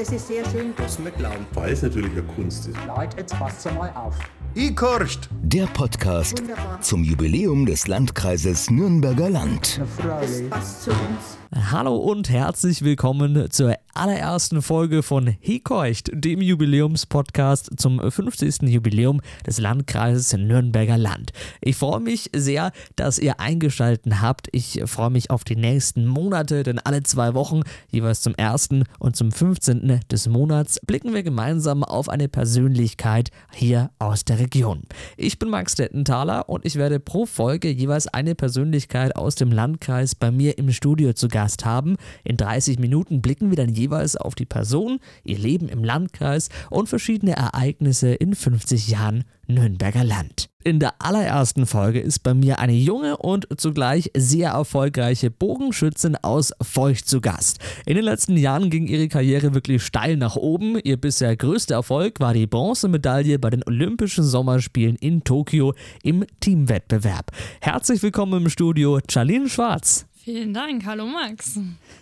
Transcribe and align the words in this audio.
Das 0.00 0.12
ist 0.12 0.28
sehr 0.28 0.42
schön. 0.48 0.72
Das 0.78 0.98
nicht 0.98 1.18
glauben. 1.18 1.44
Weil 1.52 1.74
es 1.74 1.82
natürlich 1.82 2.12
eine 2.12 2.22
Kunst 2.22 2.66
ist. 2.68 2.76
Leute, 2.86 3.18
jetzt 3.18 3.38
passt 3.38 3.66
mal 3.74 3.90
auf. 3.94 4.18
Ich 4.54 4.74
korcht. 4.74 5.28
Der 5.42 5.66
Podcast 5.66 6.40
Wunderbar. 6.40 6.80
zum 6.80 7.04
Jubiläum 7.04 7.66
des 7.66 7.86
Landkreises 7.86 8.70
Nürnberger 8.70 9.28
Land. 9.28 9.78
Na, 9.78 9.84
Das 9.84 9.94
Fräulein. 10.30 10.48
passt 10.48 10.82
zu 10.84 10.90
uns. 10.92 11.70
Hallo 11.70 11.96
und 11.98 12.30
herzlich 12.30 12.80
willkommen 12.80 13.50
zur 13.50 13.74
allerersten 13.94 14.62
Folge 14.62 15.02
von 15.02 15.26
Hekeucht, 15.26 16.10
dem 16.12 16.40
Jubiläumspodcast 16.40 17.70
zum 17.76 18.00
50. 18.00 18.62
Jubiläum 18.62 19.20
des 19.46 19.58
Landkreises 19.58 20.32
Nürnberger 20.34 20.98
Land. 20.98 21.32
Ich 21.60 21.76
freue 21.76 22.00
mich 22.00 22.30
sehr, 22.34 22.72
dass 22.96 23.18
ihr 23.18 23.40
eingeschaltet 23.40 24.20
habt. 24.20 24.48
Ich 24.52 24.82
freue 24.86 25.10
mich 25.10 25.30
auf 25.30 25.44
die 25.44 25.56
nächsten 25.56 26.06
Monate, 26.06 26.62
denn 26.62 26.78
alle 26.78 27.02
zwei 27.02 27.34
Wochen, 27.34 27.62
jeweils 27.90 28.20
zum 28.20 28.34
1. 28.36 28.70
und 28.98 29.16
zum 29.16 29.32
15. 29.32 30.00
des 30.10 30.28
Monats, 30.28 30.80
blicken 30.86 31.14
wir 31.14 31.22
gemeinsam 31.22 31.84
auf 31.84 32.08
eine 32.08 32.28
Persönlichkeit 32.28 33.30
hier 33.52 33.90
aus 33.98 34.24
der 34.24 34.38
Region. 34.38 34.82
Ich 35.16 35.38
bin 35.38 35.48
Max 35.48 35.74
Dettenthaler 35.74 36.48
und 36.48 36.64
ich 36.64 36.76
werde 36.76 37.00
pro 37.00 37.26
Folge 37.26 37.70
jeweils 37.70 38.06
eine 38.08 38.34
Persönlichkeit 38.34 39.16
aus 39.16 39.34
dem 39.34 39.50
Landkreis 39.52 40.14
bei 40.14 40.30
mir 40.30 40.58
im 40.58 40.70
Studio 40.72 41.12
zu 41.12 41.28
Gast 41.28 41.64
haben. 41.64 41.96
In 42.24 42.36
30 42.36 42.78
Minuten 42.78 43.22
blicken 43.22 43.50
wir 43.50 43.56
dann 43.56 43.74
jeweils 43.80 44.16
auf 44.16 44.34
die 44.34 44.46
Person, 44.46 45.00
ihr 45.24 45.38
Leben 45.38 45.68
im 45.68 45.82
Landkreis 45.82 46.48
und 46.70 46.88
verschiedene 46.88 47.32
Ereignisse 47.32 48.14
in 48.14 48.34
50 48.34 48.88
Jahren 48.88 49.24
Nürnberger 49.50 50.04
Land. 50.04 50.48
In 50.62 50.78
der 50.78 50.94
allerersten 50.98 51.66
Folge 51.66 52.00
ist 52.00 52.18
bei 52.18 52.34
mir 52.34 52.58
eine 52.58 52.74
junge 52.74 53.16
und 53.16 53.48
zugleich 53.56 54.10
sehr 54.14 54.50
erfolgreiche 54.50 55.30
Bogenschützin 55.30 56.16
aus 56.16 56.52
Feucht 56.60 57.08
zu 57.08 57.22
Gast. 57.22 57.58
In 57.86 57.96
den 57.96 58.04
letzten 58.04 58.36
Jahren 58.36 58.68
ging 58.68 58.86
ihre 58.86 59.08
Karriere 59.08 59.54
wirklich 59.54 59.82
steil 59.82 60.18
nach 60.18 60.36
oben. 60.36 60.78
Ihr 60.84 60.98
bisher 60.98 61.34
größter 61.34 61.76
Erfolg 61.76 62.20
war 62.20 62.34
die 62.34 62.46
Bronzemedaille 62.46 63.38
bei 63.38 63.48
den 63.48 63.64
Olympischen 63.66 64.22
Sommerspielen 64.22 64.96
in 64.96 65.24
Tokio 65.24 65.74
im 66.02 66.26
Teamwettbewerb. 66.40 67.32
Herzlich 67.62 68.02
willkommen 68.02 68.42
im 68.42 68.50
Studio, 68.50 69.00
Charlene 69.08 69.48
Schwarz. 69.48 70.09
Vielen 70.22 70.52
Dank, 70.52 70.84
hallo 70.84 71.06
Max. 71.06 71.58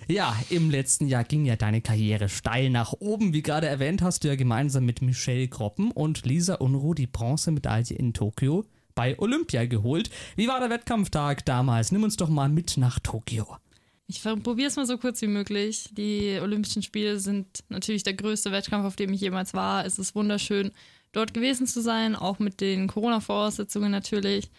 Ja, 0.09 0.37
im 0.51 0.71
letzten 0.71 1.07
Jahr 1.07 1.23
ging 1.23 1.45
ja 1.45 1.55
deine 1.55 1.81
Karriere 1.81 2.29
steil 2.29 2.69
nach 2.69 2.93
oben. 2.99 3.33
Wie 3.33 3.43
gerade 3.43 3.69
erwähnt, 3.69 4.03
hast 4.03 4.25
du 4.25 4.29
ja 4.29 4.35
gemeinsam 4.35 4.85
mit 4.85 5.03
Michelle 5.03 5.47
Kroppen 5.47 5.93
und 5.93 6.27
Lisa 6.27 6.55
Unruh 6.55 6.95
die 6.95 7.07
Bronzemedaille 7.07 7.97
in 7.97 8.15
Tokio 8.15 8.65
bei 8.97 9.17
Olympia 9.21 9.67
geholt. 9.67 10.11
Wie 10.35 10.49
war 10.49 10.59
der 10.59 10.69
Wettkampftag 10.69 11.45
damals? 11.45 11.93
Nimm 11.93 12.03
uns 12.03 12.17
doch 12.17 12.29
mal 12.29 12.49
mit 12.49 12.77
nach 12.77 12.99
Tokio. 12.99 13.47
Ich 14.09 14.21
probiere 14.21 14.67
es 14.67 14.75
mal 14.75 14.87
so 14.87 14.99
kurz 14.99 15.23
wie 15.23 15.29
möglich. 15.29 15.91
Die 15.93 16.41
Olympischen 16.43 16.83
Spiele 16.83 17.21
sind 17.21 17.63
natürlich 17.69 18.03
der 18.03 18.15
größte 18.15 18.51
Wettkampf, 18.51 18.85
auf 18.85 18.97
dem 18.97 19.13
ich 19.13 19.21
jemals 19.21 19.55
war. 19.55 19.87
Es 19.87 19.97
ist 19.97 20.17
wunderschön, 20.17 20.73
dort 21.13 21.35
gewesen 21.35 21.69
zu 21.69 21.81
sein, 21.81 22.17
auch 22.17 22.41
mit 22.41 22.61
den 22.61 22.89
Corona-Voraussetzungen 22.89 23.93
natürlich. 23.93 24.51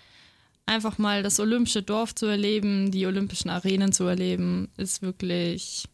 Einfach 0.69 0.99
mal 0.99 1.23
das 1.23 1.39
olympische 1.39 1.81
Dorf 1.81 2.13
zu 2.13 2.27
erleben, 2.27 2.91
die 2.91 3.07
olympischen 3.07 3.49
Arenen 3.49 3.91
zu 3.91 4.03
erleben, 4.03 4.69
ist 4.77 5.01
wirklich, 5.01 5.85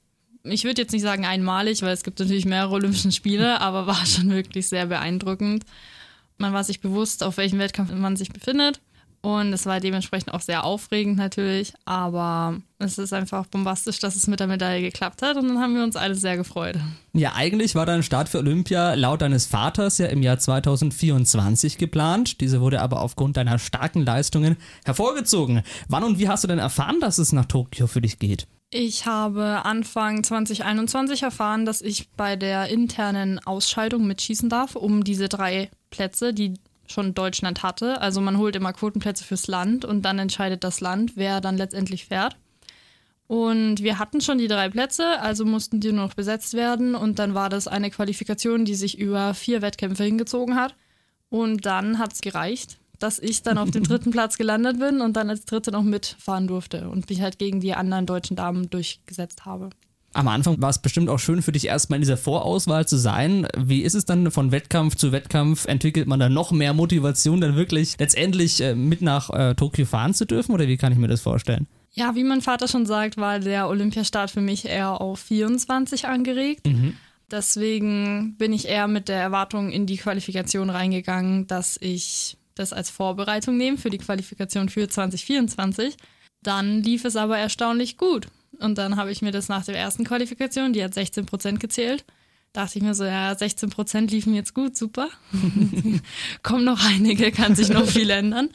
ich 0.44 0.66
würde 0.66 0.81
jetzt 0.81 0.92
nicht 0.92 1.02
sagen 1.02 1.26
einmalig, 1.26 1.81
weil 1.81 1.94
es 1.94 2.04
gibt 2.04 2.20
natürlich 2.20 2.45
mehrere 2.45 2.73
Olympischen 2.73 3.14
Spiele, 3.14 3.62
aber 3.62 3.88
war 3.88 4.06
schon 4.06 4.30
wirklich 4.31 4.68
sehr 4.68 4.88
beeindruckend. 4.88 5.64
Man 6.38 6.52
war 6.52 6.66
sich 6.66 6.81
bewusst, 6.81 7.23
auf 7.23 7.38
welchem 7.38 7.58
Wettkampf 7.58 7.90
man 7.94 8.18
sich 8.18 8.34
befindet. 8.34 8.81
Und 9.26 9.54
es 9.54 9.66
war 9.66 9.80
dementsprechend 9.80 10.36
auch 10.36 10.42
sehr 10.42 10.64
aufregend 10.64 11.18
natürlich, 11.18 11.73
aber 11.84 12.62
es 12.78 13.00
ist 13.00 13.12
einfach 13.12 13.48
bombastisch, 13.48 13.98
dass 13.98 14.16
es 14.16 14.28
mit 14.28 14.40
der 14.40 14.45
Medaille 14.45 14.84
geklappt 14.84 15.23
hat 15.23 15.36
und 15.36 15.48
dann 15.48 15.59
haben 15.59 15.73
wir 15.73 15.84
uns 15.84 15.95
alle 15.95 16.14
sehr 16.14 16.38
gefreut. 16.38 16.76
Ja, 17.12 17.34
eigentlich 17.34 17.73
war 17.73 17.88
dein 17.88 18.03
Start 18.03 18.30
für 18.30 18.38
Olympia 18.38 18.94
laut 18.94 19.23
deines 19.23 19.48
Vaters 19.48 19.98
ja 19.98 20.06
im 20.06 20.22
Jahr 20.22 20.38
2024 20.38 21.80
geplant. 21.80 22.40
Diese 22.40 22.62
wurde 22.62 22.81
aber 22.81 23.02
aufgrund 23.02 23.36
deiner 23.36 23.58
starken 23.58 24.06
Leistungen 24.06 24.58
hervorgezogen. 24.85 25.64
Wann 25.90 26.03
und 26.03 26.19
wie 26.19 26.30
hast 26.30 26.44
du 26.44 26.47
denn 26.47 26.59
erfahren, 26.59 27.00
dass 27.00 27.18
es 27.18 27.31
nach 27.31 27.46
Tokio 27.46 27.88
für 27.88 28.02
dich 28.02 28.19
geht? 28.19 28.46
Ich 28.69 29.08
habe 29.08 29.66
Anfang 29.66 30.24
2021 30.24 31.24
erfahren, 31.24 31.66
dass 31.66 31.81
ich 31.81 32.12
bei 32.12 32.35
der 32.35 32.68
internen 32.68 33.40
Ausscheidung 33.40 34.06
mitschießen 34.06 34.50
darf, 34.50 34.75
um 34.75 35.03
diese 35.03 35.30
drei 35.30 35.72
Plätze, 35.90 36.31
die 36.31 36.53
schon 36.88 37.13
Deutschland 37.13 37.63
hatte. 37.63 38.01
Also 38.01 38.22
man 38.22 38.38
holt 38.38 38.56
immer 38.56 38.73
Quotenplätze 38.73 39.23
fürs 39.23 39.47
Land 39.47 39.85
und 39.85 40.03
dann 40.03 40.19
entscheidet 40.19 40.63
das 40.63 40.81
Land, 40.81 41.13
wer 41.16 41.41
dann 41.41 41.57
letztendlich 41.57 42.06
fährt. 42.06 42.38
Und 43.28 43.81
wir 43.81 43.97
hatten 43.97 44.22
schon 44.22 44.38
die 44.38 44.47
drei 44.47 44.69
Plätze, 44.69 45.19
also 45.19 45.46
mussten 45.46 45.79
die 45.79 45.91
nur 45.91 46.06
noch 46.06 46.13
besetzt 46.13 46.53
werden. 46.53 46.94
Und 46.94 47.18
dann 47.18 47.34
war 47.34 47.50
das 47.50 47.68
eine 47.68 47.90
Qualifikation, 47.90 48.66
die 48.66 48.75
sich 48.75 49.00
über 49.00 49.34
vier 49.34 49.62
Wettkämpfe 49.62 50.03
hingezogen 50.03 50.56
hat. 50.56 50.75
Und 51.29 51.66
dann 51.66 51.97
hat 51.97 52.13
es 52.13 52.22
gereicht, 52.22 52.78
dass 53.00 53.17
ich 53.17 53.41
dann 53.41 53.57
auf 53.57 53.72
dem 53.72 53.84
dritten 53.88 54.12
Platz 54.12 54.38
gelandet 54.38 54.79
bin 54.79 55.02
und 55.02 55.13
dann 55.13 55.29
als 55.29 55.46
Dritte 55.46 55.72
noch 55.72 55.84
mitfahren 55.84 56.47
durfte 56.47 56.90
und 56.90 57.09
mich 57.09 57.22
halt 57.22 57.40
gegen 57.40 57.59
die 57.59 57.73
anderen 57.73 58.06
deutschen 58.06 58.35
Damen 58.35 58.69
durchgesetzt 58.69 59.46
habe. 59.46 59.72
Am 60.16 60.30
Anfang 60.30 60.62
war 60.62 60.70
es 60.70 60.80
bestimmt 60.80 61.09
auch 61.09 61.20
schön 61.20 61.42
für 61.42 61.52
dich 61.52 61.68
erstmal 61.68 61.98
in 61.98 62.02
dieser 62.02 62.16
Vorauswahl 62.16 62.88
zu 62.88 62.96
sein. 62.96 63.50
Wie 63.58 63.81
ist 63.81 63.96
es 63.96 64.06
dann 64.06 64.31
von 64.31 64.53
Wettkampf 64.53 64.96
zu 64.96 65.12
Wettkampf? 65.12 65.66
Entwickelt 65.66 66.08
man 66.08 66.22
dann 66.22 66.34
noch 66.34 66.52
mehr 66.52 66.74
Motivation, 66.74 67.42
dann 67.42 67.58
wirklich 67.58 67.98
letztendlich 68.00 68.62
äh, 68.62 68.76
mit 68.76 69.02
nach 69.02 69.30
äh, 69.31 69.56
Tokio 69.56 69.86
fahren 69.86 70.14
zu 70.14 70.24
dürfen? 70.24 70.53
Oder 70.53 70.70
wie 70.70 70.78
kann 70.78 70.94
ich 70.94 70.98
mir 70.98 71.09
das 71.09 71.20
vorstellen? 71.20 71.68
Ja, 71.92 72.16
wie 72.16 72.24
mein 72.24 72.40
Vater 72.40 72.70
schon 72.70 72.86
sagt, 72.86 73.18
war 73.18 73.40
der 73.40 73.68
Olympiastart 73.68 74.31
für 74.31 74.40
mich 74.40 74.64
eher 74.64 75.02
auf 75.02 75.20
24 75.20 76.08
angeregt. 76.08 76.66
Deswegen 77.30 78.38
bin 78.38 78.53
ich 78.53 78.70
eher 78.70 78.88
mit 78.88 79.09
der 79.09 79.20
Erwartung 79.20 79.70
in 79.70 79.86
die 79.86 79.97
Qualifikation 79.97 80.70
reingegangen, 80.70 81.46
dass 81.47 81.78
ich 81.82 82.38
das 82.53 82.72
als 82.72 82.90
Vorbereitung 82.90 83.58
nehme 83.58 83.78
für 83.78 83.90
die 83.90 83.97
Qualifikation 83.97 84.70
für 84.70 84.88
2024. 84.88 85.97
Dann 86.42 86.82
lief 86.84 87.03
es 87.03 87.18
aber 87.18 87.38
erstaunlich 87.38 87.97
gut. 87.97 88.28
Und 88.59 88.77
dann 88.77 88.95
habe 88.95 89.11
ich 89.11 89.21
mir 89.21 89.31
das 89.31 89.49
nach 89.49 89.66
der 89.66 89.77
ersten 89.77 90.03
Qualifikation, 90.03 90.73
die 90.73 90.83
hat 90.83 90.93
16 90.93 91.25
Prozent 91.25 91.59
gezählt, 91.59 92.05
dachte 92.53 92.77
ich 92.77 92.83
mir 92.83 92.93
so, 92.93 93.03
ja, 93.03 93.35
16 93.35 93.69
Prozent 93.69 94.11
liefen 94.11 94.33
jetzt 94.33 94.53
gut, 94.53 94.75
super. 94.75 95.09
Kommen 96.43 96.66
noch 96.66 96.83
einige, 96.85 97.31
kann 97.31 97.55
sich 97.55 97.69
noch 97.69 97.85
viel 97.85 98.09
ändern. 98.09 98.49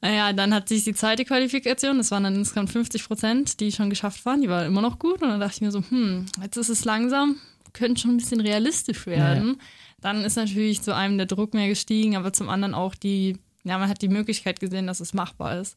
Naja, 0.00 0.32
dann 0.32 0.52
hat 0.52 0.68
sich 0.68 0.84
die 0.84 0.94
zweite 0.94 1.24
Qualifikation, 1.24 1.98
das 1.98 2.10
waren 2.10 2.24
dann 2.24 2.34
insgesamt 2.34 2.70
50 2.70 3.06
Prozent, 3.06 3.60
die 3.60 3.70
schon 3.70 3.88
geschafft 3.88 4.26
waren, 4.26 4.40
die 4.40 4.48
war 4.48 4.66
immer 4.66 4.82
noch 4.82 4.98
gut. 4.98 5.22
Und 5.22 5.28
dann 5.28 5.40
dachte 5.40 5.54
ich 5.54 5.60
mir 5.60 5.70
so, 5.70 5.82
hm, 5.88 6.26
jetzt 6.42 6.56
ist 6.56 6.68
es 6.68 6.84
langsam, 6.84 7.36
könnte 7.72 8.00
schon 8.00 8.12
ein 8.12 8.16
bisschen 8.16 8.40
realistisch 8.40 9.06
werden. 9.06 9.60
Dann 10.00 10.24
ist 10.24 10.34
natürlich 10.34 10.82
zu 10.82 10.94
einem 10.94 11.16
der 11.16 11.26
Druck 11.26 11.54
mehr 11.54 11.68
gestiegen, 11.68 12.16
aber 12.16 12.32
zum 12.32 12.48
anderen 12.48 12.74
auch 12.74 12.96
die, 12.96 13.38
ja, 13.62 13.78
man 13.78 13.88
hat 13.88 14.02
die 14.02 14.08
Möglichkeit 14.08 14.58
gesehen, 14.58 14.88
dass 14.88 14.98
es 14.98 15.14
machbar 15.14 15.60
ist. 15.60 15.76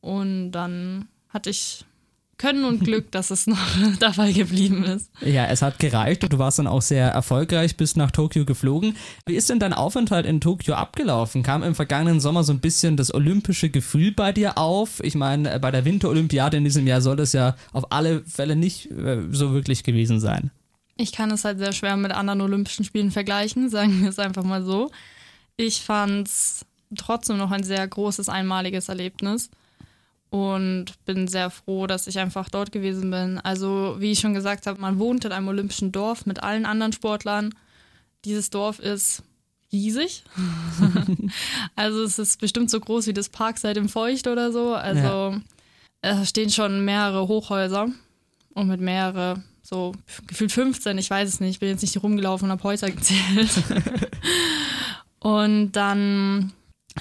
Und 0.00 0.52
dann 0.52 1.08
hatte 1.30 1.50
ich 1.50 1.84
Können 2.38 2.66
und 2.66 2.80
Glück, 2.80 3.10
dass 3.12 3.30
es 3.30 3.46
noch 3.46 3.58
dabei 3.98 4.32
geblieben 4.32 4.84
ist. 4.84 5.10
Ja, 5.22 5.46
es 5.46 5.62
hat 5.62 5.78
gereicht 5.78 6.22
und 6.22 6.32
du 6.34 6.38
warst 6.38 6.58
dann 6.58 6.66
auch 6.66 6.82
sehr 6.82 7.08
erfolgreich, 7.08 7.78
bist 7.78 7.96
nach 7.96 8.10
Tokio 8.10 8.44
geflogen. 8.44 8.96
Wie 9.24 9.36
ist 9.36 9.48
denn 9.48 9.58
dein 9.58 9.72
Aufenthalt 9.72 10.26
in 10.26 10.40
Tokio 10.40 10.74
abgelaufen? 10.74 11.42
Kam 11.42 11.62
im 11.62 11.74
vergangenen 11.74 12.20
Sommer 12.20 12.44
so 12.44 12.52
ein 12.52 12.60
bisschen 12.60 12.98
das 12.98 13.14
olympische 13.14 13.70
Gefühl 13.70 14.12
bei 14.12 14.32
dir 14.32 14.58
auf? 14.58 15.00
Ich 15.02 15.14
meine, 15.14 15.58
bei 15.60 15.70
der 15.70 15.86
Winterolympiade 15.86 16.58
in 16.58 16.64
diesem 16.64 16.86
Jahr 16.86 17.00
soll 17.00 17.16
das 17.16 17.32
ja 17.32 17.56
auf 17.72 17.90
alle 17.90 18.22
Fälle 18.24 18.54
nicht 18.54 18.90
äh, 18.90 19.22
so 19.30 19.54
wirklich 19.54 19.82
gewesen 19.82 20.20
sein. 20.20 20.50
Ich 20.98 21.12
kann 21.12 21.30
es 21.30 21.44
halt 21.44 21.58
sehr 21.58 21.72
schwer 21.72 21.96
mit 21.96 22.12
anderen 22.12 22.42
Olympischen 22.42 22.84
Spielen 22.84 23.10
vergleichen, 23.12 23.70
sagen 23.70 24.02
wir 24.02 24.10
es 24.10 24.18
einfach 24.18 24.44
mal 24.44 24.62
so. 24.62 24.90
Ich 25.56 25.80
fand 25.80 26.28
es 26.28 26.66
trotzdem 26.98 27.38
noch 27.38 27.50
ein 27.50 27.64
sehr 27.64 27.86
großes, 27.88 28.28
einmaliges 28.28 28.90
Erlebnis 28.90 29.50
und 30.30 30.86
bin 31.04 31.28
sehr 31.28 31.50
froh, 31.50 31.86
dass 31.86 32.06
ich 32.06 32.18
einfach 32.18 32.48
dort 32.48 32.72
gewesen 32.72 33.10
bin. 33.10 33.38
Also, 33.38 33.96
wie 33.98 34.12
ich 34.12 34.20
schon 34.20 34.34
gesagt 34.34 34.66
habe, 34.66 34.80
man 34.80 34.98
wohnt 34.98 35.24
in 35.24 35.32
einem 35.32 35.48
olympischen 35.48 35.92
Dorf 35.92 36.26
mit 36.26 36.42
allen 36.42 36.66
anderen 36.66 36.92
Sportlern. 36.92 37.54
Dieses 38.24 38.50
Dorf 38.50 38.78
ist 38.78 39.22
riesig. 39.72 40.24
also, 41.76 42.02
es 42.02 42.18
ist 42.18 42.40
bestimmt 42.40 42.70
so 42.70 42.80
groß 42.80 43.06
wie 43.06 43.12
das 43.12 43.28
Parkside 43.28 43.78
im 43.78 43.88
Feucht 43.88 44.26
oder 44.26 44.52
so. 44.52 44.74
Also, 44.74 45.36
es 46.02 46.28
stehen 46.28 46.50
schon 46.50 46.84
mehrere 46.84 47.28
Hochhäuser 47.28 47.88
und 48.54 48.68
mit 48.68 48.80
mehrere, 48.80 49.42
so 49.62 49.92
gefühlt 50.26 50.52
15, 50.52 50.98
ich 50.98 51.10
weiß 51.10 51.28
es 51.28 51.40
nicht, 51.40 51.50
ich 51.50 51.60
bin 51.60 51.68
jetzt 51.68 51.82
nicht 51.82 52.02
rumgelaufen 52.02 52.46
und 52.46 52.52
habe 52.52 52.62
Häuser 52.62 52.90
gezählt. 52.90 53.50
und 55.18 55.72
dann, 55.72 56.52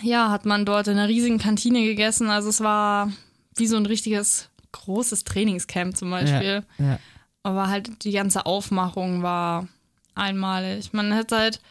ja, 0.02 0.30
hat 0.30 0.46
man 0.46 0.66
dort 0.66 0.88
in 0.88 0.98
einer 0.98 1.08
riesigen 1.08 1.38
Kantine 1.38 1.84
gegessen. 1.84 2.30
Also 2.30 2.50
es 2.50 2.62
war 2.62 3.12
wie 3.56 3.68
so 3.68 3.78
ein 3.78 3.86
richtiges 3.86 4.50
großes 4.72 5.24
Trainingscamp 5.24 5.96
zum 5.96 6.12
Beispiel. 6.12 6.64
Ja, 6.78 6.86
ja. 6.86 7.00
Aber 7.44 7.70
halt 7.70 8.04
die 8.04 8.12
ganze 8.12 8.46
Aufmachung 8.46 9.24
war 9.24 9.68
einmalig. 10.16 10.94
Man 10.94 11.14
hat 11.14 11.32
halt 11.32 11.62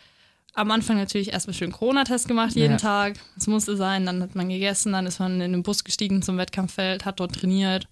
am 0.54 0.70
Anfang 0.70 0.96
natürlich 0.96 1.32
erstmal 1.32 1.54
schön 1.54 1.72
Corona-Test 1.72 2.28
gemacht 2.28 2.54
jeden 2.54 2.72
Ja. 2.72 2.78
Tag. 2.78 3.18
Es 3.36 3.46
musste 3.46 3.76
sein, 3.76 4.06
dann 4.06 4.22
hat 4.22 4.34
man 4.36 4.48
gegessen, 4.48 4.92
dann 4.92 5.06
ist 5.06 5.18
man 5.18 5.40
in 5.40 5.52
den 5.52 5.62
Bus 5.62 5.82
gestiegen 5.84 6.22
zum 6.22 6.38
Wettkampffeld, 6.38 7.04
hat 7.04 7.18
dort 7.20 7.34
trainiert. 7.34 7.88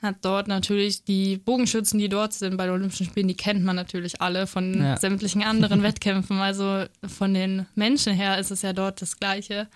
Hat 0.00 0.16
dort 0.22 0.46
natürlich 0.48 1.02
die 1.04 1.38
Bogenschützen, 1.38 1.98
die 1.98 2.08
dort 2.08 2.32
sind 2.32 2.56
bei 2.56 2.66
den 2.66 2.74
Olympischen 2.74 3.06
Spielen, 3.06 3.26
die 3.28 3.36
kennt 3.36 3.64
man 3.64 3.74
natürlich 3.76 4.20
alle 4.20 4.46
von 4.46 4.80
Ja. 4.80 4.96
sämtlichen 4.96 5.42
anderen 5.42 5.82
Wettkämpfen. 5.82 6.38
Also 6.38 6.84
von 7.06 7.34
den 7.34 7.66
Menschen 7.74 8.12
her 8.14 8.38
ist 8.38 8.50
es 8.52 8.62
ja 8.62 8.72
dort 8.72 9.02
das 9.02 9.18
Gleiche. 9.18 9.66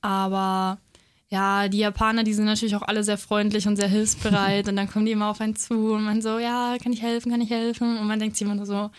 Aber 0.00 0.78
ja, 1.28 1.68
die 1.68 1.78
Japaner, 1.78 2.24
die 2.24 2.34
sind 2.34 2.46
natürlich 2.46 2.74
auch 2.74 2.82
alle 2.82 3.04
sehr 3.04 3.18
freundlich 3.18 3.68
und 3.68 3.76
sehr 3.76 3.86
hilfsbereit 3.88 4.66
und 4.68 4.74
dann 4.76 4.90
kommen 4.90 5.06
die 5.06 5.12
immer 5.12 5.28
auf 5.30 5.40
einen 5.40 5.54
zu 5.54 5.92
und 5.92 6.02
man 6.02 6.20
so, 6.20 6.38
ja, 6.40 6.76
kann 6.82 6.92
ich 6.92 7.02
helfen, 7.02 7.30
kann 7.30 7.40
ich 7.40 7.50
helfen? 7.50 7.96
Und 7.98 8.06
man 8.08 8.18
denkt 8.18 8.36
sich 8.36 8.44
immer 8.44 8.56
nur 8.56 8.66
so, 8.66 8.90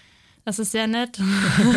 das 0.45 0.57
ist 0.57 0.71
sehr 0.71 0.87
nett. 0.87 1.19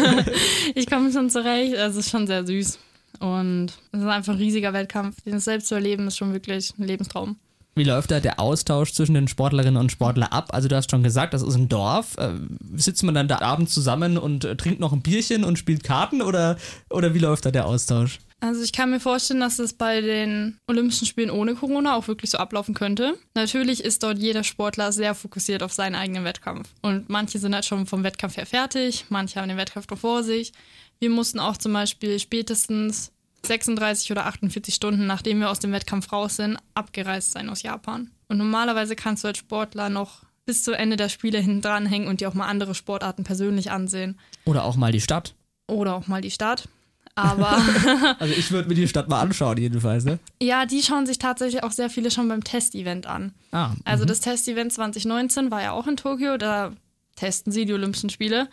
ich 0.75 0.89
komme 0.89 1.13
schon 1.13 1.31
zurecht. 1.31 1.77
Also 1.77 1.99
es 1.99 2.07
ist 2.07 2.11
schon 2.13 2.27
sehr 2.27 2.47
süß. 2.47 2.79
Und 3.21 3.67
es 3.93 4.01
ist 4.01 4.07
einfach 4.07 4.33
ein 4.35 4.39
riesiger 4.39 4.73
Wettkampf. 4.73 5.21
Den 5.23 5.39
selbst 5.41 5.69
zu 5.69 5.75
erleben, 5.75 6.07
ist 6.07 6.17
schon 6.17 6.33
wirklich 6.33 6.73
ein 6.79 6.85
Lebenstraum. 6.85 7.37
Wie 7.75 7.85
läuft 7.85 8.11
da 8.11 8.21
der 8.21 8.39
Austausch 8.39 8.93
zwischen 8.93 9.15
den 9.15 9.27
Sportlerinnen 9.27 9.81
und 9.81 9.91
Sportlern 9.91 10.31
ab? 10.31 10.51
Also 10.53 10.69
du 10.69 10.77
hast 10.77 10.91
schon 10.91 11.03
gesagt, 11.03 11.35
das 11.35 11.43
ist 11.43 11.57
ein 11.57 11.69
Dorf. 11.69 12.17
Äh, 12.19 12.35
sitzt 12.77 13.03
man 13.03 13.15
dann 13.15 13.29
da 13.29 13.41
abends 13.41 13.75
zusammen 13.75 14.17
und 14.17 14.45
äh, 14.45 14.57
trinkt 14.57 14.81
noch 14.81 14.93
ein 14.93 15.03
Bierchen 15.03 15.45
und 15.45 15.59
spielt 15.59 15.83
Karten 15.83 16.23
oder, 16.23 16.57
oder 16.91 17.15
wie 17.15 17.19
läuft 17.19 17.47
da 17.47 17.51
der 17.51 17.67
Austausch? 17.67 18.21
Also 18.41 18.63
ich 18.63 18.73
kann 18.73 18.91
mir 18.91 19.01
vorstellen, 19.01 19.41
dass 19.41 19.59
es 19.59 19.73
bei 19.73 20.03
den 20.03 20.59
Olympischen 20.69 21.07
Spielen 21.07 21.31
ohne 21.31 21.55
Corona 21.55 21.97
auch 21.97 22.09
wirklich 22.09 22.31
so 22.31 22.37
ablaufen 22.37 22.75
könnte. 22.75 23.15
Natürlich 23.35 23.83
ist 23.83 24.03
dort 24.03 24.19
jeder 24.19 24.45
Sportler 24.45 24.93
sehr 24.93 25.15
fokussiert 25.15 25.63
auf 25.63 25.73
seinen 25.73 25.95
eigenen 25.95 26.25
Wettkampf. 26.25 26.69
Und 26.83 27.09
manche 27.09 27.39
sind 27.39 27.55
halt 27.55 27.65
schon 27.65 27.87
vom 27.87 28.05
Wettkampf 28.05 28.37
her 28.37 28.45
fertig, 28.45 29.07
manche 29.09 29.41
haben 29.41 29.49
den 29.49 29.57
Wettkampf 29.57 29.89
noch 29.89 29.99
vor 29.99 30.23
sich. 30.23 30.53
Wir 31.01 31.09
mussten 31.09 31.41
auch 31.41 31.57
zum 31.57 31.73
Beispiel 31.73 32.19
spätestens 32.19 33.13
36 33.47 34.11
oder 34.11 34.27
48 34.27 34.75
Stunden, 34.75 35.07
nachdem 35.07 35.41
wir 35.41 35.51
aus 35.51 35.59
dem 35.59 35.73
Wettkampf 35.73 36.13
raus 36.13 36.37
sind, 36.37 36.59
abgereist 36.75 37.33
sein 37.33 37.49
aus 37.49 37.63
Japan. 37.63 38.11
Und 38.29 38.39
normalerweise 38.39 38.97
kannst 38.97 39.25
du 39.25 39.29
als 39.29 39.39
Sportler 39.39 39.89
noch 39.91 40.23
bis 40.47 40.63
zu 40.63 40.73
Ende 40.73 40.97
der 40.97 41.09
Spiele 41.09 41.39
hinten 41.39 41.61
dranhängen 41.63 42.09
und 42.09 42.21
dir 42.21 42.29
auch 42.29 42.35
mal 42.35 42.47
andere 42.47 42.75
Sportarten 42.75 43.25
persönlich 43.25 43.71
ansehen. 43.71 44.19
Oder 44.45 44.65
auch 44.65 44.77
mal 44.77 44.93
die 44.93 45.01
Stadt? 45.01 45.35
Oder 45.69 45.95
auch 45.95 46.07
mal 46.07 46.21
die 46.21 46.31
Stadt. 46.31 46.69
Aber 47.15 47.53
Also 48.19 48.35
ich 48.35 48.51
würde 48.51 48.69
mir 48.69 48.75
die 48.75 48.89
Stadt 48.89 49.09
mal 49.09 49.21
anschauen, 49.21 49.57
jedenfalls, 49.57 50.05
ne? 50.05 50.19
ja, 50.43 50.67
die 50.67 50.83
schauen 50.83 51.07
sich 51.07 51.19
tatsächlich 51.19 51.63
auch 51.63 51.71
sehr 51.71 51.89
viele 51.89 52.11
schon 52.11 52.29
beim 52.29 52.43
Testevent 52.43 53.07
an. 53.07 53.33
Ah, 53.53 53.71
Also 53.85 54.05
das 54.05 54.21
Testevent 54.21 54.73
2019 54.73 55.51
war 55.51 55.63
ja 55.63 55.73
auch 55.73 55.87
in 55.87 55.97
Tokio, 55.97 56.37
da 56.37 56.73
testen 57.17 57.53
sie 57.53 57.65
die 57.67 57.73
Olympischen 57.73 58.11
Spiele. 58.11 58.49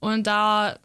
Und 0.00 0.26
da 0.26 0.76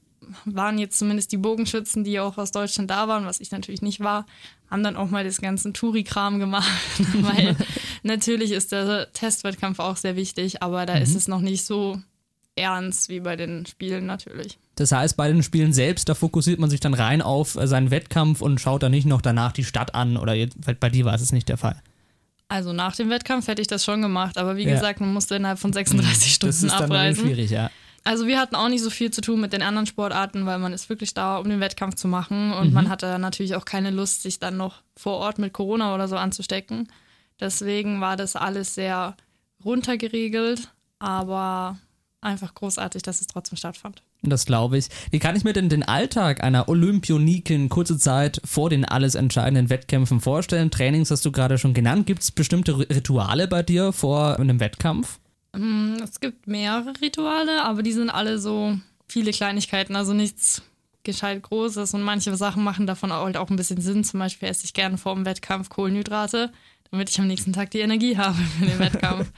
waren 0.46 0.78
jetzt 0.78 1.00
zumindest 1.00 1.31
die 1.31 1.38
Bogenschützen, 1.38 2.04
die 2.04 2.20
auch 2.20 2.38
aus 2.38 2.52
Deutschland 2.52 2.90
da 2.90 3.08
waren, 3.08 3.26
was 3.26 3.40
ich 3.40 3.52
natürlich 3.52 3.81
nicht 3.81 4.00
war, 4.00 4.26
haben 4.70 4.84
dann 4.84 4.96
auch 4.96 5.10
mal 5.10 5.24
das 5.24 5.42
ganze 5.42 5.74
Touri-Kram 5.74 6.40
gemacht, 6.40 6.70
weil 7.22 7.56
natürlich 8.04 8.52
ist 8.52 8.72
der 8.72 9.12
Testwettkampf 9.14 9.80
auch 9.80 9.98
sehr 9.98 10.16
wichtig, 10.16 10.62
aber 10.62 10.86
da 10.86 10.96
ist 10.96 11.16
es 11.16 11.28
noch 11.28 11.42
nicht 11.42 11.66
so 11.66 12.00
ernst 12.56 13.10
wie 13.10 13.20
bei 13.22 13.36
den 13.36 13.66
Spielen 13.66 14.06
natürlich. 14.06 14.58
Das 14.76 14.92
heißt, 14.92 15.16
bei 15.18 15.28
den 15.30 15.44
Spielen 15.44 15.74
selbst, 15.74 16.10
da 16.10 16.14
fokussiert 16.16 16.60
man 16.60 16.70
sich 16.70 16.80
dann 16.80 16.94
rein 16.94 17.22
auf 17.22 17.58
seinen 17.62 17.90
Wettkampf 17.92 18.42
und 18.42 18.60
schaut 18.62 18.84
dann 18.84 18.92
nicht 18.92 19.06
noch 19.08 19.22
danach 19.22 19.52
die 19.52 19.64
Stadt 19.64 19.96
an 19.96 20.18
oder 20.18 20.34
bei 20.80 20.90
dir 20.90 21.06
war 21.06 21.14
es 21.16 21.32
nicht 21.32 21.50
der 21.50 21.58
Fall. 21.58 21.82
Also 22.52 22.74
nach 22.74 22.96
dem 22.96 23.10
Wettkampf 23.10 23.48
hätte 23.48 23.62
ich 23.62 23.68
das 23.68 23.86
schon 23.86 24.02
gemacht, 24.02 24.38
aber 24.38 24.58
wie 24.58 24.64
Ja. 24.64 24.74
gesagt, 24.74 25.00
man 25.02 25.14
musste 25.14 25.36
innerhalb 25.36 25.60
von 25.60 25.72
36 25.72 26.34
Stunden 26.34 26.50
Das 26.50 26.64
ist 26.64 26.74
dann 26.74 26.84
abreisen. 26.92 27.25
schwierig, 27.25 27.52
ja. 27.52 27.70
Also 28.04 28.28
wir 28.28 28.40
hatten 28.40 28.56
auch 28.56 28.69
nicht 28.69 28.84
so 28.84 28.90
viel 28.90 29.12
zu 29.12 29.22
tun 29.22 29.42
mit 29.42 29.54
den 29.54 29.62
anderen 29.62 29.86
Sportarten, 29.86 30.46
weil 30.46 30.60
man 30.60 30.74
ist 30.74 30.90
wirklich 30.90 31.13
da, 31.13 31.38
um 31.38 31.50
den 31.50 31.60
Wettkampf 31.60 31.96
zu 31.96 32.07
machen 32.07 32.54
und 32.54 32.74
man 32.74 32.90
hatte 32.90 33.19
natürlich 33.19 33.56
auch 33.56 33.66
keine 33.66 33.92
Lust, 33.92 34.24
sich 34.24 34.40
dann 34.40 34.57
noch 34.57 34.81
vor 34.96 35.18
Ort 35.18 35.38
mit 35.38 35.54
Corona 35.54 35.94
oder 35.94 36.07
so 36.07 36.16
anzustecken. 36.16 36.88
Deswegen 37.40 38.01
war 38.01 38.16
das 38.18 38.36
alles 38.36 38.75
sehr 38.75 39.16
runtergeregelt, 39.63 40.69
aber 41.00 41.78
einfach 42.22 42.54
großartig, 42.54 43.04
dass 43.04 43.22
es 43.22 43.28
trotzdem 43.28 43.57
stattfand. 43.57 44.04
Das 44.22 44.46
glaube 44.46 44.78
ich. 44.78 44.88
Wie 45.12 45.19
kann 45.19 45.38
ich 45.38 45.46
mir 45.46 45.54
denn 45.54 45.69
den 45.69 45.84
Alltag 45.84 46.44
einer 46.44 46.68
Olympionikin 46.68 47.69
kurze 47.69 47.98
Zeit 47.98 48.42
vor 48.44 48.69
den 48.69 48.84
alles 48.84 49.16
entscheidenden 49.16 49.69
Wettkämpfen 49.69 50.19
vorstellen? 50.19 50.72
Trainings 50.72 51.12
hast 51.12 51.25
du 51.25 51.31
gerade 51.31 51.57
schon 51.57 51.74
genannt. 51.74 52.06
Gibt 52.06 52.24
es 52.24 52.31
bestimmte 52.31 52.78
Rituale 52.78 53.48
bei 53.48 53.63
dir 53.63 53.94
vor 53.94 54.38
einem 54.38 54.60
Wettkampf? 54.60 55.19
Mm, 55.56 55.96
Es 56.04 56.19
gibt 56.19 56.48
mehrere 56.48 56.94
Rituale, 57.01 57.63
aber 57.63 57.84
die 57.84 57.94
sind 57.94 58.10
alle 58.10 58.40
so 58.40 58.78
viele 59.07 59.31
Kleinigkeiten, 59.31 59.96
also 59.96 60.13
nichts 60.13 60.62
gescheit 61.04 61.42
Großes 61.42 61.94
und 61.94 62.04
manche 62.04 62.36
Sachen 62.36 62.63
machen 62.63 62.86
davon 62.86 63.12
halt 63.12 63.38
auch 63.38 63.50
ein 63.50 63.56
bisschen 63.56 63.81
Sinn. 63.81 64.04
Zum 64.04 64.19
Beispiel 64.19 64.50
esse 64.50 64.66
ich 64.66 64.74
gerne 64.74 64.98
vor 64.98 65.16
dem 65.16 65.25
Wettkampf 65.25 65.69
Kohlenhydrate, 65.69 66.51
damit 66.92 67.10
ich 67.10 67.19
am 67.19 67.28
nächsten 67.28 67.54
Tag 67.54 67.72
die 67.72 67.80
Energie 67.80 68.18
habe 68.18 68.36
für 68.38 68.66
den 68.66 68.80
Wettkampf. 68.80 69.31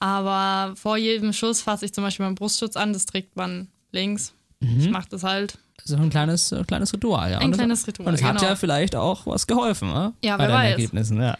Aber 0.00 0.76
vor 0.76 0.96
jedem 0.96 1.32
Schuss 1.32 1.60
fasse 1.62 1.84
ich 1.86 1.94
zum 1.94 2.04
Beispiel 2.04 2.26
meinen 2.26 2.34
Brustschutz 2.34 2.76
an, 2.76 2.92
das 2.92 3.06
trägt 3.06 3.36
man 3.36 3.68
links. 3.90 4.34
Ich 4.60 4.90
mache 4.90 5.08
das 5.08 5.22
halt. 5.22 5.58
So 5.84 5.96
ein 5.96 6.10
kleines, 6.10 6.52
äh, 6.52 6.62
kleines 6.64 6.92
Ritual, 6.92 7.30
ja. 7.30 7.38
Ein 7.38 7.46
und 7.46 7.50
das, 7.52 7.58
kleines 7.58 7.86
Ritual, 7.86 8.08
Und 8.08 8.14
es 8.14 8.22
hat 8.22 8.36
genau. 8.36 8.50
ja 8.50 8.56
vielleicht 8.56 8.94
auch 8.94 9.26
was 9.26 9.46
geholfen, 9.46 9.88
ne? 9.88 10.12
Ja, 10.22 10.36
bei 10.36 10.44
wer 10.44 10.48
deinen 10.48 10.64
weiß. 10.64 10.70
Ergebnissen, 10.72 11.20
ja. 11.20 11.38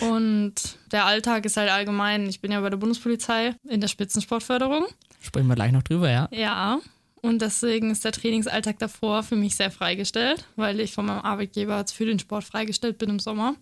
Und 0.00 0.54
der 0.92 1.06
Alltag 1.06 1.44
ist 1.46 1.56
halt 1.56 1.70
allgemein. 1.70 2.28
Ich 2.28 2.40
bin 2.40 2.52
ja 2.52 2.60
bei 2.60 2.70
der 2.70 2.76
Bundespolizei 2.76 3.54
in 3.68 3.80
der 3.80 3.88
Spitzensportförderung. 3.88 4.86
Sprechen 5.20 5.46
wir 5.46 5.54
gleich 5.54 5.72
noch 5.72 5.82
drüber, 5.82 6.10
ja. 6.10 6.28
Ja, 6.32 6.80
und 7.20 7.42
deswegen 7.42 7.90
ist 7.90 8.04
der 8.04 8.12
Trainingsalltag 8.12 8.78
davor 8.78 9.22
für 9.22 9.36
mich 9.36 9.56
sehr 9.56 9.70
freigestellt, 9.70 10.44
weil 10.56 10.80
ich 10.80 10.92
von 10.92 11.06
meinem 11.06 11.20
Arbeitgeber 11.20 11.78
jetzt 11.78 11.92
für 11.92 12.06
den 12.06 12.18
Sport 12.18 12.44
freigestellt 12.44 12.98
bin 12.98 13.10
im 13.10 13.18
Sommer. 13.18 13.54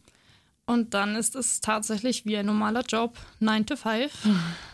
Und 0.67 0.95
dann 0.95 1.15
ist 1.15 1.37
es 1.37 1.61
tatsächlich 1.61 2.27
wie 2.27 2.37
ein 2.37 2.47
normaler 2.47 2.83
Job, 2.83 3.17
9 3.41 3.67
to 3.67 3.77
5. 3.77 4.11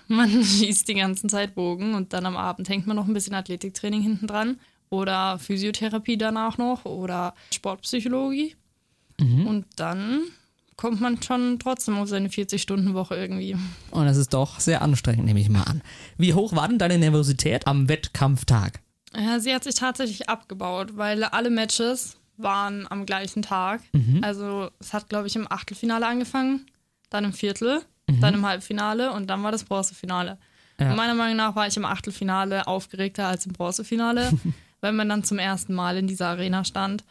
Man 0.08 0.30
schießt 0.44 0.88
die 0.88 0.94
ganze 0.94 1.26
Zeit 1.26 1.54
Bogen 1.54 1.94
und 1.94 2.12
dann 2.12 2.26
am 2.26 2.36
Abend 2.36 2.68
hängt 2.68 2.86
man 2.86 2.96
noch 2.96 3.06
ein 3.06 3.14
bisschen 3.14 3.34
Athletiktraining 3.34 4.00
hinten 4.00 4.26
dran 4.26 4.58
oder 4.92 5.38
Physiotherapie 5.38 6.18
danach 6.18 6.58
noch 6.58 6.84
oder 6.84 7.34
Sportpsychologie. 7.52 8.54
Und 9.18 9.66
dann 9.76 10.22
kommt 10.76 11.00
man 11.00 11.22
schon 11.22 11.58
trotzdem 11.60 11.96
auf 11.96 12.08
seine 12.08 12.28
40-Stunden-Woche 12.28 13.14
irgendwie. 13.14 13.56
Und 13.92 14.04
das 14.04 14.16
ist 14.16 14.34
doch 14.34 14.58
sehr 14.58 14.82
anstrengend, 14.82 15.26
nehme 15.26 15.38
ich 15.40 15.48
mal 15.48 15.62
an. 15.62 15.80
Wie 16.18 16.34
hoch 16.34 16.56
war 16.56 16.66
denn 16.66 16.78
deine 16.78 16.98
Nervosität 16.98 17.66
am 17.66 17.88
Wettkampftag? 17.88 18.80
Ja, 19.14 19.38
sie 19.38 19.54
hat 19.54 19.62
sich 19.64 19.76
tatsächlich 19.76 20.28
abgebaut, 20.28 20.96
weil 20.96 21.22
alle 21.22 21.50
Matches 21.50 22.16
waren 22.36 22.86
am 22.90 23.06
gleichen 23.06 23.42
Tag. 23.42 23.82
Also 24.22 24.70
es 24.80 24.92
hat, 24.92 25.08
glaube 25.08 25.28
ich, 25.28 25.36
im 25.36 25.50
Achtelfinale 25.50 26.06
angefangen, 26.06 26.66
dann 27.10 27.24
im 27.24 27.32
Viertel, 27.32 27.82
dann 28.20 28.34
im 28.34 28.44
Halbfinale 28.44 29.12
und 29.12 29.28
dann 29.30 29.42
war 29.42 29.52
das 29.52 29.64
Bronzefinale. 29.64 30.38
Ja. 30.80 30.94
Meiner 30.94 31.14
Meinung 31.14 31.36
nach 31.36 31.54
war 31.54 31.66
ich 31.68 31.76
im 31.76 31.84
Achtelfinale 31.84 32.66
aufgeregter 32.66 33.28
als 33.28 33.46
im 33.46 33.52
Bronzefinale, 33.52 34.32
weil 34.82 34.92
man 34.92 35.08
dann 35.08 35.24
zum 35.24 35.38
ersten 35.38 35.72
Mal 35.72 35.96
in 35.96 36.06
dieser 36.06 36.28
Arena 36.28 36.64
stand. 36.64 37.02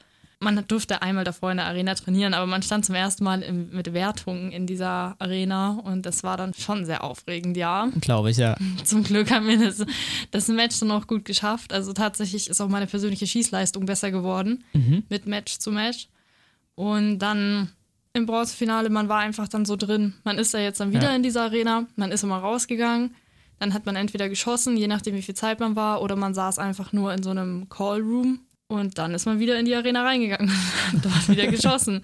Man 0.43 0.63
durfte 0.67 1.03
einmal 1.03 1.23
davor 1.23 1.51
in 1.51 1.57
der 1.57 1.67
Arena 1.67 1.93
trainieren, 1.93 2.33
aber 2.33 2.47
man 2.47 2.63
stand 2.63 2.83
zum 2.83 2.95
ersten 2.95 3.23
Mal 3.23 3.43
im, 3.43 3.69
mit 3.69 3.93
Wertungen 3.93 4.51
in 4.51 4.65
dieser 4.65 5.15
Arena 5.19 5.79
und 5.83 6.03
das 6.07 6.23
war 6.23 6.35
dann 6.35 6.55
schon 6.55 6.83
sehr 6.85 7.03
aufregend, 7.03 7.57
ja. 7.57 7.89
Glaube 8.01 8.31
ich, 8.31 8.37
ja. 8.37 8.55
Zum 8.83 9.03
Glück 9.03 9.29
haben 9.29 9.47
wir 9.47 9.59
das, 9.59 9.85
das 10.31 10.47
Match 10.47 10.79
dann 10.79 10.89
auch 10.91 11.05
gut 11.05 11.25
geschafft. 11.25 11.71
Also 11.73 11.93
tatsächlich 11.93 12.49
ist 12.49 12.59
auch 12.59 12.69
meine 12.69 12.87
persönliche 12.87 13.27
Schießleistung 13.27 13.85
besser 13.85 14.09
geworden 14.11 14.63
mit 15.09 15.27
Match 15.27 15.59
zu 15.59 15.71
Match. 15.71 16.07
Und 16.73 17.19
dann 17.19 17.69
im 18.13 18.25
Bronzefinale, 18.25 18.89
man 18.89 19.09
war 19.09 19.19
einfach 19.19 19.47
dann 19.47 19.65
so 19.65 19.75
drin. 19.75 20.15
Man 20.23 20.39
ist 20.39 20.53
da 20.55 20.57
jetzt 20.59 20.79
dann 20.79 20.91
wieder 20.91 21.11
Ja. 21.11 21.15
in 21.15 21.21
dieser 21.23 21.43
Arena, 21.43 21.85
man 21.95 22.11
ist 22.11 22.23
immer 22.23 22.39
rausgegangen. 22.39 23.13
Dann 23.61 23.75
hat 23.75 23.85
man 23.85 23.95
entweder 23.95 24.27
geschossen, 24.27 24.75
je 24.75 24.87
nachdem 24.87 25.13
wie 25.13 25.21
viel 25.21 25.35
Zeit 25.35 25.59
man 25.59 25.75
war, 25.75 26.01
oder 26.01 26.15
man 26.15 26.33
saß 26.33 26.57
einfach 26.57 26.93
nur 26.93 27.13
in 27.13 27.21
so 27.21 27.29
einem 27.29 27.69
Callroom 27.69 28.39
und 28.67 28.97
dann 28.97 29.13
ist 29.13 29.27
man 29.27 29.37
wieder 29.37 29.59
in 29.59 29.65
die 29.65 29.75
Arena 29.75 30.01
reingegangen 30.01 30.49
und 30.93 31.05
hat 31.05 31.05
dort 31.05 31.29
wieder 31.29 31.45
geschossen. 31.45 32.03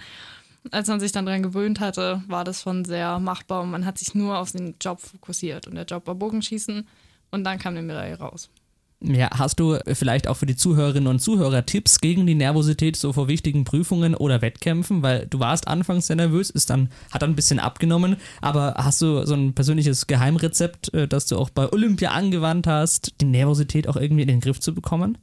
Als 0.69 0.87
man 0.87 0.99
sich 0.99 1.13
dann 1.13 1.25
dran 1.25 1.41
gewöhnt 1.41 1.79
hatte, 1.79 2.21
war 2.27 2.43
das 2.43 2.61
schon 2.61 2.85
sehr 2.85 3.17
machbar 3.17 3.63
und 3.63 3.71
man 3.71 3.87
hat 3.87 3.97
sich 3.97 4.13
nur 4.13 4.37
auf 4.37 4.51
den 4.51 4.75
Job 4.79 5.01
fokussiert. 5.01 5.65
Und 5.65 5.73
der 5.73 5.85
Job 5.85 6.05
war 6.05 6.13
Bogenschießen 6.13 6.87
und 7.31 7.43
dann 7.43 7.57
kam 7.57 7.73
die 7.73 7.81
Medaille 7.81 8.19
raus. 8.19 8.51
Ja, 8.99 9.29
hast 9.31 9.59
du 9.59 9.77
vielleicht 9.93 10.27
auch 10.27 10.37
für 10.37 10.47
die 10.47 10.55
Zuhörerinnen 10.55 11.07
und 11.07 11.19
Zuhörer 11.19 11.65
Tipps 11.67 11.99
gegen 12.01 12.25
die 12.25 12.33
Nervosität 12.33 12.95
so 12.95 13.13
vor 13.13 13.27
wichtigen 13.27 13.63
Prüfungen 13.63 14.15
oder 14.15 14.41
Wettkämpfen? 14.41 15.03
Weil 15.03 15.27
du 15.27 15.39
warst 15.39 15.67
anfangs 15.67 16.07
sehr 16.07 16.15
nervös, 16.15 16.49
ist 16.49 16.71
dann, 16.71 16.89
hat 17.11 17.21
dann 17.21 17.31
ein 17.31 17.35
bisschen 17.35 17.59
abgenommen, 17.59 18.17
aber 18.41 18.73
hast 18.77 19.01
du 19.03 19.23
so 19.23 19.35
ein 19.35 19.53
persönliches 19.53 20.07
Geheimrezept, 20.07 20.93
äh, 20.95 21.07
das 21.07 21.27
du 21.27 21.37
auch 21.37 21.51
bei 21.51 21.71
Olympia 21.71 22.09
angewandt 22.09 22.65
hast, 22.65 23.13
die 23.21 23.25
Nervosität 23.25 23.87
auch 23.87 23.97
irgendwie 23.97 24.23
in 24.23 24.29
den 24.29 24.39
Griff 24.39 24.59
zu 24.59 24.73
bekommen? 24.73 25.19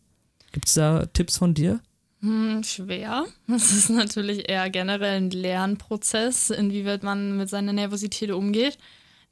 Gibt 0.52 0.69
es 0.69 0.75
da 0.75 1.07
Tipps 1.07 1.37
von 1.37 1.54
dir? 1.54 1.81
Hm, 2.21 2.62
schwer. 2.62 3.25
Das 3.49 3.73
ist 3.73 3.90
natürlich 3.90 4.49
eher 4.49 4.71
generell 4.71 5.16
ein 5.16 5.31
Lernprozess, 5.31 6.50
inwieweit 6.50 7.02
man 7.02 7.37
mit 7.37 7.49
seiner 7.49 7.73
Nervosität 7.73 8.31
umgeht. 8.31 8.78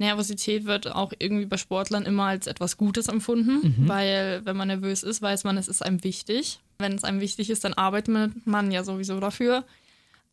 Nervosität 0.03 0.65
wird 0.65 0.89
auch 0.89 1.13
irgendwie 1.19 1.47
bei 1.47 1.57
Sportlern 1.57 2.05
immer 2.05 2.25
als 2.25 2.47
etwas 2.47 2.77
Gutes 2.77 3.09
empfunden, 3.09 3.87
weil 3.89 4.43
wenn 4.45 4.57
man 4.57 4.69
nervös 4.69 5.03
ist, 5.03 5.23
weiß 5.23 5.45
man, 5.45 5.57
es 5.57 5.69
ist 5.69 5.83
einem 5.83 6.05
wichtig. 6.05 6.61
Wenn 6.79 6.93
es 6.93 7.05
einem 7.05 7.21
wichtig 7.21 7.51
ist, 7.51 7.65
dann 7.65 7.75
arbeitet 7.75 8.47
man 8.47 8.71
ja 8.71 8.85
sowieso 8.85 9.21
dafür. 9.21 9.65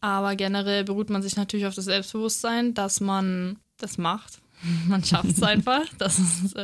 Aber 0.01 0.35
generell 0.35 0.83
beruht 0.83 1.09
man 1.09 1.21
sich 1.21 1.35
natürlich 1.35 1.65
auf 1.65 1.75
das 1.75 1.85
Selbstbewusstsein, 1.85 2.73
dass 2.73 3.01
man 3.01 3.57
das 3.77 3.97
macht. 3.97 4.39
Man 4.87 5.03
schafft 5.03 5.31
es 5.31 5.43
einfach. 5.53 5.85
Das 5.97 6.19
ist, 6.19 6.55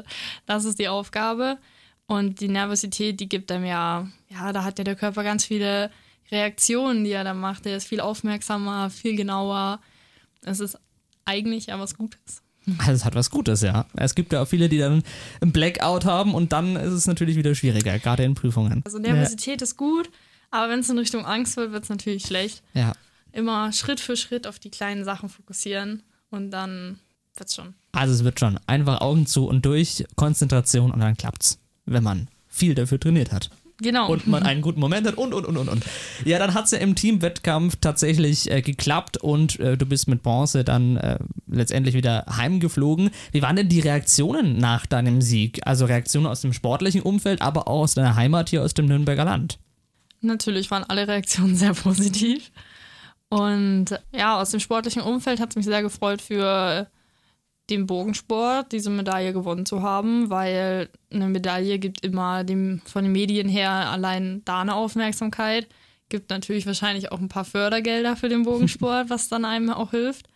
das 0.46 0.66
ist 0.66 0.80
die 0.80 0.88
Aufgabe. 0.88 1.58
Und 2.08 2.40
die 2.40 2.48
Nervosität, 2.48 3.20
die 3.20 3.28
gibt 3.28 3.52
einem 3.52 3.66
ja, 3.66 4.08
ja, 4.30 4.54
da 4.54 4.64
hat 4.64 4.78
ja 4.78 4.84
der 4.84 4.96
Körper 4.96 5.24
ganz 5.24 5.46
viele 5.46 5.92
Reaktionen, 6.32 7.04
die 7.04 7.12
er 7.12 7.24
da 7.24 7.34
macht. 7.34 7.66
Er 7.66 7.78
ist 7.78 7.88
viel 7.88 8.00
aufmerksamer, 8.00 8.90
viel 8.90 9.16
genauer. 9.16 9.80
Es 10.44 10.60
ist 10.60 10.78
eigentlich 11.26 11.68
ja 11.68 11.80
was 11.80 11.98
Gutes. 11.98 12.44
Also 12.80 12.92
es 12.94 13.06
hat 13.06 13.16
was 13.16 13.30
Gutes, 13.30 13.62
ja. 13.62 13.86
Es 13.96 14.16
gibt 14.16 14.34
ja 14.34 14.42
auch 14.42 14.48
viele, 14.48 14.70
die 14.70 14.78
dann 14.78 15.04
ein 15.42 15.52
Blackout 15.52 16.06
haben 16.06 16.34
und 16.34 16.52
dann 16.52 16.76
ist 16.76 16.94
es 16.94 17.08
natürlich 17.08 17.36
wieder 17.36 17.56
schwieriger, 17.56 18.00
gerade 18.00 18.24
in 18.24 18.36
Prüfungen. 18.36 18.82
Also 18.86 18.98
Nervosität 18.98 19.62
ja. 19.62 19.66
ist 19.66 19.78
gut, 19.78 20.10
aber 20.52 20.72
wenn 20.72 20.80
es 20.80 20.90
in 20.90 20.98
Richtung 20.98 21.26
Angst 21.26 21.58
wird, 21.58 21.72
wird 21.72 21.84
es 21.84 21.90
natürlich 21.90 22.24
schlecht. 22.26 22.64
Ja. 22.74 22.94
Immer 23.32 23.72
Schritt 23.74 24.00
für 24.00 24.16
Schritt 24.16 24.48
auf 24.48 24.60
die 24.60 24.72
kleinen 24.72 25.04
Sachen 25.04 25.30
fokussieren 25.30 26.04
und 26.30 26.52
dann 26.52 27.00
wird 27.36 27.50
es 27.50 27.56
schon. 27.56 27.76
Also 27.92 28.14
es 28.14 28.24
wird 28.24 28.40
schon. 28.40 28.60
Einfach 28.68 29.02
Augen 29.02 29.28
zu 29.28 29.48
und 29.48 29.66
durch, 29.66 30.06
Konzentration 30.16 30.92
und 30.92 31.00
dann 31.00 31.18
klappt's, 31.18 31.60
wenn 31.86 32.04
man 32.04 32.30
viel 32.48 32.76
dafür 32.76 33.00
trainiert 33.00 33.32
hat. 33.32 33.50
Genau. 33.82 34.10
Und 34.10 34.26
man 34.28 34.44
einen 34.44 34.62
guten 34.62 34.80
Moment 34.80 35.06
hat 35.06 35.18
und, 35.18 35.34
und, 35.34 35.46
und, 35.46 35.58
und, 35.58 35.68
und. 35.68 35.84
Ja, 36.24 36.40
dann 36.40 36.54
hat 36.54 36.66
es 36.66 36.72
ja 36.72 36.78
im 36.78 36.96
Teamwettkampf 36.96 37.76
tatsächlich 37.82 38.50
äh, 38.50 38.62
geklappt 38.62 39.18
und 39.18 39.60
äh, 39.60 39.78
du 39.78 39.86
bist 39.86 40.08
mit 40.08 40.24
Bronze 40.24 40.64
dann 40.64 40.96
äh, 40.96 41.20
letztendlich 41.48 41.94
wieder 41.94 42.26
heimgeflogen. 42.38 43.10
Wie 43.34 43.42
waren 43.42 43.58
denn 43.58 43.68
die 43.68 43.82
Reaktionen 43.82 44.58
nach 44.58 44.86
deinem 44.86 45.22
Sieg? 45.22 45.60
Also 45.66 45.86
Reaktionen 45.86 46.28
aus 46.28 46.42
dem 46.42 46.54
sportlichen 46.54 47.02
Umfeld, 47.02 47.42
aber 47.42 47.68
auch 47.68 47.82
aus 47.82 47.96
deiner 47.96 48.16
Heimat 48.16 48.50
hier 48.50 48.64
aus 48.64 48.74
dem 48.74 48.86
Nürnberger 48.86 49.26
Land? 49.26 49.60
Natürlich 50.22 50.72
waren 50.72 50.86
alle 50.86 51.08
Reaktionen 51.08 51.56
sehr 51.56 51.74
positiv. 51.74 52.52
Und 53.30 53.88
ja, 54.14 54.40
aus 54.40 54.52
dem 54.52 54.62
sportlichen 54.62 55.02
Umfeld 55.02 55.42
hat 55.42 55.50
es 55.50 55.56
mich 55.58 55.66
sehr 55.66 55.82
gefreut 55.82 56.22
für 56.22 56.88
dem 57.70 57.88
Bogensport 57.88 58.72
diese 58.72 58.90
Medaille 58.90 59.34
gewonnen 59.34 59.66
zu 59.66 59.82
haben, 59.82 60.30
weil 60.30 60.90
eine 61.12 61.28
Medaille 61.28 61.80
gibt 61.80 62.06
immer 62.06 62.44
dem, 62.44 62.82
von 62.86 63.04
den 63.04 63.12
Medien 63.12 63.50
her 63.50 63.72
allein 63.72 64.44
da 64.46 64.62
eine 64.62 64.76
Aufmerksamkeit. 64.76 65.68
Gibt 66.10 66.30
natürlich 66.30 66.68
wahrscheinlich 66.68 67.12
auch 67.12 67.20
ein 67.20 67.30
paar 67.30 67.46
Fördergelder 67.46 68.16
für 68.16 68.30
den 68.30 68.44
Bogensport, 68.44 69.10
was 69.10 69.30
dann 69.30 69.46
einem 69.46 69.72
auch 69.72 69.92
hilft. 69.92 70.28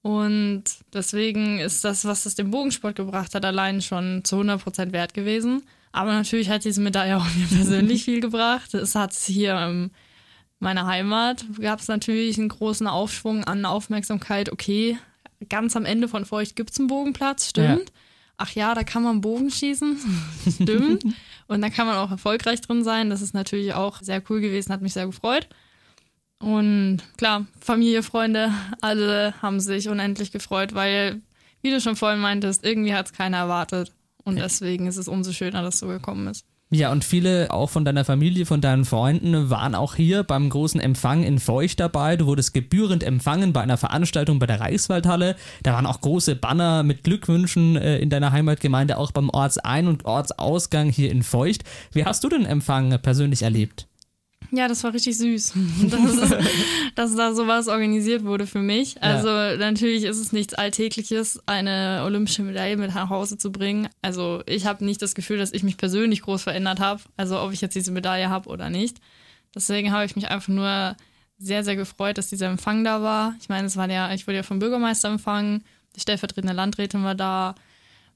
Und 0.00 0.64
deswegen 0.92 1.60
ist 1.60 1.84
das, 1.84 2.04
was 2.04 2.26
es 2.26 2.34
dem 2.34 2.50
Bogensport 2.50 2.94
gebracht 2.96 3.34
hat, 3.34 3.44
allein 3.44 3.80
schon 3.80 4.22
zu 4.24 4.36
100% 4.36 4.92
wert 4.92 5.14
gewesen. 5.14 5.62
Aber 5.92 6.12
natürlich 6.12 6.50
hat 6.50 6.64
diese 6.64 6.80
Medaille 6.80 7.16
auch 7.16 7.26
mir 7.34 7.46
persönlich 7.46 8.04
viel 8.04 8.20
gebracht. 8.20 8.74
Es 8.74 8.94
hat 8.94 9.14
hier 9.14 9.58
in 9.66 9.90
meiner 10.58 10.86
Heimat, 10.86 11.44
gab 11.60 11.80
es 11.80 11.88
natürlich 11.88 12.38
einen 12.38 12.48
großen 12.48 12.86
Aufschwung 12.86 13.44
an 13.44 13.64
Aufmerksamkeit. 13.64 14.50
Okay, 14.50 14.98
ganz 15.48 15.76
am 15.76 15.84
Ende 15.84 16.08
von 16.08 16.24
Feucht 16.24 16.56
gibt 16.56 16.70
es 16.70 16.78
einen 16.78 16.88
Bogenplatz, 16.88 17.48
stimmt. 17.50 17.90
Ja. 17.90 17.94
Ach 18.36 18.50
ja, 18.50 18.74
da 18.74 18.82
kann 18.82 19.02
man 19.02 19.20
Bogen 19.20 19.50
schießen, 19.50 19.98
stimmt. 20.62 21.04
Und 21.46 21.60
da 21.62 21.70
kann 21.70 21.86
man 21.86 21.96
auch 21.96 22.10
erfolgreich 22.10 22.60
drin 22.60 22.82
sein. 22.82 23.10
Das 23.10 23.22
ist 23.22 23.34
natürlich 23.34 23.74
auch 23.74 24.00
sehr 24.02 24.22
cool 24.28 24.40
gewesen, 24.40 24.72
hat 24.72 24.82
mich 24.82 24.92
sehr 24.92 25.06
gefreut. 25.06 25.48
Und 26.40 27.02
klar, 27.16 27.46
Familie, 27.60 28.02
Freunde, 28.02 28.52
alle 28.80 29.34
haben 29.40 29.60
sich 29.60 29.88
unendlich 29.88 30.32
gefreut, 30.32 30.74
weil, 30.74 31.22
wie 31.62 31.70
du 31.70 31.80
schon 31.80 31.96
vorhin 31.96 32.20
meintest, 32.20 32.64
irgendwie 32.64 32.94
hat 32.94 33.06
es 33.06 33.12
keiner 33.12 33.38
erwartet. 33.38 33.92
Und 34.24 34.36
deswegen 34.36 34.86
ist 34.86 34.96
es 34.96 35.08
umso 35.08 35.32
schöner, 35.32 35.62
dass 35.62 35.74
es 35.74 35.80
so 35.80 35.86
gekommen 35.86 36.26
ist. 36.26 36.44
Ja, 36.74 36.90
und 36.90 37.04
viele 37.04 37.52
auch 37.52 37.70
von 37.70 37.84
deiner 37.84 38.04
Familie, 38.04 38.46
von 38.46 38.60
deinen 38.60 38.84
Freunden 38.84 39.48
waren 39.48 39.76
auch 39.76 39.94
hier 39.94 40.24
beim 40.24 40.50
großen 40.50 40.80
Empfang 40.80 41.22
in 41.22 41.38
Feucht 41.38 41.78
dabei. 41.78 42.16
Du 42.16 42.26
wurdest 42.26 42.52
gebührend 42.52 43.04
empfangen 43.04 43.52
bei 43.52 43.60
einer 43.60 43.76
Veranstaltung 43.76 44.40
bei 44.40 44.46
der 44.46 44.58
Reichswaldhalle. 44.58 45.36
Da 45.62 45.72
waren 45.72 45.86
auch 45.86 46.00
große 46.00 46.34
Banner 46.34 46.82
mit 46.82 47.04
Glückwünschen 47.04 47.76
äh, 47.76 47.98
in 47.98 48.10
deiner 48.10 48.32
Heimatgemeinde, 48.32 48.98
auch 48.98 49.12
beim 49.12 49.30
Ortsein- 49.30 49.86
und 49.86 50.04
Ortsausgang 50.04 50.90
hier 50.90 51.12
in 51.12 51.22
Feucht. 51.22 51.62
Wie 51.92 52.04
hast 52.04 52.24
du 52.24 52.28
den 52.28 52.44
Empfang 52.44 52.98
persönlich 53.00 53.42
erlebt? 53.42 53.86
Ja, 54.56 54.68
das 54.68 54.84
war 54.84 54.94
richtig 54.94 55.18
süß, 55.18 55.54
dass, 55.90 56.30
dass 56.94 57.16
da 57.16 57.34
sowas 57.34 57.66
organisiert 57.66 58.24
wurde 58.24 58.46
für 58.46 58.60
mich. 58.60 59.02
Also 59.02 59.28
ja. 59.28 59.56
natürlich 59.56 60.04
ist 60.04 60.18
es 60.18 60.32
nichts 60.32 60.54
Alltägliches, 60.54 61.42
eine 61.46 62.02
olympische 62.04 62.42
Medaille 62.42 62.76
mit 62.76 62.94
nach 62.94 63.10
Hause 63.10 63.36
zu 63.36 63.50
bringen. 63.50 63.88
Also 64.00 64.42
ich 64.46 64.66
habe 64.66 64.84
nicht 64.84 65.02
das 65.02 65.14
Gefühl, 65.14 65.38
dass 65.38 65.52
ich 65.52 65.64
mich 65.64 65.76
persönlich 65.76 66.22
groß 66.22 66.44
verändert 66.44 66.78
habe, 66.78 67.02
also 67.16 67.40
ob 67.40 67.52
ich 67.52 67.60
jetzt 67.60 67.74
diese 67.74 67.90
Medaille 67.90 68.30
habe 68.30 68.48
oder 68.48 68.70
nicht. 68.70 68.98
Deswegen 69.54 69.92
habe 69.92 70.04
ich 70.04 70.14
mich 70.14 70.30
einfach 70.30 70.48
nur 70.48 70.96
sehr, 71.38 71.64
sehr 71.64 71.76
gefreut, 71.76 72.16
dass 72.16 72.28
dieser 72.28 72.46
Empfang 72.46 72.84
da 72.84 73.02
war. 73.02 73.34
Ich 73.40 73.48
meine, 73.48 73.66
es 73.66 73.76
war 73.76 73.90
ja, 73.90 74.12
ich 74.14 74.26
wurde 74.26 74.36
ja 74.36 74.42
vom 74.44 74.60
Bürgermeister 74.60 75.08
empfangen, 75.08 75.64
die 75.96 76.00
stellvertretende 76.00 76.54
Landrätin 76.54 77.02
war 77.02 77.14
da, 77.14 77.54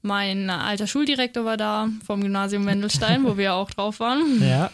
mein 0.01 0.49
alter 0.49 0.87
Schuldirektor 0.87 1.43
war 1.43 1.57
da 1.57 1.89
vom 2.05 2.21
Gymnasium 2.21 2.65
Wendelstein, 2.65 3.25
wo 3.25 3.35
wir 3.35 3.43
ja 3.43 3.53
auch 3.53 3.69
drauf 3.71 3.99
waren. 3.99 4.41
Ja 4.41 4.71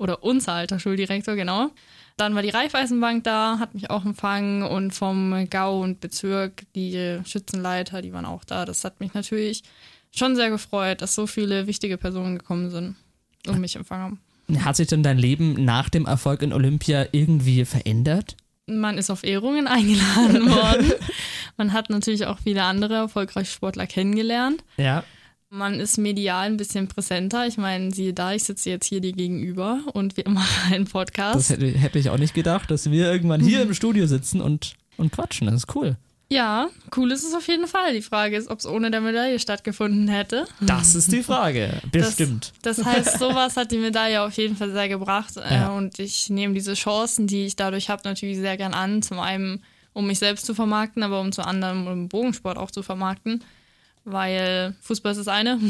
oder 0.00 0.24
unser 0.24 0.54
alter 0.54 0.80
Schuldirektor, 0.80 1.36
genau. 1.36 1.70
Dann 2.16 2.34
war 2.34 2.42
die 2.42 2.48
Raiffeisenbank 2.48 3.22
da, 3.24 3.58
hat 3.58 3.74
mich 3.74 3.90
auch 3.90 4.04
empfangen 4.04 4.62
und 4.62 4.92
vom 4.92 5.46
Gau 5.50 5.80
und 5.80 6.00
Bezirk 6.00 6.64
die 6.74 7.20
Schützenleiter, 7.24 8.02
die 8.02 8.12
waren 8.12 8.24
auch 8.24 8.44
da. 8.44 8.64
Das 8.64 8.82
hat 8.82 8.98
mich 9.00 9.14
natürlich 9.14 9.62
schon 10.10 10.36
sehr 10.36 10.50
gefreut, 10.50 11.02
dass 11.02 11.14
so 11.14 11.26
viele 11.26 11.66
wichtige 11.66 11.98
Personen 11.98 12.38
gekommen 12.38 12.70
sind 12.70 12.96
und 13.46 13.60
mich 13.60 13.76
empfangen 13.76 14.18
haben. 14.48 14.64
Hat 14.64 14.76
sich 14.76 14.88
denn 14.88 15.02
dein 15.02 15.18
Leben 15.18 15.64
nach 15.64 15.88
dem 15.88 16.06
Erfolg 16.06 16.42
in 16.42 16.52
Olympia 16.52 17.06
irgendwie 17.12 17.64
verändert? 17.64 18.36
Man 18.66 18.98
ist 18.98 19.10
auf 19.10 19.22
Ehrungen 19.22 19.66
eingeladen 19.66 20.50
worden. 20.50 20.92
Man 21.56 21.72
hat 21.72 21.90
natürlich 21.90 22.26
auch 22.26 22.38
viele 22.38 22.64
andere 22.64 22.94
erfolgreiche 22.94 23.52
Sportler 23.52 23.86
kennengelernt. 23.86 24.64
Ja. 24.76 25.04
Man 25.52 25.80
ist 25.80 25.98
medial 25.98 26.46
ein 26.46 26.56
bisschen 26.56 26.86
präsenter. 26.86 27.44
Ich 27.44 27.56
meine, 27.56 27.92
siehe 27.92 28.12
da, 28.12 28.32
ich 28.32 28.44
sitze 28.44 28.70
jetzt 28.70 28.86
hier 28.86 29.00
dir 29.00 29.12
gegenüber 29.12 29.80
und 29.94 30.16
wir 30.16 30.28
machen 30.28 30.46
einen 30.72 30.84
Podcast. 30.84 31.34
Das 31.34 31.50
hätte, 31.50 31.66
hätte, 31.66 31.98
ich 31.98 32.08
auch 32.08 32.18
nicht 32.18 32.34
gedacht, 32.34 32.70
dass 32.70 32.88
wir 32.88 33.10
irgendwann 33.10 33.40
hier 33.40 33.62
im 33.62 33.74
Studio 33.74 34.06
sitzen 34.06 34.40
und, 34.40 34.74
und 34.96 35.10
quatschen. 35.10 35.48
Das 35.48 35.56
ist 35.56 35.74
cool. 35.74 35.96
Ja, 36.28 36.68
cool 36.96 37.10
ist 37.10 37.24
es 37.24 37.34
auf 37.34 37.48
jeden 37.48 37.66
Fall. 37.66 37.94
Die 37.94 38.02
Frage 38.02 38.36
ist, 38.36 38.48
ob 38.48 38.60
es 38.60 38.66
ohne 38.66 38.92
der 38.92 39.00
Medaille 39.00 39.40
stattgefunden 39.40 40.06
hätte. 40.06 40.46
Das 40.60 40.94
ist 40.94 41.10
die 41.10 41.24
Frage. 41.24 41.80
Bestimmt. 41.90 42.52
Das, 42.62 42.76
das 42.76 42.86
heißt, 42.86 43.18
sowas 43.18 43.56
hat 43.56 43.72
die 43.72 43.78
Medaille 43.78 44.22
auf 44.22 44.34
jeden 44.34 44.54
Fall 44.54 44.70
sehr 44.70 44.88
gebracht. 44.88 45.36
Äh, 45.36 45.52
ja. 45.52 45.70
Und 45.70 45.98
ich 45.98 46.30
nehme 46.30 46.54
diese 46.54 46.74
Chancen, 46.74 47.26
die 47.26 47.46
ich 47.46 47.56
dadurch 47.56 47.90
habe, 47.90 48.02
natürlich 48.04 48.38
sehr 48.38 48.56
gern 48.56 48.74
an. 48.74 49.02
Zum 49.02 49.18
einen, 49.18 49.64
um 49.94 50.06
mich 50.06 50.20
selbst 50.20 50.46
zu 50.46 50.54
vermarkten, 50.54 51.02
aber 51.02 51.20
um 51.20 51.32
zu 51.32 51.44
anderem, 51.44 51.88
um 51.88 52.08
Bogensport 52.08 52.56
auch 52.56 52.70
zu 52.70 52.84
vermarkten 52.84 53.42
weil 54.04 54.74
Fußball 54.82 55.12
ist 55.12 55.18
das 55.18 55.28
eine. 55.28 55.58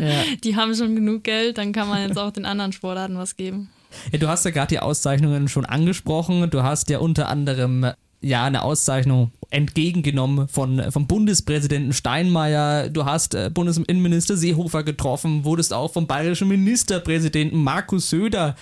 Ja. 0.00 0.22
Die 0.44 0.56
haben 0.56 0.74
schon 0.74 0.94
genug 0.94 1.24
Geld, 1.24 1.58
dann 1.58 1.72
kann 1.72 1.88
man 1.88 2.06
jetzt 2.06 2.18
auch 2.18 2.30
den 2.30 2.44
anderen 2.44 2.72
Sportarten 2.72 3.18
was 3.18 3.36
geben. 3.36 3.70
Ja, 4.12 4.18
du 4.18 4.28
hast 4.28 4.44
ja 4.44 4.50
gerade 4.50 4.68
die 4.68 4.78
Auszeichnungen 4.80 5.48
schon 5.48 5.64
angesprochen. 5.64 6.48
Du 6.50 6.62
hast 6.62 6.90
ja 6.90 6.98
unter 6.98 7.28
anderem 7.28 7.86
ja 8.20 8.44
eine 8.44 8.62
Auszeichnung 8.62 9.32
entgegengenommen 9.50 10.48
von, 10.48 10.90
vom 10.90 11.06
Bundespräsidenten 11.06 11.92
Steinmeier. 11.92 12.90
Du 12.90 13.04
hast 13.04 13.34
äh, 13.34 13.50
Bundesinnenminister 13.52 14.36
Seehofer 14.36 14.82
getroffen, 14.82 15.44
wurdest 15.44 15.72
auch 15.72 15.92
vom 15.92 16.06
bayerischen 16.06 16.48
Ministerpräsidenten 16.48 17.62
Markus 17.62 18.10
Söder 18.10 18.56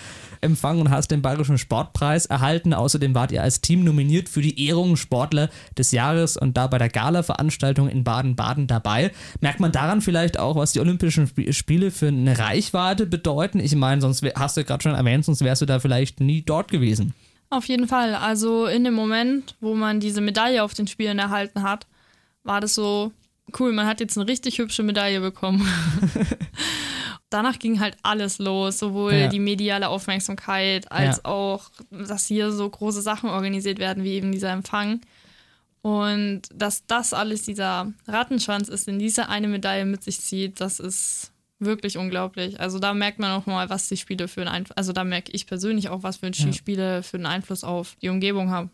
empfangen 0.47 0.81
und 0.81 0.89
hast 0.89 1.11
den 1.11 1.21
bayerischen 1.21 1.59
Sportpreis 1.59 2.25
erhalten. 2.25 2.73
Außerdem 2.73 3.13
wart 3.13 3.31
ihr 3.31 3.43
als 3.43 3.61
Team 3.61 3.83
nominiert 3.83 4.27
für 4.27 4.41
die 4.41 4.67
Ehrung 4.67 4.95
Sportler 4.95 5.49
des 5.77 5.91
Jahres 5.91 6.35
und 6.37 6.57
da 6.57 6.65
bei 6.65 6.79
der 6.79 6.89
Gala-Veranstaltung 6.89 7.87
in 7.87 8.03
Baden-Baden 8.03 8.65
dabei. 8.65 9.11
Merkt 9.41 9.59
man 9.59 9.71
daran 9.71 10.01
vielleicht 10.01 10.39
auch, 10.39 10.55
was 10.55 10.71
die 10.71 10.79
Olympischen 10.79 11.29
Spiele 11.51 11.91
für 11.91 12.07
eine 12.07 12.39
Reichweite 12.39 13.05
bedeuten? 13.05 13.59
Ich 13.59 13.75
meine, 13.75 14.01
sonst 14.01 14.25
hast 14.35 14.57
du 14.57 14.63
gerade 14.63 14.81
schon 14.81 14.95
erwähnt, 14.95 15.25
sonst 15.25 15.43
wärst 15.43 15.61
du 15.61 15.67
da 15.67 15.79
vielleicht 15.79 16.19
nie 16.19 16.41
dort 16.41 16.71
gewesen. 16.71 17.13
Auf 17.49 17.65
jeden 17.65 17.87
Fall. 17.87 18.15
Also 18.15 18.65
in 18.65 18.83
dem 18.83 18.95
Moment, 18.95 19.55
wo 19.61 19.75
man 19.75 19.99
diese 19.99 20.21
Medaille 20.21 20.63
auf 20.63 20.73
den 20.73 20.87
Spielen 20.87 21.19
erhalten 21.19 21.61
hat, 21.61 21.85
war 22.43 22.61
das 22.61 22.73
so 22.73 23.11
cool, 23.59 23.71
man 23.73 23.87
hat 23.87 23.99
jetzt 23.99 24.17
eine 24.17 24.27
richtig 24.27 24.57
hübsche 24.57 24.83
Medaille 24.83 25.21
bekommen. 25.21 25.67
Danach 27.29 27.59
ging 27.59 27.79
halt 27.79 27.97
alles 28.03 28.39
los, 28.39 28.79
sowohl 28.79 29.13
ja. 29.13 29.27
die 29.27 29.39
mediale 29.39 29.89
Aufmerksamkeit 29.89 30.89
als 30.91 31.17
ja. 31.17 31.25
auch, 31.25 31.69
dass 31.89 32.25
hier 32.25 32.51
so 32.51 32.69
große 32.69 33.01
Sachen 33.01 33.29
organisiert 33.29 33.79
werden, 33.79 34.03
wie 34.03 34.13
eben 34.13 34.31
dieser 34.31 34.51
Empfang. 34.51 35.01
Und 35.81 36.43
dass 36.53 36.85
das 36.85 37.13
alles 37.13 37.43
dieser 37.43 37.91
Rattenschwanz 38.07 38.69
ist, 38.69 38.87
den 38.87 38.99
diese 38.99 39.29
eine 39.29 39.47
Medaille 39.47 39.85
mit 39.85 40.03
sich 40.03 40.19
zieht, 40.21 40.59
das 40.61 40.79
ist 40.79 41.31
wirklich 41.59 41.97
unglaublich. 41.97 42.59
Also 42.59 42.77
da 42.77 42.93
merkt 42.93 43.19
man 43.19 43.31
auch 43.31 43.45
mal, 43.47 43.69
was 43.69 43.89
die 43.89 43.97
Spiele 43.97 44.27
für 44.27 44.41
einen 44.41 44.49
Einfluss, 44.49 44.77
also 44.77 44.93
da 44.93 45.03
merke 45.03 45.31
ich 45.31 45.47
persönlich 45.47 45.89
auch, 45.89 46.03
was 46.03 46.17
für 46.17 46.29
die 46.29 46.53
Spiele 46.53 47.01
für 47.01 47.17
einen 47.17 47.25
Einfluss 47.25 47.63
auf 47.63 47.95
die 48.01 48.09
Umgebung 48.09 48.51
haben. 48.51 48.69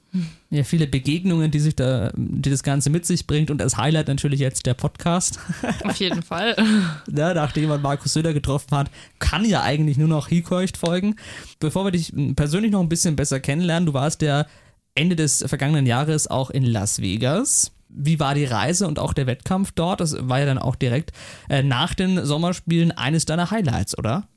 Ja, 0.50 0.64
viele 0.64 0.86
Begegnungen, 0.86 1.50
die 1.50 1.60
sich 1.60 1.76
da, 1.76 2.12
die 2.16 2.50
das 2.50 2.62
Ganze 2.62 2.90
mit 2.90 3.06
sich 3.06 3.26
bringt 3.26 3.50
und 3.52 3.62
als 3.62 3.78
Highlight 3.78 4.10
natürlich 4.10 4.40
jetzt 4.40 4.66
der 4.66 4.74
Podcast. 4.74 5.40
Auf 5.84 5.96
jeden 5.96 6.22
Fall. 6.22 6.56
ja, 7.12 7.34
nachdem 7.34 7.70
man 7.70 7.82
Markus 7.82 8.14
Söder 8.14 8.34
getroffen 8.34 8.78
hat, 8.78 8.92
kann 9.20 9.46
ja 9.46 9.64
eigentlich 9.64 9.98
nur 9.98 10.08
noch 10.10 10.28
Hikeucht 10.28 10.78
folgen. 10.78 11.16
Bevor 11.60 11.86
wir 11.86 11.92
dich 11.92 12.14
persönlich 12.36 12.72
noch 12.72 12.82
ein 12.82 12.90
bisschen 12.90 13.16
besser 13.16 13.40
kennenlernen, 13.40 13.88
du 13.88 13.94
warst 13.94 14.22
ja 14.22 14.46
Ende 14.94 15.16
des 15.16 15.44
vergangenen 15.48 15.88
Jahres 15.88 16.28
auch 16.28 16.50
in 16.50 16.64
Las 16.64 17.02
Vegas 17.02 17.72
Wie 17.96 18.20
war 18.20 18.34
die 18.36 18.46
Reise 18.46 18.88
und 18.88 19.00
auch 19.00 19.14
der 19.14 19.28
Wettkampf 19.28 19.72
dort? 19.72 20.02
Das 20.02 20.16
war 20.28 20.40
ja 20.40 20.46
dann 20.46 20.58
auch 20.58 20.76
direkt 20.76 21.12
äh, 21.50 21.62
nach 21.64 21.94
den 21.94 22.26
Sommerspielen 22.26 22.92
eines 22.92 23.26
deiner 23.26 23.52
Highlights, 23.52 23.98
oder? 23.98 24.28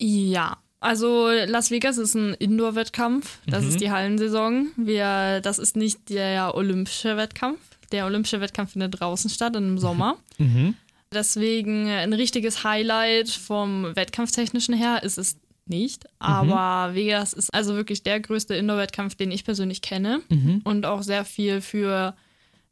Ja, 0.00 0.56
also 0.80 1.28
Las 1.46 1.70
Vegas 1.70 1.98
ist 1.98 2.14
ein 2.14 2.34
Indoor-Wettkampf. 2.34 3.38
Das 3.46 3.64
Mhm. 3.64 3.68
ist 3.70 3.80
die 3.80 3.90
Hallensaison. 3.90 4.68
Wir, 4.76 5.40
das 5.42 5.58
ist 5.58 5.76
nicht 5.76 6.08
der 6.08 6.54
olympische 6.54 7.16
Wettkampf. 7.16 7.58
Der 7.92 8.06
olympische 8.06 8.40
Wettkampf 8.40 8.72
findet 8.72 8.98
draußen 9.00 9.28
statt 9.28 9.56
im 9.56 9.76
Sommer. 9.78 10.16
Mhm. 10.38 10.74
Deswegen 11.12 11.88
ein 11.88 12.12
richtiges 12.12 12.62
Highlight 12.64 13.28
vom 13.30 13.94
Wettkampftechnischen 13.96 14.74
her 14.74 15.02
ist 15.02 15.18
es 15.18 15.36
nicht. 15.66 16.04
Aber 16.20 16.94
Vegas 16.94 17.32
ist 17.32 17.52
also 17.52 17.74
wirklich 17.74 18.02
der 18.04 18.20
größte 18.20 18.54
Indoor-Wettkampf, 18.54 19.16
den 19.16 19.32
ich 19.32 19.44
persönlich 19.44 19.82
kenne. 19.82 20.20
Und 20.64 20.86
auch 20.86 21.02
sehr 21.02 21.24
viel 21.24 21.60
für. 21.60 22.14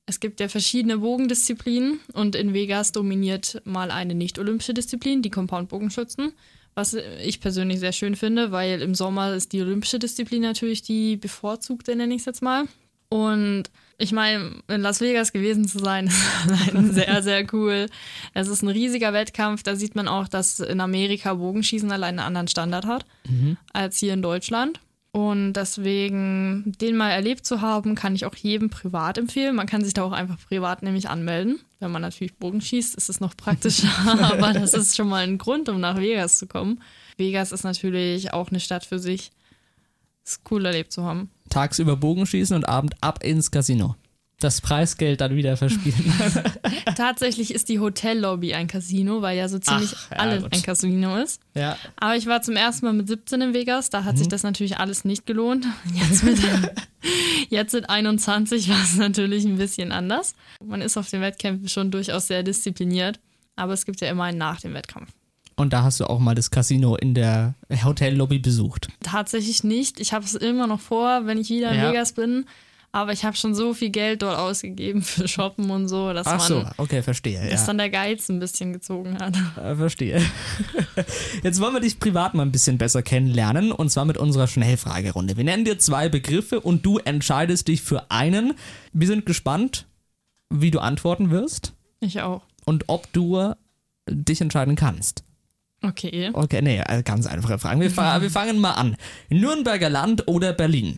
Es 0.08 0.20
gibt 0.20 0.40
ja 0.40 0.48
verschiedene 0.48 0.98
Bogendisziplinen 0.98 2.00
und 2.14 2.34
in 2.34 2.54
Vegas 2.54 2.92
dominiert 2.92 3.60
mal 3.64 3.90
eine 3.90 4.14
nicht-olympische 4.14 4.72
Disziplin, 4.72 5.20
die 5.20 5.28
Compound-Bogenschützen. 5.28 6.32
Was 6.74 6.94
ich 6.94 7.40
persönlich 7.40 7.78
sehr 7.80 7.92
schön 7.92 8.16
finde, 8.16 8.50
weil 8.50 8.80
im 8.80 8.94
Sommer 8.94 9.34
ist 9.34 9.52
die 9.52 9.60
olympische 9.60 9.98
Disziplin 9.98 10.40
natürlich 10.40 10.80
die 10.80 11.18
bevorzugte, 11.18 11.94
nenne 11.94 12.14
ich 12.14 12.20
es 12.20 12.24
jetzt 12.24 12.40
mal. 12.40 12.64
Und 13.10 13.64
ich 13.98 14.12
meine, 14.12 14.62
in 14.68 14.80
Las 14.80 15.02
Vegas 15.02 15.32
gewesen 15.32 15.68
zu 15.68 15.78
sein, 15.78 16.06
ist 16.46 16.72
allein 16.72 16.90
sehr, 16.90 17.22
sehr 17.22 17.46
cool. 17.52 17.86
Es 18.32 18.48
ist 18.48 18.62
ein 18.62 18.68
riesiger 18.68 19.12
Wettkampf. 19.12 19.62
Da 19.62 19.76
sieht 19.76 19.94
man 19.94 20.08
auch, 20.08 20.26
dass 20.26 20.60
in 20.60 20.80
Amerika 20.80 21.34
Bogenschießen 21.34 21.92
allein 21.92 22.18
einen 22.18 22.26
anderen 22.26 22.48
Standard 22.48 22.86
hat 22.86 23.04
als 23.74 23.98
hier 23.98 24.14
in 24.14 24.22
Deutschland. 24.22 24.80
Und 25.10 25.54
deswegen, 25.54 26.72
den 26.80 26.96
mal 26.96 27.10
erlebt 27.10 27.46
zu 27.46 27.60
haben, 27.62 27.94
kann 27.94 28.14
ich 28.14 28.26
auch 28.26 28.34
jedem 28.34 28.68
privat 28.68 29.16
empfehlen. 29.16 29.56
Man 29.56 29.66
kann 29.66 29.82
sich 29.82 29.94
da 29.94 30.02
auch 30.02 30.12
einfach 30.12 30.36
privat 30.48 30.82
nämlich 30.82 31.08
anmelden. 31.08 31.60
Wenn 31.80 31.90
man 31.90 32.02
natürlich 32.02 32.36
Bogen 32.36 32.60
schießt, 32.60 32.94
ist 32.94 33.08
es 33.08 33.20
noch 33.20 33.36
praktischer, 33.36 33.88
aber 34.06 34.52
das 34.52 34.74
ist 34.74 34.96
schon 34.96 35.08
mal 35.08 35.24
ein 35.24 35.38
Grund, 35.38 35.68
um 35.68 35.80
nach 35.80 35.98
Vegas 35.98 36.38
zu 36.38 36.46
kommen. 36.46 36.82
Vegas 37.16 37.52
ist 37.52 37.64
natürlich 37.64 38.32
auch 38.32 38.50
eine 38.50 38.60
Stadt 38.60 38.84
für 38.84 38.98
sich. 38.98 39.30
Ist 40.24 40.42
cool 40.50 40.66
erlebt 40.66 40.92
zu 40.92 41.04
haben. 41.04 41.30
Tagsüber 41.48 41.96
Bogenschießen 41.96 42.54
und 42.54 42.68
Abend 42.68 42.94
ab 43.00 43.24
ins 43.24 43.50
Casino. 43.50 43.96
Das 44.40 44.60
Preisgeld 44.60 45.20
dann 45.20 45.34
wieder 45.34 45.56
verspielen. 45.56 46.12
Tatsächlich 46.96 47.52
ist 47.52 47.68
die 47.68 47.80
Hotellobby 47.80 48.54
ein 48.54 48.68
Casino, 48.68 49.20
weil 49.20 49.36
ja 49.36 49.48
so 49.48 49.58
ziemlich 49.58 49.94
Ach, 49.96 50.10
ja, 50.12 50.16
alles 50.18 50.42
gut. 50.44 50.54
ein 50.54 50.62
Casino 50.62 51.16
ist. 51.16 51.40
ja. 51.54 51.76
Aber 51.96 52.14
ich 52.16 52.26
war 52.26 52.40
zum 52.42 52.54
ersten 52.54 52.86
Mal 52.86 52.92
mit 52.92 53.08
17 53.08 53.40
in 53.40 53.52
Vegas, 53.54 53.90
da 53.90 54.04
hat 54.04 54.14
Mhm. 54.14 54.18
sich 54.18 54.28
das 54.28 54.44
natürlich 54.44 54.78
alles 54.78 55.04
nicht 55.04 55.26
gelohnt. 55.26 55.66
Jetzt 55.94 56.22
mit, 56.22 56.38
jetzt 57.50 57.72
mit 57.74 57.88
21 57.90 58.68
war 58.68 58.80
es 58.82 58.96
natürlich 58.96 59.44
ein 59.44 59.56
bisschen 59.58 59.90
anders. 59.92 60.34
Man 60.64 60.82
ist 60.82 60.96
auf 60.96 61.10
den 61.10 61.20
Wettkämpfen 61.20 61.68
schon 61.68 61.90
durchaus 61.90 62.28
sehr 62.28 62.42
diszipliniert, 62.44 63.18
aber 63.56 63.72
es 63.72 63.86
gibt 63.86 64.00
ja 64.00 64.08
immer 64.08 64.24
einen 64.24 64.38
nach 64.38 64.60
dem 64.60 64.72
Wettkampf. 64.74 65.10
Und 65.56 65.72
da 65.72 65.82
hast 65.82 65.98
du 65.98 66.04
auch 66.04 66.20
mal 66.20 66.36
das 66.36 66.52
Casino 66.52 66.94
in 66.94 67.14
der 67.14 67.54
Hotellobby 67.84 68.38
besucht. 68.38 68.86
Tatsächlich 69.02 69.64
nicht. 69.64 69.98
Ich 69.98 70.12
habe 70.12 70.24
es 70.24 70.36
immer 70.36 70.68
noch 70.68 70.78
vor, 70.80 71.26
wenn 71.26 71.38
ich 71.38 71.50
wieder 71.50 71.72
in 71.72 71.78
Ja. 71.80 71.90
Vegas 71.90 72.12
bin. 72.12 72.44
Aber 72.98 73.12
ich 73.12 73.24
habe 73.24 73.36
schon 73.36 73.54
so 73.54 73.74
viel 73.74 73.90
Geld 73.90 74.22
dort 74.22 74.36
ausgegeben 74.36 75.02
für 75.02 75.28
Shoppen 75.28 75.70
und 75.70 75.86
so, 75.86 76.12
dass 76.12 76.26
Ach 76.26 76.40
so, 76.40 76.62
man 76.62 76.72
okay, 76.78 77.00
verstehe. 77.00 77.48
dass 77.48 77.60
Ja. 77.60 77.66
dann 77.68 77.78
der 77.78 77.90
Geiz 77.90 78.28
ein 78.28 78.40
bisschen 78.40 78.72
gezogen 78.72 79.18
hat. 79.20 79.36
Äh, 79.56 79.76
verstehe. 79.76 80.20
Jetzt 81.44 81.60
wollen 81.60 81.74
wir 81.74 81.80
dich 81.80 82.00
privat 82.00 82.34
mal 82.34 82.42
ein 82.42 82.50
bisschen 82.50 82.76
besser 82.76 83.02
kennenlernen 83.02 83.70
und 83.70 83.88
zwar 83.90 84.04
mit 84.04 84.18
unserer 84.18 84.48
Schnellfragerunde. 84.48 85.36
Wir 85.36 85.44
nennen 85.44 85.64
dir 85.64 85.78
zwei 85.78 86.08
Begriffe 86.08 86.58
und 86.58 86.84
du 86.84 86.98
entscheidest 86.98 87.68
dich 87.68 87.82
für 87.82 88.10
einen. 88.10 88.54
Wir 88.92 89.06
sind 89.06 89.26
gespannt, 89.26 89.86
wie 90.50 90.72
du 90.72 90.80
antworten 90.80 91.30
wirst 91.30 91.74
Ich 92.00 92.20
auch. 92.20 92.42
und 92.64 92.84
ob 92.88 93.12
du 93.12 93.52
dich 94.10 94.40
entscheiden 94.40 94.74
kannst. 94.74 95.22
Okay. 95.82 96.30
Okay, 96.32 96.62
nee, 96.62 96.80
äh, 96.84 97.04
ganz 97.04 97.28
einfache 97.28 97.60
Fragen. 97.60 97.80
Wir, 97.80 97.96
wir 98.20 98.30
fangen 98.32 98.58
mal 98.58 98.72
an. 98.72 98.96
Nürnberger 99.28 99.88
Land 99.88 100.26
oder 100.26 100.52
Berlin? 100.52 100.96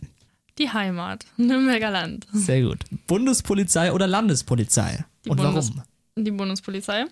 Die 0.61 0.69
Heimat. 0.69 1.25
Nürnberger 1.37 1.89
Land. 1.91 2.27
Sehr 2.31 2.61
gut. 2.61 2.83
Bundespolizei 3.07 3.91
oder 3.91 4.05
Landespolizei? 4.07 5.05
Die 5.25 5.29
und 5.29 5.37
Bundes- 5.37 5.71
warum? 5.75 6.23
die 6.23 6.31
Bundespolizei, 6.31 7.05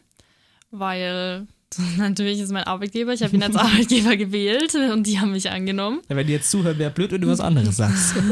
weil 0.71 1.47
natürlich 1.97 2.39
ist 2.39 2.51
mein 2.51 2.65
Arbeitgeber, 2.65 3.13
ich 3.13 3.23
habe 3.23 3.35
ihn 3.35 3.41
als 3.43 3.55
Arbeitgeber 3.55 4.17
gewählt 4.17 4.75
und 4.75 5.07
die 5.07 5.19
haben 5.19 5.31
mich 5.31 5.49
angenommen. 5.49 6.01
Ja, 6.09 6.15
wenn 6.15 6.27
die 6.27 6.33
jetzt 6.33 6.51
zuhören, 6.51 6.77
wäre 6.77 6.91
blöd, 6.91 7.11
wenn 7.11 7.21
du 7.21 7.27
was 7.27 7.39
anderes 7.39 7.77
sagst. 7.77 8.15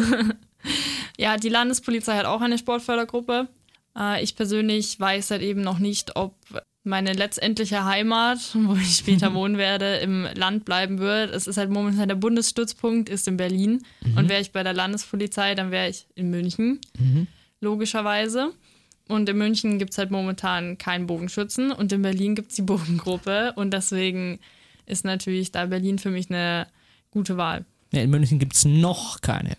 Ja, 1.20 1.38
die 1.38 1.50
Landespolizei 1.50 2.16
hat 2.18 2.26
auch 2.26 2.42
eine 2.42 2.58
Sportfördergruppe. 2.60 3.48
Äh, 3.98 4.24
ich 4.24 4.36
persönlich 4.36 5.00
weiß 5.00 5.32
halt 5.32 5.42
eben 5.42 5.62
noch 5.62 5.80
nicht, 5.80 6.16
ob 6.16 6.36
meine 6.88 7.14
letztendliche 7.14 7.86
Heimat, 7.86 8.40
wo 8.54 8.74
ich 8.74 8.98
später 8.98 9.34
wohnen 9.36 9.58
werde, 9.58 9.98
im 9.98 10.28
Land 10.36 10.66
bleiben 10.66 11.00
wird. 11.00 11.34
Es 11.34 11.48
ist 11.48 11.58
halt 11.58 11.70
momentan 11.70 12.08
der 12.08 12.16
Bundesstützpunkt, 12.16 13.10
ist 13.10 13.28
in 13.28 13.38
Berlin. 13.38 13.84
Und 14.16 14.30
wäre 14.30 14.42
ich 14.42 14.52
bei 14.52 14.64
der 14.64 14.74
Landespolizei, 14.74 15.54
dann 15.54 15.72
wäre 15.72 15.90
ich 15.90 16.08
in 16.16 16.30
München, 16.30 16.80
logischerweise. 17.62 18.54
Und 19.08 19.30
in 19.30 19.38
München 19.38 19.80
gibt 19.80 19.92
es 19.92 19.98
halt 19.98 20.12
momentan 20.12 20.78
keinen 20.78 21.08
Bogenschützen 21.08 21.72
und 21.72 21.94
in 21.94 22.02
Berlin 22.02 22.36
gibt 22.36 22.50
es 22.50 22.56
die 22.58 22.62
Bodengruppe. 22.62 23.54
Und 23.56 23.72
deswegen 23.72 24.40
ist 24.86 25.06
natürlich 25.06 25.52
da 25.52 25.66
Berlin 25.66 26.00
für 26.00 26.10
mich 26.10 26.30
eine 26.30 26.68
gute 27.12 27.38
Wahl. 27.38 27.66
Ja, 27.94 28.02
in 28.02 28.10
München 28.10 28.38
gibt 28.38 28.54
es 28.54 28.66
noch 28.66 29.22
keine. 29.22 29.56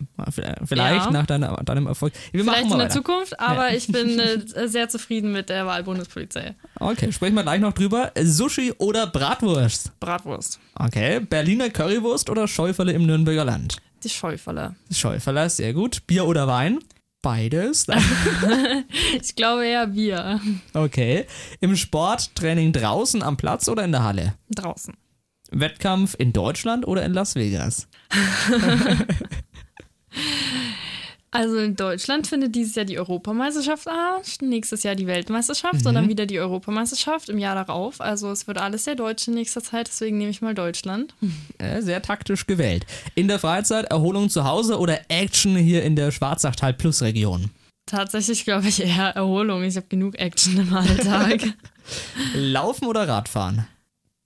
Vielleicht 0.65 1.05
Ja. 1.05 1.11
nach 1.11 1.25
deiner, 1.25 1.55
deinem 1.63 1.87
Erfolg. 1.87 2.13
Wir 2.31 2.43
Vielleicht 2.43 2.63
in 2.63 2.69
der 2.69 2.77
weiter. 2.77 2.89
Zukunft, 2.89 3.39
aber 3.39 3.73
ich 3.73 3.87
bin 3.87 4.19
äh, 4.19 4.39
sehr 4.67 4.87
zufrieden 4.87 5.31
mit 5.31 5.49
der 5.49 5.65
Wahl 5.65 5.83
Bundespolizei. 5.83 6.55
Okay, 6.79 7.11
sprechen 7.11 7.33
wir 7.35 7.43
gleich 7.43 7.59
noch 7.59 7.73
drüber. 7.73 8.11
Sushi 8.21 8.73
oder 8.77 9.07
Bratwurst? 9.07 9.99
Bratwurst. 9.99 10.59
Okay, 10.75 11.19
Berliner 11.21 11.69
Currywurst 11.71 12.29
oder 12.29 12.47
Schäufele 12.47 12.91
im 12.91 13.05
Nürnberger 13.07 13.45
Land? 13.45 13.77
Die 14.03 14.09
Schäufele. 14.09 14.75
Schäufele, 14.91 15.49
sehr 15.49 15.73
gut. 15.73 16.05
Bier 16.05 16.25
oder 16.25 16.47
Wein? 16.47 16.79
Beides. 17.21 17.85
Ich 19.21 19.35
glaube 19.35 19.65
eher 19.65 19.87
Bier. 19.87 20.39
Okay. 20.73 21.25
Im 21.59 21.75
Sporttraining 21.75 22.71
draußen 22.73 23.21
am 23.23 23.37
Platz 23.37 23.67
oder 23.67 23.83
in 23.83 23.91
der 23.91 24.03
Halle? 24.03 24.35
Draußen. 24.49 24.93
Wettkampf 25.51 26.15
in 26.17 26.33
Deutschland 26.33 26.87
oder 26.87 27.03
in 27.03 27.13
Las 27.13 27.35
Vegas? 27.35 27.87
Also 31.31 31.57
in 31.57 31.75
Deutschland 31.75 32.25
findet 32.25 32.55
dieses 32.55 32.73
Jahr 32.73 32.85
die 32.85 32.97
Europameisterschaft 32.97 33.83
statt, 33.83 34.41
nächstes 34.41 34.81
Jahr 34.81 34.95
die 34.95 35.05
Weltmeisterschaft 35.05 35.85
und 35.85 35.93
dann 35.93 36.09
wieder 36.09 36.25
die 36.25 36.39
Europameisterschaft 36.39 37.29
im 37.29 37.37
Jahr 37.37 37.53
darauf. 37.53 38.01
Also 38.01 38.31
es 38.31 38.47
wird 38.47 38.57
alles 38.57 38.85
sehr 38.85 38.95
deutsch 38.95 39.27
in 39.27 39.35
nächster 39.35 39.61
Zeit, 39.61 39.87
deswegen 39.87 40.17
nehme 40.17 40.31
ich 40.31 40.41
mal 40.41 40.55
Deutschland. 40.55 41.13
Äh, 41.59 41.81
sehr 41.81 42.01
taktisch 42.01 42.47
gewählt. 42.47 42.87
In 43.13 43.27
der 43.27 43.37
Freizeit 43.37 43.85
Erholung 43.91 44.29
zu 44.29 44.43
Hause 44.43 44.79
oder 44.79 45.01
Action 45.09 45.55
hier 45.55 45.83
in 45.83 45.95
der 45.95 46.11
Schwarzachtal 46.11 46.73
Plus 46.73 47.03
Region? 47.03 47.51
Tatsächlich 47.85 48.43
glaube 48.43 48.67
ich 48.67 48.81
eher 48.81 49.09
Erholung. 49.09 49.63
Ich 49.63 49.75
habe 49.75 49.85
genug 49.87 50.17
Action 50.17 50.59
im 50.59 50.73
Alltag. 50.73 51.41
Laufen 52.33 52.87
oder 52.87 53.07
Radfahren? 53.07 53.67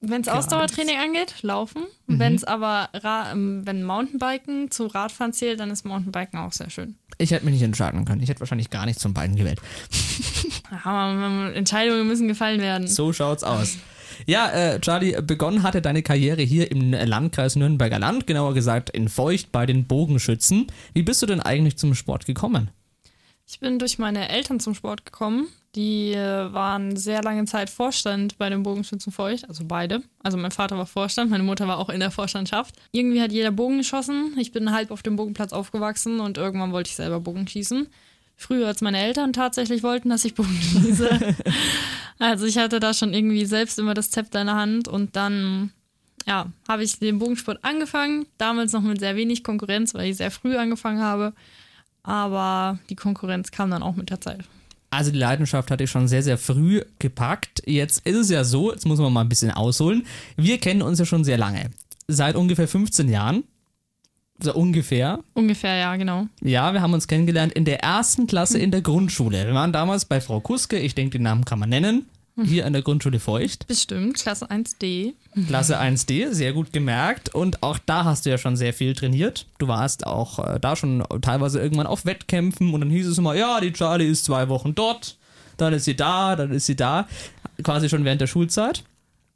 Wenn 0.06 0.22
es 0.22 0.28
Ausdauertraining 0.28 0.98
angeht, 0.98 1.36
laufen. 1.44 1.84
Wenn 2.08 2.36
es 2.36 2.44
aber 2.44 2.90
Ra 2.94 3.32
ähm, 3.32 3.66
wenn 3.66 3.84
Mountainbiken 3.84 4.70
zu 4.70 4.88
Radfahren 4.88 5.32
zählt, 5.32 5.62
dann 5.62 5.72
ist 5.72 5.86
Mountainbiken 5.86 6.40
auch 6.40 6.52
sehr 6.52 6.70
schön. 6.70 6.96
Ich 7.18 7.32
hätte 7.32 7.46
mich 7.46 7.54
nicht 7.54 7.64
entscheiden 7.64 8.04
können. 8.04 8.22
Ich 8.22 8.28
hätte 8.28 8.42
wahrscheinlich 8.42 8.70
gar 8.70 8.86
nichts 8.86 9.02
von 9.02 9.14
beiden 9.14 9.38
gewählt. 9.38 9.62
Aber 10.84 11.56
Entscheidungen 11.56 12.06
müssen 12.08 12.28
gefallen 12.28 12.60
werden. 12.60 12.88
So 12.88 13.14
schaut's 13.14 13.44
aus. 13.44 13.78
Ja, 14.26 14.52
äh, 14.52 14.80
Charlie, 14.80 15.20
begonnen 15.22 15.64
hatte 15.64 15.82
deine 15.82 16.04
Karriere 16.04 16.42
hier 16.42 16.70
im 16.70 16.92
Landkreis 16.92 17.56
Nürnberger 17.56 18.00
Land, 18.00 18.28
genauer 18.28 18.54
gesagt 18.54 18.90
in 18.90 19.10
Feucht 19.10 19.52
bei 19.52 19.66
den 19.66 19.86
Bogenschützen. 19.86 20.68
Wie 20.94 21.04
bist 21.04 21.22
du 21.22 21.26
denn 21.26 21.40
eigentlich 21.40 21.78
zum 21.78 21.96
Sport 21.96 22.26
gekommen? 22.26 22.70
Ich 23.46 23.60
bin 23.60 23.78
durch 23.78 24.00
meine 24.00 24.30
Eltern 24.30 24.60
zum 24.60 24.74
Sport 24.74 25.06
gekommen. 25.06 25.48
Die 25.76 26.14
äh, 26.14 26.54
waren 26.54 26.96
sehr 26.96 27.24
lange 27.24 27.46
Zeit 27.46 27.70
Vorstand 27.70 28.38
bei 28.38 28.50
dem 28.50 28.62
Bogenschützenfeucht, 28.62 29.50
also 29.50 29.64
beide. 29.66 30.04
Also 30.22 30.38
mein 30.38 30.52
Vater 30.52 30.78
war 30.78 30.86
Vorstand, 30.86 31.32
meine 31.32 31.44
Mutter 31.44 31.68
war 31.68 31.80
auch 31.80 31.90
in 31.90 32.00
der 32.00 32.12
Vorstandschaft. 32.12 32.76
Irgendwie 32.92 33.22
hat 33.22 33.32
jeder 33.32 33.52
Bogen 33.52 33.80
geschossen. 33.80 34.36
Ich 34.38 34.52
bin 34.52 34.72
halb 34.72 34.92
auf 34.92 35.02
dem 35.02 35.16
Bogenplatz 35.16 35.52
aufgewachsen 35.52 36.20
und 36.20 36.38
irgendwann 36.38 36.72
wollte 36.72 36.90
ich 36.90 36.96
selber 36.96 37.20
Bogen 37.20 37.48
schießen. 37.48 37.88
Früher 38.36 38.68
als 38.68 38.82
meine 38.82 39.00
Eltern 39.00 39.34
tatsächlich 39.34 39.82
wollten, 39.82 40.10
dass 40.10 40.26
ich 40.26 40.36
Bogen 40.36 40.56
schieße. 40.62 41.36
also 42.20 42.46
ich 42.46 42.58
hatte 42.60 42.80
da 42.80 42.94
schon 42.94 43.14
irgendwie 43.14 43.46
selbst 43.46 43.80
immer 43.80 43.96
das 43.96 44.12
Zepter 44.12 44.42
in 44.42 44.48
der 44.48 44.56
Hand 44.56 44.88
und 44.88 45.16
dann 45.16 45.72
ja, 46.26 46.52
habe 46.68 46.84
ich 46.84 47.00
den 47.00 47.20
Bogensport 47.20 47.64
angefangen. 47.64 48.28
Damals 48.38 48.74
noch 48.74 48.82
mit 48.82 49.00
sehr 49.00 49.16
wenig 49.16 49.44
Konkurrenz, 49.44 49.94
weil 49.94 50.10
ich 50.10 50.18
sehr 50.18 50.32
früh 50.32 50.56
angefangen 50.56 51.02
habe. 51.02 51.34
Aber 52.04 52.80
die 52.90 52.96
Konkurrenz 52.96 53.52
kam 53.52 53.72
dann 53.72 53.84
auch 53.84 53.96
mit 53.96 54.10
der 54.10 54.22
Zeit. 54.22 54.44
Also 54.92 55.12
die 55.12 55.18
Leidenschaft 55.18 55.72
hatte 55.72 55.86
ich 55.86 55.90
schon 55.90 56.08
sehr, 56.08 56.22
sehr 56.22 56.38
früh 56.38 56.82
gepackt. 57.00 57.64
Jetzt 57.66 58.06
ist 58.06 58.16
es 58.16 58.30
ja 58.30 58.44
so, 58.44 58.72
jetzt 58.72 58.86
muss 58.86 59.00
man 59.00 59.12
mal 59.12 59.22
ein 59.22 59.30
bisschen 59.30 59.50
ausholen. 59.50 60.06
Wir 60.36 60.60
kennen 60.60 60.84
uns 60.84 61.00
ja 61.00 61.06
schon 61.06 61.24
sehr 61.24 61.38
lange. 61.38 61.72
Seit 62.08 62.36
ungefähr 62.36 62.68
15 62.68 63.10
Jahren. 63.10 63.44
So 64.40 64.54
ungefähr. 64.54 65.20
Ungefähr, 65.34 65.76
ja, 65.78 65.96
genau. 65.96 66.28
Ja, 66.42 66.74
wir 66.74 66.82
haben 66.82 66.94
uns 66.94 67.08
kennengelernt 67.08 67.54
in 67.54 67.66
der 67.66 67.82
ersten 67.82 68.28
Klasse 68.28 68.60
in 68.60 68.72
der 68.72 68.82
Grundschule. 68.82 69.46
Wir 69.48 69.54
waren 69.54 69.72
damals 69.72 70.06
bei 70.06 70.22
Frau 70.22 70.42
Kuske, 70.42 70.78
ich 70.78 70.96
denke, 70.96 71.18
den 71.18 71.24
Namen 71.24 71.46
kann 71.46 71.60
man 71.60 71.70
nennen. 71.70 72.08
Hier 72.44 72.66
an 72.66 72.74
der 72.74 72.82
Grundschule 72.82 73.20
Feucht. 73.20 73.68
Bestimmt, 73.68 74.16
Klasse 74.16 74.50
1D. 74.50 75.14
Klasse 75.48 75.80
1D, 75.80 76.32
sehr 76.32 76.54
gut 76.54 76.74
gemerkt. 76.74 77.34
Und 77.34 77.62
auch 77.62 77.78
da 77.78 78.06
hast 78.06 78.26
du 78.26 78.32
ja 78.32 78.38
schon 78.38 78.56
sehr 78.58 78.74
viel 78.74 78.96
trainiert. 78.96 79.46
Du 79.60 79.68
warst 79.68 80.08
auch 80.08 80.40
äh, 80.40 80.60
da 80.60 80.76
schon 80.76 81.04
teilweise 81.22 81.60
irgendwann 81.60 81.88
auf 81.88 82.06
Wettkämpfen 82.06 82.74
und 82.74 82.82
dann 82.82 82.90
hieß 82.90 83.08
es 83.08 83.18
immer, 83.20 83.36
ja, 83.36 83.60
die 83.60 83.72
Charlie 83.72 84.08
ist 84.08 84.26
zwei 84.26 84.50
Wochen 84.50 84.74
dort, 84.74 85.18
dann 85.58 85.74
ist 85.74 85.86
sie 85.86 85.96
da, 85.96 86.36
dann 86.36 86.52
ist 86.52 86.66
sie 86.66 86.76
da. 86.76 87.08
Quasi 87.62 87.88
schon 87.88 88.04
während 88.04 88.22
der 88.22 88.28
Schulzeit. 88.28 88.84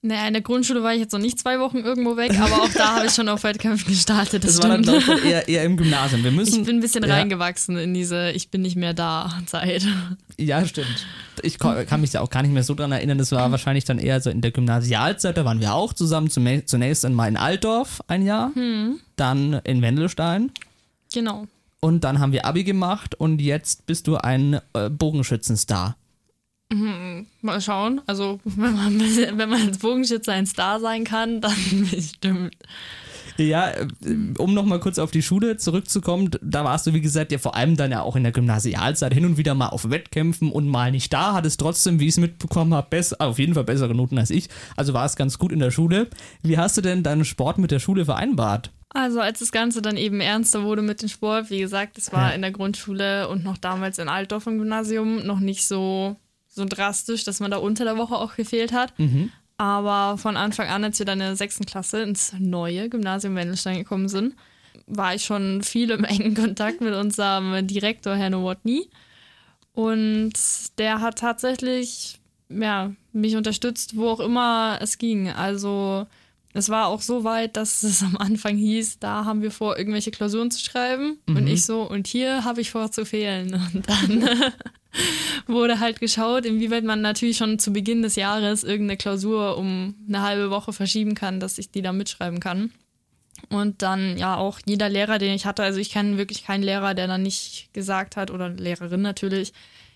Naja, 0.08 0.28
in 0.28 0.34
der 0.34 0.41
Grundschule 0.41 0.84
war 0.84 0.93
ich 0.93 1.02
jetzt 1.02 1.12
noch 1.12 1.20
nicht 1.20 1.38
zwei 1.38 1.60
Wochen 1.60 1.78
irgendwo 1.78 2.15
weg, 2.17 2.39
aber 2.39 2.63
auch 2.63 2.70
da 2.74 2.96
habe 2.96 3.08
ich 3.08 3.13
schon 3.13 3.28
auf 3.30 3.43
Wettkämpfen 3.43 3.88
gestartet. 3.88 4.43
Das, 4.43 4.58
Das 4.58 4.63
war 4.70 4.78
dann 4.78 4.98
ich, 4.98 5.26
eher, 5.26 5.48
eher 5.48 5.63
im 5.63 5.78
Gymnasium. 5.78 6.24
Wir 6.24 6.32
müssen, 6.32 6.62
ich 6.62 6.65
bin 6.65 6.78
ein 6.78 6.80
bisschen 6.80 7.04
ja, 7.04 7.13
reingewachsen 7.13 7.78
in 7.78 7.93
diese 7.93 8.32
Ich 8.32 8.50
bin 8.50 8.62
nicht 8.62 8.76
mehr 8.76 8.93
da 8.93 9.34
Zeit. 9.46 9.86
Ja, 10.38 10.65
stimmt. 10.65 11.06
Ich 11.43 11.60
kann 11.60 12.02
mich 12.02 12.12
da 12.12 12.22
auch 12.22 12.30
gar 12.30 12.41
nicht 12.41 12.54
mehr 12.54 12.63
so 12.63 12.74
dran 12.74 12.91
erinnern. 12.91 13.17
Das 13.17 13.32
war 13.32 13.52
wahrscheinlich 13.52 13.86
dann 13.86 14.00
eher 14.00 14.22
so 14.22 14.30
in 14.30 14.41
der 14.41 14.52
Gymnasialzeit. 14.52 15.36
Da 15.38 15.46
waren 15.46 15.60
wir 15.60 15.74
auch 15.74 15.93
zusammen. 15.93 16.30
Zunächst 16.30 17.06
einmal 17.06 17.28
in 17.28 17.38
Altdorf 17.38 18.02
ein 18.08 18.26
Jahr, 18.26 18.52
dann 19.15 19.54
in 19.63 19.82
Wendelstein. 19.82 20.52
Genau. 21.13 21.48
Und 21.80 22.04
dann 22.04 22.20
haben 22.20 22.32
wir 22.32 22.46
Abi 22.46 22.63
gemacht 22.63 23.13
und 23.15 23.39
jetzt 23.39 23.86
bist 23.86 24.08
du 24.08 24.17
ein 24.17 24.60
äh, 24.74 24.89
Bogenschützenstar. 24.89 25.96
Mal 27.41 27.62
schauen. 27.62 28.01
Also, 28.08 28.39
wenn 28.43 28.75
man, 28.75 28.99
wenn 28.99 29.49
man 29.49 29.67
als 29.67 29.77
Bogenschütze 29.77 30.32
ein 30.34 30.45
Star 30.45 30.80
sein 30.80 31.03
kann, 31.06 31.39
dann 31.41 31.53
bestimmt. 31.91 32.56
Ja, 33.38 33.69
äh, 33.69 33.88
um 34.39 34.53
nochmal 34.56 34.80
kurz 34.80 34.97
auf 34.97 35.12
die 35.12 35.21
Schule 35.21 35.58
zurückzukommen, 35.58 36.32
da 36.41 36.63
warst 36.65 36.88
du, 36.88 36.93
wie 36.93 37.01
gesagt, 37.01 37.32
ja 37.32 37.38
vor 37.38 37.56
allem 37.56 37.77
dann 37.77 37.91
ja 37.91 38.01
auch 38.01 38.15
in 38.15 38.23
der 38.23 38.32
Gymnasialzeit 38.32 39.13
hin 39.13 39.25
und 39.25 39.38
wieder 39.38 39.53
mal 39.53 39.67
auf 39.69 39.89
Wettkämpfen 39.91 40.51
und 40.51 40.67
mal 40.67 40.91
nicht 40.91 41.13
da, 41.13 41.34
hattest 41.34 41.60
trotzdem, 41.60 41.99
wie 41.99 42.06
ich 42.06 42.12
es 42.15 42.17
mitbekommen 42.17 42.73
habe, 42.73 42.88
bess- 42.89 43.13
auf 43.13 43.38
jeden 43.38 43.53
Fall 43.53 43.63
bessere 43.63 43.93
Noten 43.93 44.17
als 44.17 44.32
ich. 44.32 44.49
Also 44.75 44.93
war 44.93 45.06
es 45.06 45.15
ganz 45.15 45.38
gut 45.38 45.51
in 45.51 45.60
der 45.60 45.69
Schule. 45.71 46.10
Wie 46.41 46.58
hast 46.58 46.77
du 46.77 46.82
denn 46.82 47.03
deinen 47.03 47.25
Sport 47.25 47.60
mit 47.60 47.69
der 47.71 47.80
Schule 47.80 48.06
vereinbart? 48.06 48.71
Also, 48.89 49.19
als 49.19 49.39
das 49.39 49.51
Ganze 49.51 49.82
dann 49.84 49.97
eben 49.97 50.19
ernster 50.19 50.63
wurde 50.63 50.82
mit 50.82 51.01
dem 51.03 51.10
Sport, 51.10 51.49
wie 51.51 51.60
gesagt, 51.60 51.97
es 51.99 52.12
war 52.12 52.30
Ja. 52.30 52.36
in 52.36 52.41
der 52.41 52.51
Grundschule 52.51 53.27
und 53.30 53.43
noch 53.43 53.58
damals 53.58 53.99
in 53.99 54.10
Altdorf 54.10 54.47
im 54.47 54.58
Gymnasium 54.58 55.25
noch 55.27 55.39
nicht 55.39 55.67
so, 55.67 56.15
so 56.58 56.65
drastisch, 56.65 57.24
dass 57.24 57.39
man 57.39 57.52
da 57.52 57.58
unter 57.58 57.86
der 57.86 57.98
Woche 57.98 58.15
auch 58.15 58.36
gefehlt 58.36 58.74
hat. 58.74 58.93
Aber 59.58 60.17
von 60.17 60.38
Anfang 60.38 60.67
an, 60.67 60.84
als 60.84 61.00
wir 61.00 61.06
dann 61.06 61.20
in 61.20 61.28
der 61.28 61.36
sechsten 61.36 61.65
Klasse 61.65 62.02
ins 62.02 62.34
neue 62.38 62.89
Gymnasium 62.89 63.36
Wendelstein 63.36 63.78
gekommen 63.78 64.10
sind, 64.10 64.36
war 64.86 65.15
ich 65.15 65.26
schon 65.26 65.63
viel 65.63 65.89
im 65.91 66.04
engen 66.04 66.36
Kontakt 66.36 66.82
mit 66.82 66.93
unserem 66.93 67.65
Direktor, 67.65 68.15
Herr 68.15 68.30
Nowotny. 68.30 68.89
Und 69.74 70.34
der 70.78 71.02
hat 71.02 71.20
tatsächlich 71.20 72.20
ja, 72.50 72.93
mich 73.13 73.36
unterstützt, 73.36 73.96
wo 73.96 74.10
auch 74.10 74.20
immer 74.20 74.80
es 74.82 74.98
ging. 74.98 75.30
Also 75.30 76.08
es 76.54 76.70
war 76.70 76.88
auch 76.88 77.02
so 77.02 77.24
weit, 77.24 77.58
dass 77.58 77.84
es 77.84 78.04
am 78.04 78.17
Anfang 78.17 78.58
hieß, 78.58 79.00
da 79.00 79.26
haben 79.26 79.41
wir 79.41 79.52
vor, 79.52 79.78
irgendwelche 79.78 80.12
Klausuren 80.12 80.52
zu 80.52 80.60
schreiben. 80.60 81.20
Und 81.28 81.48
ich 81.48 81.65
so, 81.65 81.84
und 81.84 82.08
hier 82.08 82.43
habe 82.43 82.62
ich 82.62 82.72
vor 82.72 82.91
zu 82.91 83.06
fehlen. 83.06 83.54
Und 83.54 83.89
dann 83.89 84.30
wurde 85.47 85.79
halt 85.79 85.99
geschaut, 85.99 86.45
inwieweit 86.45 86.83
man 86.83 87.01
natürlich 87.01 87.38
schon 87.38 87.60
zu 87.60 87.71
Beginn 87.71 88.01
des 88.01 88.15
Jahres 88.15 88.63
irgendeine 88.63 88.97
Klausur 88.97 89.57
um 89.57 89.95
eine 90.07 90.21
halbe 90.21 90.49
Woche 90.49 90.73
verschieben 90.73 91.15
kann, 91.15 91.39
dass 91.39 91.57
ich 91.57 91.71
die 91.71 91.81
da 91.81 91.93
mitschreiben 91.93 92.39
kann. 92.39 92.71
Und 93.49 93.81
dann 93.81 94.17
ja 94.17 94.36
auch 94.36 94.60
jeder 94.65 94.89
Lehrer, 94.89 95.19
den 95.19 95.33
ich 95.33 95.45
hatte, 95.45 95.63
also 95.63 95.79
ich 95.79 95.91
kenne 95.91 96.17
wirklich 96.17 96.43
keinen 96.43 96.63
Lehrer, 96.63 96.93
der 96.93 97.07
dann 97.07 97.23
nicht 97.23 97.69
gesagt 97.73 98.17
hat, 98.17 98.31
oder 98.31 98.49
Lehrerin 98.49 99.01
natürlich, 99.01 99.53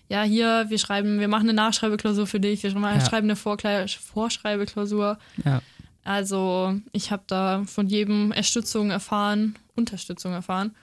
ja, 0.08 0.22
hier, 0.22 0.66
wir 0.68 0.78
schreiben, 0.78 1.20
wir 1.20 1.28
machen 1.28 1.48
eine 1.48 1.54
Nachschreibeklausur 1.54 2.26
für 2.26 2.40
dich, 2.40 2.62
wir 2.62 2.70
schreiben 2.70 2.84
eine 2.84 3.36
Vorkle 3.36 3.86
Vorschreibeklausur. 3.88 5.18
Ja. 5.44 5.62
Also 6.04 6.74
ich 6.92 7.10
habe 7.10 7.22
da 7.26 7.64
von 7.66 7.86
jedem 7.86 8.32
Erstützung 8.32 8.90
erfahren, 8.90 9.56
Unterstützung 9.74 10.32
erfahren. 10.32 10.74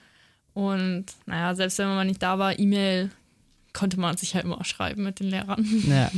Und 0.54 1.06
naja, 1.26 1.54
selbst 1.54 1.78
wenn 1.78 1.88
man 1.88 2.06
nicht 2.06 2.22
da 2.22 2.38
war, 2.38 2.58
E-Mail 2.58 3.10
konnte 3.72 3.98
man 3.98 4.16
sich 4.16 4.34
halt 4.34 4.44
immer 4.44 4.64
schreiben 4.64 5.04
mit 5.04 5.20
den 5.20 5.28
Lehrern. 5.28 5.66
Ja. 5.88 6.10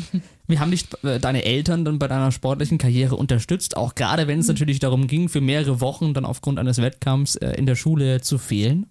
Wie 0.46 0.58
haben 0.58 0.70
dich 0.70 0.86
äh, 1.02 1.18
deine 1.18 1.44
Eltern 1.44 1.84
dann 1.84 1.98
bei 1.98 2.08
deiner 2.08 2.32
sportlichen 2.32 2.78
Karriere 2.78 3.16
unterstützt? 3.16 3.76
Auch 3.76 3.94
gerade 3.94 4.26
wenn 4.26 4.40
es 4.40 4.48
natürlich 4.48 4.78
darum 4.78 5.06
ging, 5.06 5.28
für 5.28 5.40
mehrere 5.40 5.80
Wochen 5.80 6.14
dann 6.14 6.24
aufgrund 6.24 6.58
eines 6.58 6.78
Wettkampfs 6.78 7.36
äh, 7.36 7.52
in 7.52 7.66
der 7.66 7.76
Schule 7.76 8.20
zu 8.20 8.38
fehlen? 8.38 8.86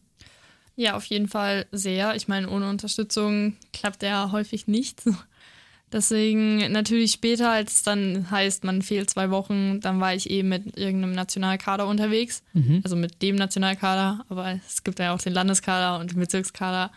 Ja, 0.75 0.95
auf 0.95 1.05
jeden 1.05 1.27
Fall 1.27 1.65
sehr. 1.71 2.15
Ich 2.15 2.27
meine, 2.27 2.49
ohne 2.49 2.69
Unterstützung 2.69 3.55
klappt 3.73 4.03
ja 4.03 4.31
häufig 4.31 4.67
nichts. 4.67 5.03
Deswegen 5.91 6.71
natürlich 6.71 7.11
später, 7.11 7.51
als 7.51 7.75
es 7.75 7.83
dann 7.83 8.31
heißt, 8.31 8.63
man 8.63 8.81
fehlt 8.81 9.09
zwei 9.09 9.29
Wochen, 9.29 9.81
dann 9.81 9.99
war 9.99 10.15
ich 10.15 10.29
eben 10.29 10.47
mit 10.47 10.77
irgendeinem 10.77 11.13
Nationalkader 11.13 11.85
unterwegs. 11.85 12.43
Also 12.83 12.95
mit 12.95 13.21
dem 13.21 13.35
Nationalkader, 13.35 14.25
aber 14.29 14.57
es 14.65 14.83
gibt 14.85 14.99
ja 14.99 15.13
auch 15.13 15.21
den 15.21 15.33
Landeskader 15.33 15.99
und 15.99 16.11
den 16.11 16.19
Bezirkskader. 16.19 16.91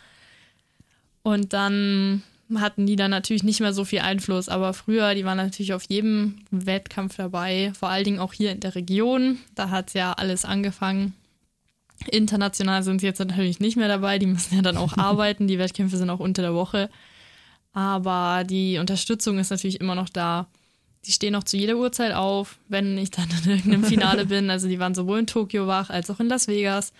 Und 1.24 1.54
dann 1.54 2.22
hatten 2.54 2.86
die 2.86 2.96
dann 2.96 3.10
natürlich 3.10 3.42
nicht 3.42 3.60
mehr 3.60 3.72
so 3.72 3.84
viel 3.84 4.00
Einfluss. 4.00 4.48
Aber 4.48 4.74
früher, 4.74 5.14
die 5.14 5.24
waren 5.24 5.38
natürlich 5.38 5.72
auf 5.72 5.84
jedem 5.88 6.36
Wettkampf 6.50 7.16
dabei, 7.16 7.72
vor 7.78 7.88
allen 7.88 8.04
Dingen 8.04 8.18
auch 8.18 8.34
hier 8.34 8.52
in 8.52 8.60
der 8.60 8.74
Region. 8.74 9.38
Da 9.54 9.70
hat 9.70 9.94
ja 9.94 10.12
alles 10.12 10.44
angefangen. 10.44 11.14
International 12.10 12.82
sind 12.82 13.00
sie 13.00 13.06
jetzt 13.06 13.20
natürlich 13.20 13.58
nicht 13.58 13.76
mehr 13.76 13.88
dabei, 13.88 14.18
die 14.18 14.26
müssen 14.26 14.54
ja 14.54 14.62
dann 14.62 14.76
auch 14.76 14.96
arbeiten. 14.98 15.48
Die 15.48 15.58
Wettkämpfe 15.58 15.96
sind 15.96 16.10
auch 16.10 16.20
unter 16.20 16.42
der 16.42 16.54
Woche. 16.54 16.90
Aber 17.72 18.44
die 18.44 18.78
Unterstützung 18.78 19.38
ist 19.38 19.50
natürlich 19.50 19.80
immer 19.80 19.94
noch 19.94 20.10
da. 20.10 20.46
Die 21.06 21.12
stehen 21.12 21.34
auch 21.34 21.44
zu 21.44 21.56
jeder 21.56 21.76
Uhrzeit 21.76 22.12
auf, 22.12 22.58
wenn 22.68 22.98
ich 22.98 23.10
dann 23.10 23.28
in 23.44 23.50
irgendeinem 23.50 23.84
Finale 23.84 24.26
bin. 24.26 24.50
Also 24.50 24.68
die 24.68 24.78
waren 24.78 24.94
sowohl 24.94 25.20
in 25.20 25.26
Tokio 25.26 25.66
wach 25.66 25.88
als 25.88 26.10
auch 26.10 26.20
in 26.20 26.28
Las 26.28 26.48
Vegas, 26.48 26.92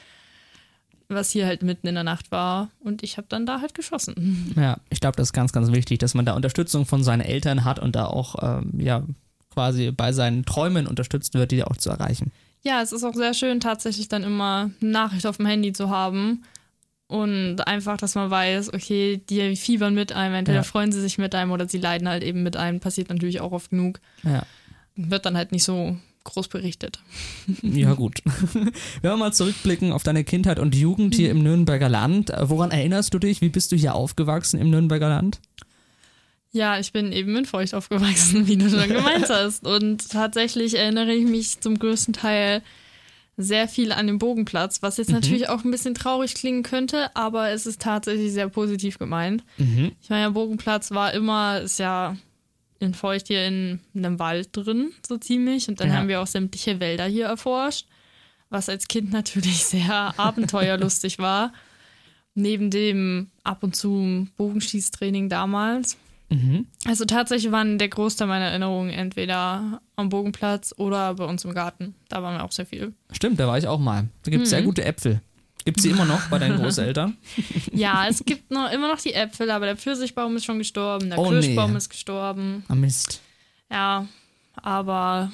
was 1.08 1.30
hier 1.30 1.46
halt 1.46 1.62
mitten 1.62 1.86
in 1.86 1.94
der 1.94 2.04
Nacht 2.04 2.30
war. 2.30 2.70
Und 2.80 3.02
ich 3.02 3.16
habe 3.16 3.26
dann 3.28 3.46
da 3.46 3.60
halt 3.60 3.74
geschossen. 3.74 4.52
Ja, 4.56 4.78
ich 4.90 5.00
glaube, 5.00 5.16
das 5.16 5.28
ist 5.28 5.32
ganz, 5.32 5.52
ganz 5.52 5.70
wichtig, 5.72 5.98
dass 5.98 6.14
man 6.14 6.24
da 6.24 6.34
Unterstützung 6.34 6.86
von 6.86 7.02
seinen 7.02 7.20
Eltern 7.20 7.64
hat 7.64 7.78
und 7.78 7.94
da 7.96 8.06
auch 8.06 8.36
ähm, 8.42 8.72
ja, 8.80 9.02
quasi 9.52 9.90
bei 9.90 10.12
seinen 10.12 10.44
Träumen 10.44 10.86
unterstützt 10.86 11.34
wird, 11.34 11.50
die 11.52 11.62
auch 11.64 11.76
zu 11.76 11.90
erreichen. 11.90 12.32
Ja, 12.62 12.80
es 12.82 12.92
ist 12.92 13.04
auch 13.04 13.14
sehr 13.14 13.34
schön, 13.34 13.60
tatsächlich 13.60 14.08
dann 14.08 14.22
immer 14.22 14.70
eine 14.80 14.90
Nachricht 14.90 15.26
auf 15.26 15.36
dem 15.36 15.46
Handy 15.46 15.72
zu 15.72 15.90
haben. 15.90 16.42
Und 17.06 17.60
einfach, 17.66 17.98
dass 17.98 18.14
man 18.14 18.30
weiß, 18.30 18.72
okay, 18.72 19.20
die 19.28 19.54
fiebern 19.56 19.94
mit 19.94 20.12
einem, 20.12 20.34
entweder 20.34 20.58
Ja. 20.60 20.62
freuen 20.62 20.90
sie 20.90 21.00
sich 21.02 21.18
mit 21.18 21.34
einem 21.34 21.50
oder 21.52 21.68
sie 21.68 21.78
leiden 21.78 22.08
halt 22.08 22.24
eben 22.24 22.42
mit 22.42 22.56
einem. 22.56 22.80
Passiert 22.80 23.10
natürlich 23.10 23.40
auch 23.42 23.52
oft 23.52 23.70
genug. 23.70 24.00
Ja. 24.22 24.44
Wird 24.96 25.26
dann 25.26 25.36
halt 25.36 25.52
nicht 25.52 25.64
so 25.64 25.96
groß 26.24 26.48
berichtet. 26.48 27.00
Ja, 27.62 27.94
gut. 27.94 28.20
Wenn 28.52 28.72
wir 29.02 29.16
mal 29.16 29.32
zurückblicken 29.32 29.92
auf 29.92 30.02
deine 30.02 30.24
Kindheit 30.24 30.58
und 30.58 30.74
Jugend 30.74 31.14
hier 31.14 31.30
im 31.30 31.42
Nürnberger 31.42 31.88
Land, 31.88 32.32
woran 32.40 32.70
erinnerst 32.70 33.14
du 33.14 33.18
dich? 33.18 33.40
Wie 33.40 33.50
bist 33.50 33.70
du 33.72 33.76
hier 33.76 33.94
aufgewachsen 33.94 34.58
im 34.58 34.70
Nürnberger 34.70 35.08
Land? 35.08 35.40
Ja, 36.50 36.78
ich 36.78 36.92
bin 36.92 37.12
eben 37.12 37.36
in 37.36 37.46
Feucht 37.46 37.74
aufgewachsen, 37.74 38.46
wie 38.46 38.56
du 38.56 38.70
schon 38.70 38.88
gemeint 38.88 39.28
hast. 39.28 39.66
Und 39.66 40.08
tatsächlich 40.08 40.78
erinnere 40.78 41.12
ich 41.12 41.26
mich 41.26 41.60
zum 41.60 41.78
größten 41.78 42.14
Teil 42.14 42.62
sehr 43.36 43.66
viel 43.66 43.90
an 43.90 44.06
den 44.06 44.18
Bogenplatz, 44.18 44.80
was 44.80 44.96
jetzt 44.96 45.10
natürlich 45.10 45.48
auch 45.48 45.64
ein 45.64 45.72
bisschen 45.72 45.96
traurig 45.96 46.36
klingen 46.36 46.62
könnte, 46.62 47.14
aber 47.16 47.50
es 47.50 47.66
ist 47.66 47.82
tatsächlich 47.82 48.32
sehr 48.32 48.48
positiv 48.48 48.98
gemeint. 48.98 49.42
Ich 49.58 50.08
meine, 50.08 50.26
der 50.26 50.30
Bogenplatz 50.30 50.92
war 50.92 51.12
immer, 51.12 51.60
ist 51.60 51.80
ja 51.80 52.16
in 52.84 52.94
Feucht 52.94 53.26
hier 53.28 53.46
in 53.46 53.80
einem 53.94 54.18
Wald 54.18 54.48
drin, 54.52 54.92
so 55.06 55.16
ziemlich. 55.18 55.68
Und 55.68 55.80
dann 55.80 55.88
Ja. 55.88 55.94
haben 55.96 56.08
wir 56.08 56.20
auch 56.20 56.26
sämtliche 56.26 56.78
Wälder 56.80 57.06
hier 57.06 57.26
erforscht, 57.26 57.86
was 58.50 58.68
als 58.68 58.86
Kind 58.88 59.12
natürlich 59.12 59.64
sehr 59.64 60.14
abenteuerlustig 60.18 61.18
war. 61.18 61.52
Neben 62.36 62.70
dem 62.70 63.28
ab 63.44 63.62
und 63.62 63.76
zu 63.76 64.26
Bogenschießtraining 64.36 65.28
damals. 65.28 65.96
Also 66.84 67.04
tatsächlich 67.04 67.52
waren 67.52 67.78
der 67.78 67.88
Großteil 67.88 68.26
meiner 68.26 68.46
Erinnerungen 68.46 68.90
entweder 68.90 69.80
am 69.94 70.08
Bogenplatz 70.08 70.74
oder 70.76 71.14
bei 71.14 71.24
uns 71.26 71.44
im 71.44 71.54
Garten. 71.54 71.94
Da 72.08 72.24
waren 72.24 72.34
wir 72.36 72.42
auch 72.42 72.50
sehr 72.50 72.66
viel. 72.66 72.92
Stimmt, 73.12 73.38
da 73.38 73.46
war 73.46 73.56
ich 73.56 73.68
auch 73.68 73.78
mal. 73.78 74.08
Da 74.24 74.32
gibt 74.32 74.42
es 74.42 74.50
sehr 74.50 74.62
gute 74.62 74.84
Äpfel. 74.84 75.20
Gibt 75.64 75.80
sie 75.80 75.90
immer 75.90 76.04
noch 76.04 76.28
bei 76.28 76.38
deinen 76.38 76.58
Großeltern? 76.60 77.16
Ja, 77.72 78.06
es 78.08 78.24
gibt 78.24 78.50
noch 78.50 78.70
immer 78.70 78.88
noch 78.88 79.00
die 79.00 79.14
Äpfel, 79.14 79.50
aber 79.50 79.66
der 79.66 79.76
Pfirsichbaum 79.76 80.36
ist 80.36 80.44
schon 80.44 80.58
gestorben, 80.58 81.08
der 81.10 81.18
Oh, 81.18 81.28
Kirschbaum 81.28 81.72
nee. 81.72 81.78
ist 81.78 81.88
gestorben. 81.88 82.64
Ah, 82.68 82.74
Mist. 82.74 83.20
Ja, 83.70 84.06
aber 84.56 85.32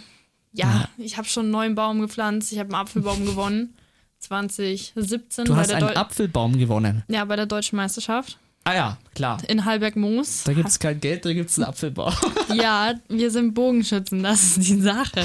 ja, 0.53 0.89
ich 0.99 1.17
habe 1.17 1.27
schon 1.29 1.45
einen 1.47 1.53
neuen 1.53 1.75
Baum 1.75 2.01
gepflanzt. 2.01 2.53
Ich 2.53 2.59
habe 2.59 2.69
einen 2.69 2.81
Apfelbaum 2.81 3.25
gewonnen. 3.27 3.75
2017 4.21 5.47
Du 5.47 5.53
bei 5.55 5.61
hast 5.61 5.71
der 5.71 5.79
einen 5.79 5.89
Deu- 5.89 5.95
Apfelbaum 5.97 6.59
gewonnen. 6.59 7.03
ja, 7.09 7.25
bei 7.25 7.37
der 7.37 7.47
deutschen 7.47 7.77
Meisterschaft. 7.77 8.39
Ah 8.65 8.75
ja, 8.75 8.99
klar. 9.15 9.39
in 9.49 9.65
Halberg-Moos. 9.65 10.45
Da 10.45 10.53
gibt 10.53 10.69
es 10.69 10.79
kein 10.79 11.01
Geld, 11.01 11.25
da 11.25 11.33
gibt 11.33 11.51
es 11.51 11.59
einen 11.59 11.67
Apfelbaum. 11.69 12.13
Ja, 12.55 12.95
wir 13.09 13.31
sind 13.31 13.55
Bogenschützen, 13.55 14.23
das 14.23 14.43
ist 14.59 14.69
die 14.69 14.81
Sache. 14.81 15.25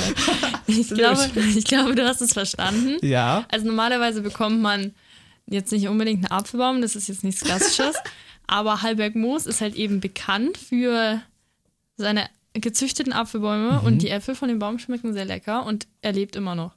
Ich 0.67 0.89
glaube, 0.89 1.29
ich 1.55 1.65
glaube, 1.65 1.95
du 1.95 2.07
hast 2.07 2.21
es 2.21 2.33
verstanden. 2.33 2.97
ja. 3.05 3.45
Also 3.51 3.65
normalerweise 3.67 4.21
bekommt 4.21 4.61
man 4.61 4.93
jetzt 5.47 5.71
nicht 5.71 5.87
unbedingt 5.87 6.23
einen 6.23 6.31
Apfelbaum, 6.39 6.81
das 6.81 6.95
ist 6.95 7.07
jetzt 7.09 7.23
nichts 7.23 7.41
Klassisches, 7.41 7.95
aber 8.47 8.81
Halberg 8.83 9.15
Moos 9.15 9.45
ist 9.45 9.61
halt 9.61 9.75
eben 9.75 9.99
bekannt 9.99 10.57
für 10.57 11.21
seine 11.97 12.27
gezüchteten 12.53 13.11
Apfelbäume 13.13 13.79
Mhm. 13.81 13.85
und 13.87 13.97
die 14.01 14.09
Äpfel 14.09 14.33
von 14.35 14.47
dem 14.47 14.59
Baum 14.59 14.79
schmecken 14.79 15.13
sehr 15.13 15.25
lecker 15.25 15.65
und 15.65 15.87
er 16.01 16.13
lebt 16.13 16.35
immer 16.35 16.55
noch. 16.55 16.73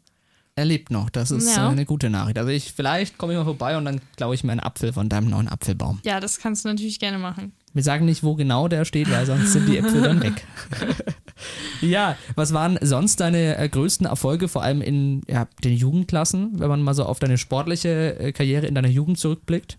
Er 0.58 0.64
lebt 0.64 0.90
noch, 0.90 1.08
das 1.08 1.30
ist 1.30 1.54
Ja. 1.54 1.68
äh, 1.68 1.70
eine 1.70 1.84
gute 1.84 2.10
Nachricht. 2.10 2.36
Also 2.36 2.50
ich, 2.50 2.72
vielleicht 2.72 3.16
komme 3.16 3.32
ich 3.32 3.38
mal 3.38 3.44
vorbei 3.44 3.76
und 3.76 3.84
dann 3.84 4.00
klaue 4.16 4.34
ich 4.34 4.42
mir 4.42 4.50
einen 4.50 4.60
Apfel 4.60 4.92
von 4.92 5.08
deinem 5.08 5.30
neuen 5.30 5.46
Apfelbaum. 5.46 6.00
Ja, 6.04 6.18
das 6.18 6.40
kannst 6.40 6.64
du 6.64 6.68
natürlich 6.68 6.98
gerne 6.98 7.16
machen. 7.18 7.52
Wir 7.74 7.84
sagen 7.84 8.06
nicht, 8.06 8.24
wo 8.24 8.34
genau 8.34 8.66
der 8.66 8.84
steht, 8.84 9.08
weil 9.08 9.24
sonst 9.24 9.52
sind 9.52 9.68
die 9.68 9.78
Äpfel 9.78 10.02
dann 10.02 10.20
weg. 10.20 10.44
ja, 11.80 12.16
was 12.34 12.52
waren 12.52 12.76
sonst 12.80 13.20
deine 13.20 13.56
äh, 13.56 13.68
größten 13.68 14.06
Erfolge, 14.06 14.48
vor 14.48 14.62
allem 14.62 14.82
in 14.82 15.22
ja, 15.28 15.46
den 15.62 15.74
Jugendklassen, 15.74 16.58
wenn 16.58 16.68
man 16.68 16.82
mal 16.82 16.94
so 16.94 17.04
auf 17.04 17.20
deine 17.20 17.38
sportliche 17.38 18.18
äh, 18.18 18.32
Karriere 18.32 18.66
in 18.66 18.74
deiner 18.74 18.88
Jugend 18.88 19.18
zurückblickt? 19.18 19.78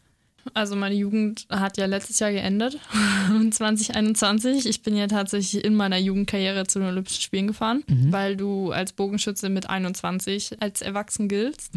Also 0.54 0.76
meine 0.76 0.96
Jugend 0.96 1.46
hat 1.50 1.78
ja 1.78 1.86
letztes 1.86 2.20
Jahr 2.20 2.32
geendet, 2.32 2.78
2021. 3.52 4.66
Ich 4.66 4.82
bin 4.82 4.96
ja 4.96 5.08
tatsächlich 5.08 5.64
in 5.64 5.76
meiner 5.76 5.98
Jugendkarriere 5.98 6.66
zu 6.66 6.80
den 6.80 6.88
Olympischen 6.90 7.22
Spielen 7.22 7.48
gefahren, 7.48 7.84
weil 8.12 8.36
du 8.36 8.72
als 8.72 8.94
Bogenschütze 8.94 9.50
mit 9.50 9.70
21 9.70 10.62
als 10.62 10.82
erwachsen 10.82 11.28
giltst. 11.28 11.74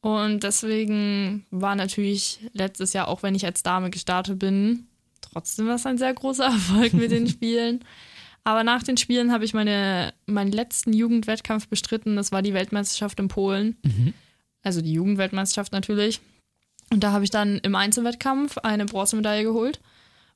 Und 0.00 0.42
deswegen 0.44 1.44
war 1.50 1.74
natürlich 1.74 2.38
letztes 2.52 2.92
Jahr, 2.92 3.08
auch 3.08 3.22
wenn 3.22 3.34
ich 3.34 3.44
als 3.44 3.62
Dame 3.62 3.90
gestartet 3.90 4.38
bin, 4.38 4.86
trotzdem 5.20 5.66
was 5.66 5.86
ein 5.86 5.98
sehr 5.98 6.14
großer 6.14 6.44
Erfolg 6.52 6.92
mit 6.92 7.10
den 7.10 7.26
Spielen. 7.28 7.80
Aber 8.44 8.64
nach 8.64 8.82
den 8.82 8.96
Spielen 8.96 9.32
habe 9.32 9.44
ich 9.44 9.52
meine, 9.54 10.14
meinen 10.26 10.52
letzten 10.52 10.92
Jugendwettkampf 10.92 11.68
bestritten. 11.68 12.16
Das 12.16 12.32
war 12.32 12.40
die 12.42 12.54
Weltmeisterschaft 12.54 13.18
in 13.20 13.28
Polen. 13.28 13.76
Also 14.62 14.80
die 14.80 14.92
Jugendweltmeisterschaft 14.92 15.72
natürlich. 15.72 16.20
Und 16.90 17.04
da 17.04 17.12
habe 17.12 17.24
ich 17.24 17.30
dann 17.30 17.58
im 17.58 17.74
Einzelwettkampf 17.74 18.58
eine 18.58 18.86
Bronzemedaille 18.86 19.44
geholt, 19.44 19.80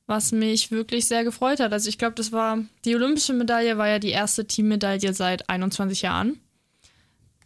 was 0.05 0.31
mich 0.31 0.71
wirklich 0.71 1.05
sehr 1.07 1.23
gefreut 1.23 1.59
hat. 1.59 1.73
Also 1.73 1.89
ich 1.89 1.97
glaube, 1.97 2.15
das 2.15 2.31
war, 2.31 2.59
die 2.85 2.95
olympische 2.95 3.33
Medaille 3.33 3.77
war 3.77 3.87
ja 3.87 3.99
die 3.99 4.09
erste 4.09 4.45
Teammedaille 4.45 5.13
seit 5.13 5.49
21 5.49 6.01
Jahren. 6.03 6.39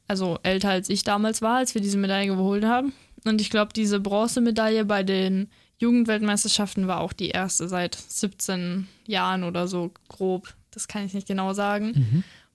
Also 0.07 0.39
älter 0.43 0.69
als 0.69 0.89
ich 0.89 1.03
damals 1.03 1.41
war, 1.41 1.57
als 1.57 1.73
wir 1.73 1.81
diese 1.81 1.97
Medaille 1.97 2.27
geholt 2.27 2.65
haben. 2.65 2.93
Und 3.25 3.41
ich 3.41 3.49
glaube, 3.49 3.73
diese 3.73 3.99
Bronzemedaille 3.99 4.85
bei 4.85 5.03
den 5.03 5.49
Jugendweltmeisterschaften 5.79 6.87
war 6.87 7.01
auch 7.01 7.13
die 7.13 7.29
erste 7.29 7.67
seit 7.67 7.95
17 7.95 8.87
Jahren 9.05 9.43
oder 9.43 9.67
so 9.67 9.91
grob. 10.07 10.53
Das 10.71 10.87
kann 10.87 11.05
ich 11.05 11.13
nicht 11.13 11.27
genau 11.27 11.53
sagen. 11.53 11.93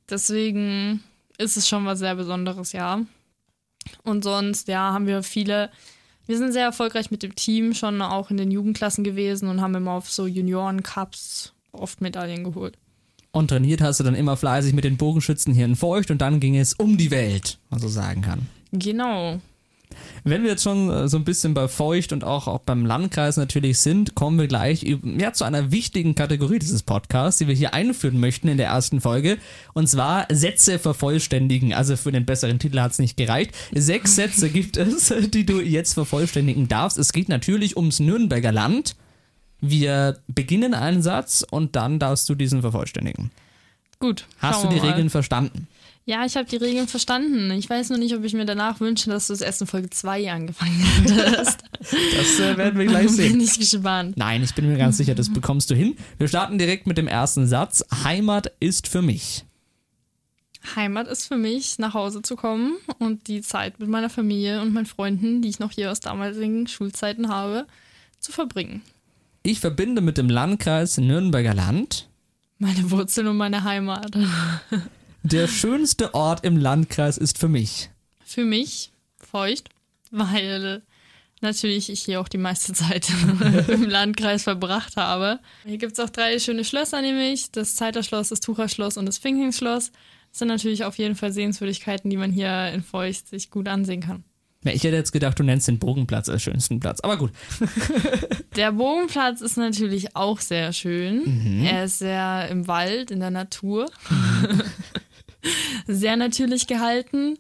Deswegen 0.09 1.03
ist 1.39 1.57
es 1.57 1.69
schon 1.69 1.85
was 1.87 2.01
sehr 2.01 2.15
Besonderes, 2.15 2.73
ja. 2.73 3.01
Und 4.03 4.25
sonst, 4.25 4.69
ja, 4.69 4.93
haben 4.93 5.07
wir 5.07 5.23
viele. 5.23 5.71
Wir 6.27 6.39
sind 6.39 6.53
sehr 6.53 6.65
erfolgreich 6.65 7.11
mit 7.11 7.23
dem 7.23 7.35
Team, 7.35 7.75
schon 7.75 8.01
auch 8.01 8.31
in 8.31 8.37
den 8.37 8.51
Jugendklassen 8.51 9.05
gewesen 9.05 9.49
und 9.49 9.61
haben 9.61 9.75
immer 9.75 9.93
auf 9.93 10.11
so 10.11 10.27
Junioren-Cups 10.27 11.53
oft 11.73 12.01
Medaillen 12.01 12.45
geholt. 12.45 12.79
Und 13.33 13.49
trainiert 13.49 13.81
hast 13.81 13.99
du 13.99 14.05
dann 14.05 14.15
immer 14.15 14.37
fleißig 14.37 14.75
mit 14.75 14.85
den 14.85 14.99
Bogenschützen 14.99 15.55
hier 15.55 15.65
in 15.65 15.75
Feucht 15.75 16.11
und 16.11 16.19
dann 16.19 16.39
ging 16.39 16.57
es 16.57 16.75
um 16.75 16.99
die 16.99 17.11
Welt, 17.11 17.59
man 17.71 17.81
so 17.81 17.89
sagen 17.89 18.21
kann. 18.21 18.47
Genau. 18.73 19.41
Wenn 20.25 20.43
wir 20.43 20.51
jetzt 20.51 20.63
schon 20.63 20.91
äh, 20.91 21.09
so 21.09 21.17
ein 21.17 21.25
bisschen 21.25 21.55
bei 21.55 21.69
Feucht 21.69 22.13
und 22.13 22.25
auch, 22.25 22.49
auch 22.49 22.61
beim 22.61 22.87
Landkreis 22.87 23.37
natürlich 23.37 23.79
sind, 23.79 24.15
kommen 24.15 24.39
wir 24.39 24.47
gleich 24.47 24.85
ja, 25.19 25.33
zu 25.33 25.45
einer 25.45 25.71
wichtigen 25.71 26.15
Kategorie 26.15 26.59
dieses 26.59 26.83
Podcasts, 26.83 27.39
die 27.39 27.49
wir 27.49 27.55
hier 27.55 27.75
einführen 27.75 28.21
möchten 28.21 28.49
in 28.49 28.57
der 28.57 28.69
ersten 28.69 29.01
Folge. 29.01 29.39
Und 29.75 29.89
zwar 29.89 30.27
Sätze 30.31 30.79
vervollständigen. 30.79 31.73
Also 31.73 31.97
für 31.97 32.13
den 32.13 32.27
besseren 32.27 32.59
Titel 32.59 32.81
hat 32.81 32.93
es 32.93 32.99
nicht 32.99 33.17
gereicht. 33.17 33.53
Sechs 33.75 34.15
Sätze 34.17 34.51
gibt 34.51 34.77
es, 34.77 35.13
die 35.33 35.47
du 35.47 35.61
jetzt 35.61 35.95
vervollständigen 35.95 36.69
darfst. 36.69 36.99
Es 36.99 37.13
geht 37.13 37.29
natürlich 37.29 37.77
ums 37.77 38.01
Nürnberger 38.01 38.53
Land. 38.53 38.97
Wir 39.61 40.19
beginnen 40.27 40.75
einen 40.75 41.03
Satz 41.03 41.47
und 41.49 41.77
dann 41.77 41.99
darfst 41.99 42.29
du 42.29 42.35
diesen 42.35 42.63
vervollständigen. 42.63 43.31
Gut. 44.01 44.27
Hast 44.39 44.65
du 44.65 44.69
die. 44.69 44.79
Regeln 44.79 45.11
verstanden? 45.11 45.69
Ja, 46.05 46.25
ich 46.25 46.37
habe 46.37 46.49
die 46.49 46.57
Regeln 46.57 46.89
verstanden. 46.89 47.51
Ich 47.53 47.71
weiß 47.71 47.91
nur 47.91 47.99
nicht, 47.99 48.15
ob 48.15 48.25
ich 48.25 48.35
mir 48.35 48.45
danach 48.45 48.81
wünsche, 48.81 49.09
dass 49.09 49.29
du 49.29 49.35
das 49.35 49.41
erst 49.41 49.61
in 49.61 49.67
Folge 49.69 49.91
2 49.91 50.33
angefangen 50.33 50.79
hättest. 50.81 51.61
Das 51.83 52.39
äh, 52.39 52.57
werden 52.57 52.79
wir 52.79 52.87
gleich 52.87 53.09
sehen. 53.11 53.33
Bin 53.33 53.41
ich 53.41 53.59
gespannt. 53.59 54.17
Nein, 54.17 54.45
ich 54.45 54.55
bin 54.55 54.69
mir 54.69 54.79
ganz 54.79 54.97
sicher, 54.99 55.17
das 55.17 55.33
bekommst 55.33 55.69
du 55.69 55.75
hin. 55.75 55.97
Wir 56.17 56.29
starten 56.29 56.57
direkt 56.57 56.87
mit 56.87 56.97
dem 56.97 57.09
ersten 57.09 57.49
Satz. 57.49 57.85
Heimat 58.05 58.53
ist 58.61 58.87
für 58.87 59.03
mich. 59.03 59.45
Heimat 60.77 61.09
ist 61.09 61.27
für 61.27 61.37
mich, 61.37 61.81
nach 61.81 61.95
Hause 61.95 62.23
zu 62.23 62.37
kommen 62.37 62.77
und 63.01 63.27
die 63.27 63.41
Zeit 63.41 63.81
mit 63.81 63.89
meiner 63.89 64.11
Familie 64.11 64.63
und 64.63 64.73
meinen 64.73 64.87
Freunden, 64.87 65.43
die 65.43 65.49
ich 65.49 65.59
noch 65.59 65.73
hier 65.73 65.91
aus 65.91 65.99
damaligen 65.99 66.69
Schulzeiten 66.69 67.29
habe, 67.29 67.67
zu 68.21 68.31
verbringen. 68.31 68.81
Ich 69.43 69.59
verbinde 69.59 70.03
mit 70.03 70.19
dem 70.19 70.31
Landkreis 70.31 70.99
Nürnberger 70.99 71.55
Land 71.55 72.09
Meine 72.59 72.93
Wurzeln 72.93 73.27
und 73.27 73.39
meine 73.39 73.65
Heimat. 73.65 74.17
der 75.23 75.49
schönste 75.49 76.15
Ort 76.15 76.45
im 76.45 76.57
Landkreis 76.57 77.19
ist 77.19 77.39
für 77.39 77.49
mich. 77.49 77.91
Für 78.25 78.45
mich 78.45 78.91
feucht, 79.19 79.69
weil 80.11 80.83
natürlich 81.41 81.91
ich 81.91 82.01
hier 82.01 82.21
auch 82.21 82.29
die 82.29 82.39
meiste 82.39 82.73
Zeit 82.73 83.09
im 83.69 83.89
Landkreis 83.89 84.45
verbracht 84.45 84.97
habe. 84.97 85.41
Hier 85.65 85.79
gibt 85.79 85.93
es 85.93 86.01
auch 86.01 86.11
drei 86.11 86.39
schöne 86.39 86.65
Schlösser, 86.65 87.03
nämlich 87.03 87.51
das 87.51 87.77
Zeiterschloss, 87.77 88.29
das 88.29 88.41
Tucherschloss 88.41 88.97
und 88.97 89.07
das 89.07 89.19
Finkingsschloss. 89.19 89.93
Das 90.31 90.39
sind 90.39 90.49
natürlich 90.49 90.85
auf 90.85 90.97
jeden 90.97 91.15
Fall 91.15 91.33
Sehenswürdigkeiten, 91.33 92.09
die 92.09 92.17
man 92.17 92.33
hier 92.33 92.69
in 92.69 92.83
Feucht 92.83 93.29
sich 93.29 93.51
gut 93.51 93.69
ansehen 93.69 94.01
kann. 94.01 94.25
Ich 94.65 94.85
hätte 94.85 94.95
jetzt 94.95 95.11
gedacht, 95.11 95.39
du 95.39 95.43
nennst 95.43 95.67
den 95.67 95.81
Bogenplatz 95.81 96.29
als 96.29 96.43
schönsten 96.43 96.79
Platz. 96.79 97.01
Aber 97.01 97.17
gut. 97.17 97.33
Der 98.57 98.71
Bogenplatz 98.73 99.41
ist 99.41 99.57
natürlich 99.57 100.15
auch 100.15 100.39
sehr 100.39 100.73
schön. 100.73 101.65
Er 101.65 101.85
ist 101.85 101.99
sehr 101.99 102.49
im 102.49 102.69
Wald, 102.69 103.11
in 103.11 103.19
der 103.19 103.31
Natur. 103.31 103.91
sehr 105.87 106.17
natürlich 106.17 106.67
gehalten. 106.67 107.39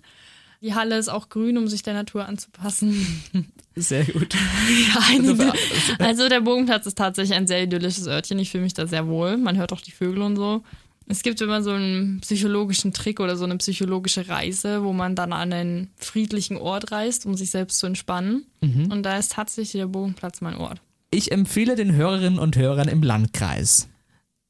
Die 0.63 0.75
Halle 0.75 0.97
ist 0.97 1.09
auch 1.09 1.29
grün, 1.29 1.59
um 1.59 1.67
sich 1.67 1.83
der 1.83 1.95
Natur 1.95 2.27
anzupassen. 2.27 3.23
Sehr 3.75 4.05
gut. 4.05 4.35
Ja, 4.95 5.01
einige, 5.09 5.53
also 5.99 6.29
der 6.29 6.41
Bogenplatz 6.43 6.87
ist 6.87 6.99
tatsächlich 6.99 7.37
ein 7.37 7.47
sehr 7.47 7.63
idyllisches 7.63 8.07
Örtchen. 8.07 8.39
Ich 8.39 8.51
fühle 8.51 8.65
mich 8.65 8.75
da 8.75 8.87
sehr 8.87 9.09
wohl. 9.09 9.39
Man 9.39 9.57
hört 9.57 9.73
auch 9.73 9.81
die 9.81 9.91
Vögel 9.91 10.23
und 10.23 10.37
so. 10.37 10.63
Es 11.09 11.23
gibt 11.23 11.41
immer 11.41 11.63
so 11.63 11.71
einen 11.71 12.21
psychologischen 12.21 12.93
Trick 12.93 13.19
oder 13.19 13.37
so 13.37 13.45
eine 13.45 13.57
psychologische 13.57 14.29
Reise, 14.29 14.85
wo 14.85 14.93
man 14.93 15.17
dann 15.17 15.33
an 15.33 15.53
einen 15.53 15.91
friedlichen 15.97 16.59
Ort 16.59 16.93
reist, 16.93 17.27
um 17.27 17.35
sich 17.35 17.51
selbst 17.51 17.79
zu 17.79 17.87
entspannen. 17.87 18.45
Und 18.61 19.03
da 19.03 19.19
ist 19.19 19.33
tatsächlich 19.33 19.81
der 19.81 19.89
Bogenplatz 19.89 20.41
mein 20.43 20.57
Ort. 20.57 20.81
Ich 21.11 21.33
empfehle 21.33 21.75
den 21.75 21.93
Hörerinnen 21.93 22.39
und 22.39 22.57
Hörern 22.57 22.89
im 22.89 23.03
Landkreis. 23.03 23.89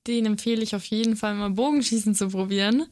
Den 0.06 0.26
empfehle 0.26 0.62
ich 0.62 0.74
auf 0.76 0.84
jeden 0.84 1.16
Fall 1.16 1.34
mal 1.34 1.50
Bogenschießen 1.50 2.14
zu 2.14 2.28
probieren. 2.28 2.86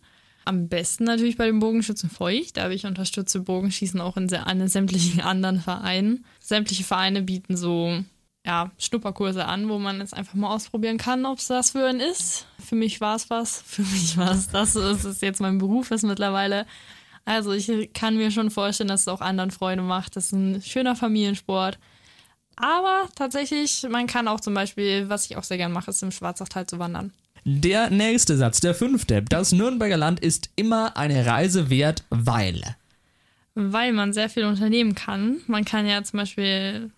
Am 0.51 0.69
besten 0.69 1.05
natürlich 1.05 1.37
bei 1.37 1.47
dem 1.47 1.61
Bogenschützen 1.61 2.11
Feucht, 2.11 2.59
aber 2.59 2.73
ich 2.75 2.85
unterstütze 2.85 3.39
Bogenschießen 3.39 4.01
auch 4.01 4.17
in 4.17 4.29
sehr, 4.29 4.49
an 4.49 4.67
sämtlichen 4.67 5.21
anderen 5.21 5.61
Vereinen. 5.61 6.25
Sämtliche 6.41 6.83
Vereine 6.83 7.23
bieten 7.23 7.57
so 7.57 8.03
ja, 8.45 8.73
Schnupperkurse 8.77 9.45
an, 9.45 9.69
wo 9.69 9.79
man 9.79 10.01
es 10.01 10.13
einfach 10.13 10.35
mal 10.35 10.53
ausprobieren 10.53 10.99
kann, 10.99 11.25
ob 11.25 11.39
es 11.39 11.47
das 11.47 11.71
für 11.71 11.87
einen 11.87 12.01
ist. 12.01 12.47
Für 12.59 12.75
mich 12.75 13.01
war 13.01 13.15
es 13.15 13.31
was, 13.31 13.63
für 13.67 13.83
mich 13.83 14.17
war 14.17 14.33
es 14.33 14.49
das. 14.49 14.75
Es 14.75 15.05
ist 15.05 15.23
jetzt 15.23 15.41
mein 15.41 15.59
Beruf 15.59 15.93
ist 15.93 16.03
mittlerweile. 16.03 16.67
Also 17.25 17.53
ich 17.53 17.93
kann 17.93 18.17
mir 18.17 18.33
schon 18.33 18.51
vorstellen, 18.51 18.89
dass 18.89 19.03
es 19.03 19.09
auch 19.09 19.21
anderen 19.21 19.53
Freude 19.53 19.83
macht. 19.83 20.17
Das 20.17 20.27
ist 20.27 20.33
ein 20.33 20.63
schöner 20.63 20.97
Familiensport. 20.97 21.79
Aber 22.57 23.09
tatsächlich, 23.15 23.87
man 23.89 24.09
kann 24.09 24.27
auch 24.27 24.41
zum 24.41 24.55
Beispiel, 24.55 25.09
was 25.09 25.27
ich 25.27 25.37
auch 25.37 25.45
sehr 25.45 25.59
gern 25.59 25.71
mache, 25.71 25.93
ist 25.93 26.03
im 26.03 26.11
Schwarzachtal 26.11 26.67
zu 26.67 26.81
wandern. 26.81 27.13
Der 27.45 27.91
nächste 27.91 28.37
Satz, 28.37 28.61
der 28.61 28.75
fünfte. 28.75 29.23
Das 29.23 29.53
Nürnberger 29.53 29.97
Land 29.97 30.21
ist 30.21 30.51
immer 30.57 30.97
eine 30.97 31.25
Reise 31.27 31.71
wert, 31.71 32.05
weil. 32.11 32.61
Weil 33.55 33.93
man 33.93 34.13
sehr 34.13 34.29
viel 34.29 34.45
unternehmen 34.45 34.95
kann. 34.95 35.41
Man 35.47 35.65
kann 35.65 35.87
ja 35.87 36.03
zum 36.03 36.19
Beispiel, 36.19 36.91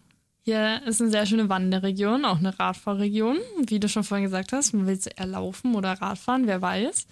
hier 0.44 0.82
ist 0.84 1.00
eine 1.00 1.10
sehr 1.10 1.26
schöne 1.26 1.48
Wanderregion, 1.48 2.24
auch 2.24 2.38
eine 2.38 2.58
Radfahrregion. 2.58 3.38
Wie 3.66 3.80
du 3.80 3.88
schon 3.88 4.04
vorhin 4.04 4.24
gesagt 4.24 4.52
hast, 4.52 4.72
man 4.74 4.86
will 4.86 4.98
eher 5.16 5.26
laufen 5.26 5.74
oder 5.74 5.92
Radfahren, 5.92 6.46
wer 6.46 6.60
weiß. 6.60 7.06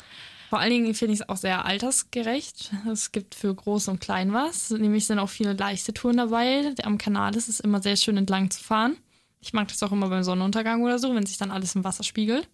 Vor 0.50 0.58
allen 0.58 0.70
Dingen 0.70 0.94
finde 0.94 1.14
ich 1.14 1.20
es 1.20 1.28
auch 1.28 1.36
sehr 1.36 1.64
altersgerecht. 1.64 2.72
Es 2.90 3.12
gibt 3.12 3.36
für 3.36 3.54
Groß 3.54 3.86
und 3.86 4.00
Klein 4.00 4.32
was. 4.32 4.70
Nämlich 4.70 5.06
sind 5.06 5.20
auch 5.20 5.28
viele 5.28 5.52
leichte 5.52 5.94
Touren 5.94 6.16
dabei. 6.16 6.74
Am 6.82 6.98
Kanal 6.98 7.36
ist 7.36 7.48
es 7.48 7.60
immer 7.60 7.80
sehr 7.80 7.94
schön 7.94 8.16
entlang 8.16 8.50
zu 8.50 8.60
fahren. 8.60 8.96
Ich 9.40 9.52
mag 9.52 9.68
das 9.68 9.80
auch 9.84 9.92
immer 9.92 10.08
beim 10.08 10.24
Sonnenuntergang 10.24 10.82
oder 10.82 10.98
so, 10.98 11.14
wenn 11.14 11.24
sich 11.24 11.38
dann 11.38 11.52
alles 11.52 11.76
im 11.76 11.84
Wasser 11.84 12.02
spiegelt. 12.02 12.48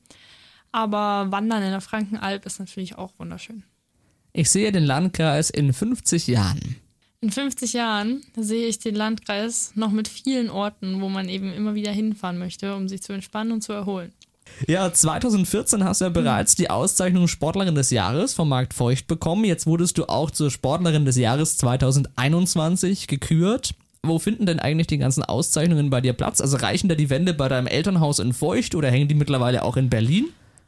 Aber 0.77 1.33
Wandern 1.33 1.62
in 1.62 1.71
der 1.71 1.81
Frankenalb 1.81 2.45
ist 2.45 2.59
natürlich 2.59 2.99
auch 2.99 3.11
wunderschön. 3.17 3.62
Ich 4.35 4.51
sehe 4.51 4.71
den 4.73 4.85
Landkreis 4.85 5.49
in 5.49 5.73
50 5.73 6.27
Jahren. 6.27 6.77
In 7.23 7.31
50 7.31 7.73
Jahren 7.73 8.23
sehe 8.37 8.67
ich 8.67 8.79
den 8.79 8.95
Landkreis 8.95 9.73
noch 9.75 9.91
mit 9.91 10.07
vielen 10.07 10.51
Orten, 10.51 11.01
wo 11.01 11.09
man 11.09 11.31
eben 11.31 11.51
immer 11.55 11.75
wieder 11.75 11.93
hinfahren 11.93 12.37
möchte, 12.37 12.77
um 12.77 12.91
sich 12.91 13.03
zu 13.03 13.15
entspannen 13.15 13.53
und 13.53 13.62
zu 13.62 13.73
erholen. 13.73 14.12
Ja, 14.69 14.93
2014 14.93 15.83
hast 15.83 16.03
du 16.03 16.05
ja 16.05 16.11
bereits 16.11 16.57
die 16.57 16.69
Auszeichnung 16.69 17.27
Sportlerin 17.27 17.75
des 17.75 17.89
Jahres 17.89 18.35
vom 18.35 18.51
Markt 18.51 18.75
Feucht 18.75 19.07
bekommen. 19.07 19.47
Jetzt 19.47 19.67
wurdest 19.67 19.97
du 19.97 20.05
auch 20.11 20.31
zur 20.31 20.51
Sportlerin 20.51 21.07
des 21.07 21.17
Jahres 21.17 21.57
2021 21.57 23.07
gekürt. 23.07 23.71
Wo 24.03 24.19
finden 24.19 24.45
denn 24.45 24.61
eigentlich 24.61 24.89
die 24.89 24.99
ganzen 24.99 25.23
Auszeichnungen 25.23 25.89
bei 25.89 26.03
dir 26.03 26.12
Platz? 26.12 26.43
Also 26.43 26.59
reichen 26.59 26.91
da 26.91 26.95
die 26.95 27.09
Wände 27.09 27.33
bei 27.33 27.49
deinem 27.49 27.67
Elternhaus 27.67 28.19
in 28.19 28.35
Feucht 28.35 28.75
oder 28.75 28.91
hängen 28.91 29.09
die 29.09 29.15
mittlerweile 29.15 29.62
auch 29.62 29.79
in 29.79 29.89
Berlin? 29.89 30.27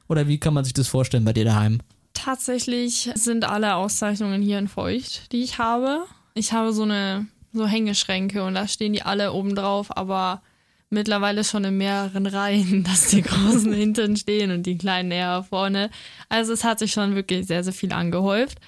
Oder 0.08 0.26
wie 0.26 0.38
kann 0.38 0.54
man 0.54 0.64
sich 0.64 0.74
das 0.74 0.88
vorstellen 0.88 1.24
bei 1.24 1.32
dir 1.32 1.44
daheim? 1.44 1.80
Tatsächlich 2.14 3.10
sind 3.14 3.44
alle 3.44 3.76
Auszeichnungen 3.76 4.42
hier 4.42 4.58
in 4.58 4.68
Feucht, 4.68 5.32
die 5.32 5.42
ich 5.42 5.58
habe. 5.58 6.04
Ich 6.34 6.52
habe 6.52 6.72
so 6.72 6.82
eine 6.82 7.26
so 7.52 7.66
Hängeschränke 7.66 8.44
und 8.44 8.54
da 8.54 8.66
stehen 8.68 8.92
die 8.92 9.02
alle 9.02 9.32
oben 9.32 9.54
drauf, 9.54 9.96
aber 9.96 10.42
mittlerweile 10.90 11.44
schon 11.44 11.64
in 11.64 11.76
mehreren 11.76 12.26
Reihen, 12.26 12.84
dass 12.84 13.08
die 13.08 13.22
großen 13.22 13.72
hinten 13.74 14.16
stehen 14.16 14.50
und 14.50 14.64
die 14.64 14.78
kleinen 14.78 15.10
eher 15.10 15.44
vorne. 15.44 15.90
Also 16.28 16.52
es 16.52 16.64
hat 16.64 16.78
sich 16.78 16.92
schon 16.92 17.14
wirklich 17.14 17.46
sehr, 17.46 17.64
sehr 17.64 17.72
viel 17.72 17.92
angehäuft, 17.92 18.58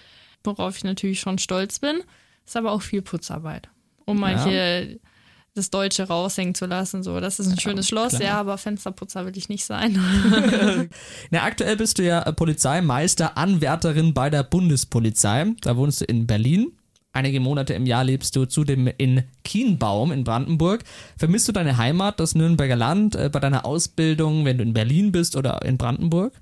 worauf 0.44 0.76
ich 0.76 0.84
natürlich 0.84 1.20
schon 1.20 1.38
stolz 1.38 1.78
bin. 1.78 2.02
Ist 2.46 2.56
aber 2.56 2.72
auch 2.72 2.82
viel 2.82 3.02
Putzarbeit, 3.02 3.68
um 4.04 4.18
manche 4.18 4.50
ja. 4.50 5.09
Das 5.54 5.70
Deutsche 5.70 6.04
raushängen 6.04 6.54
zu 6.54 6.66
lassen. 6.66 7.02
So, 7.02 7.20
das 7.20 7.40
ist 7.40 7.48
ein 7.48 7.54
ja, 7.54 7.60
schönes 7.60 7.88
Schloss, 7.88 8.16
klar. 8.16 8.22
ja, 8.22 8.40
aber 8.40 8.58
Fensterputzer 8.58 9.26
will 9.26 9.36
ich 9.36 9.48
nicht 9.48 9.64
sein. 9.64 9.92
Na, 11.30 11.42
aktuell 11.42 11.76
bist 11.76 11.98
du 11.98 12.04
ja 12.04 12.20
Polizeimeister, 12.32 13.36
Anwärterin 13.36 14.14
bei 14.14 14.30
der 14.30 14.42
Bundespolizei. 14.42 15.52
Da 15.60 15.76
wohnst 15.76 16.00
du 16.00 16.04
in 16.04 16.26
Berlin. 16.26 16.72
Einige 17.12 17.40
Monate 17.40 17.74
im 17.74 17.86
Jahr 17.86 18.04
lebst 18.04 18.36
du 18.36 18.44
zudem 18.44 18.88
in 18.96 19.24
Kienbaum 19.42 20.12
in 20.12 20.22
Brandenburg. 20.22 20.84
Vermisst 21.16 21.48
du 21.48 21.52
deine 21.52 21.76
Heimat, 21.76 22.20
das 22.20 22.36
Nürnberger 22.36 22.76
Land, 22.76 23.16
äh, 23.16 23.28
bei 23.28 23.40
deiner 23.40 23.64
Ausbildung, 23.64 24.44
wenn 24.44 24.58
du 24.58 24.62
in 24.62 24.74
Berlin 24.74 25.10
bist 25.10 25.34
oder 25.34 25.62
in 25.62 25.76
Brandenburg? 25.76 26.40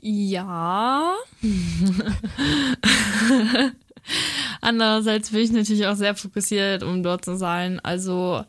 Ja. 0.00 1.14
Andererseits 4.60 5.30
bin 5.30 5.40
ich 5.40 5.52
natürlich 5.52 5.86
auch 5.86 5.96
sehr 5.96 6.14
fokussiert, 6.14 6.82
um 6.82 7.02
dort 7.02 7.24
zu 7.24 7.36
sein. 7.36 7.80
Also 7.80 8.44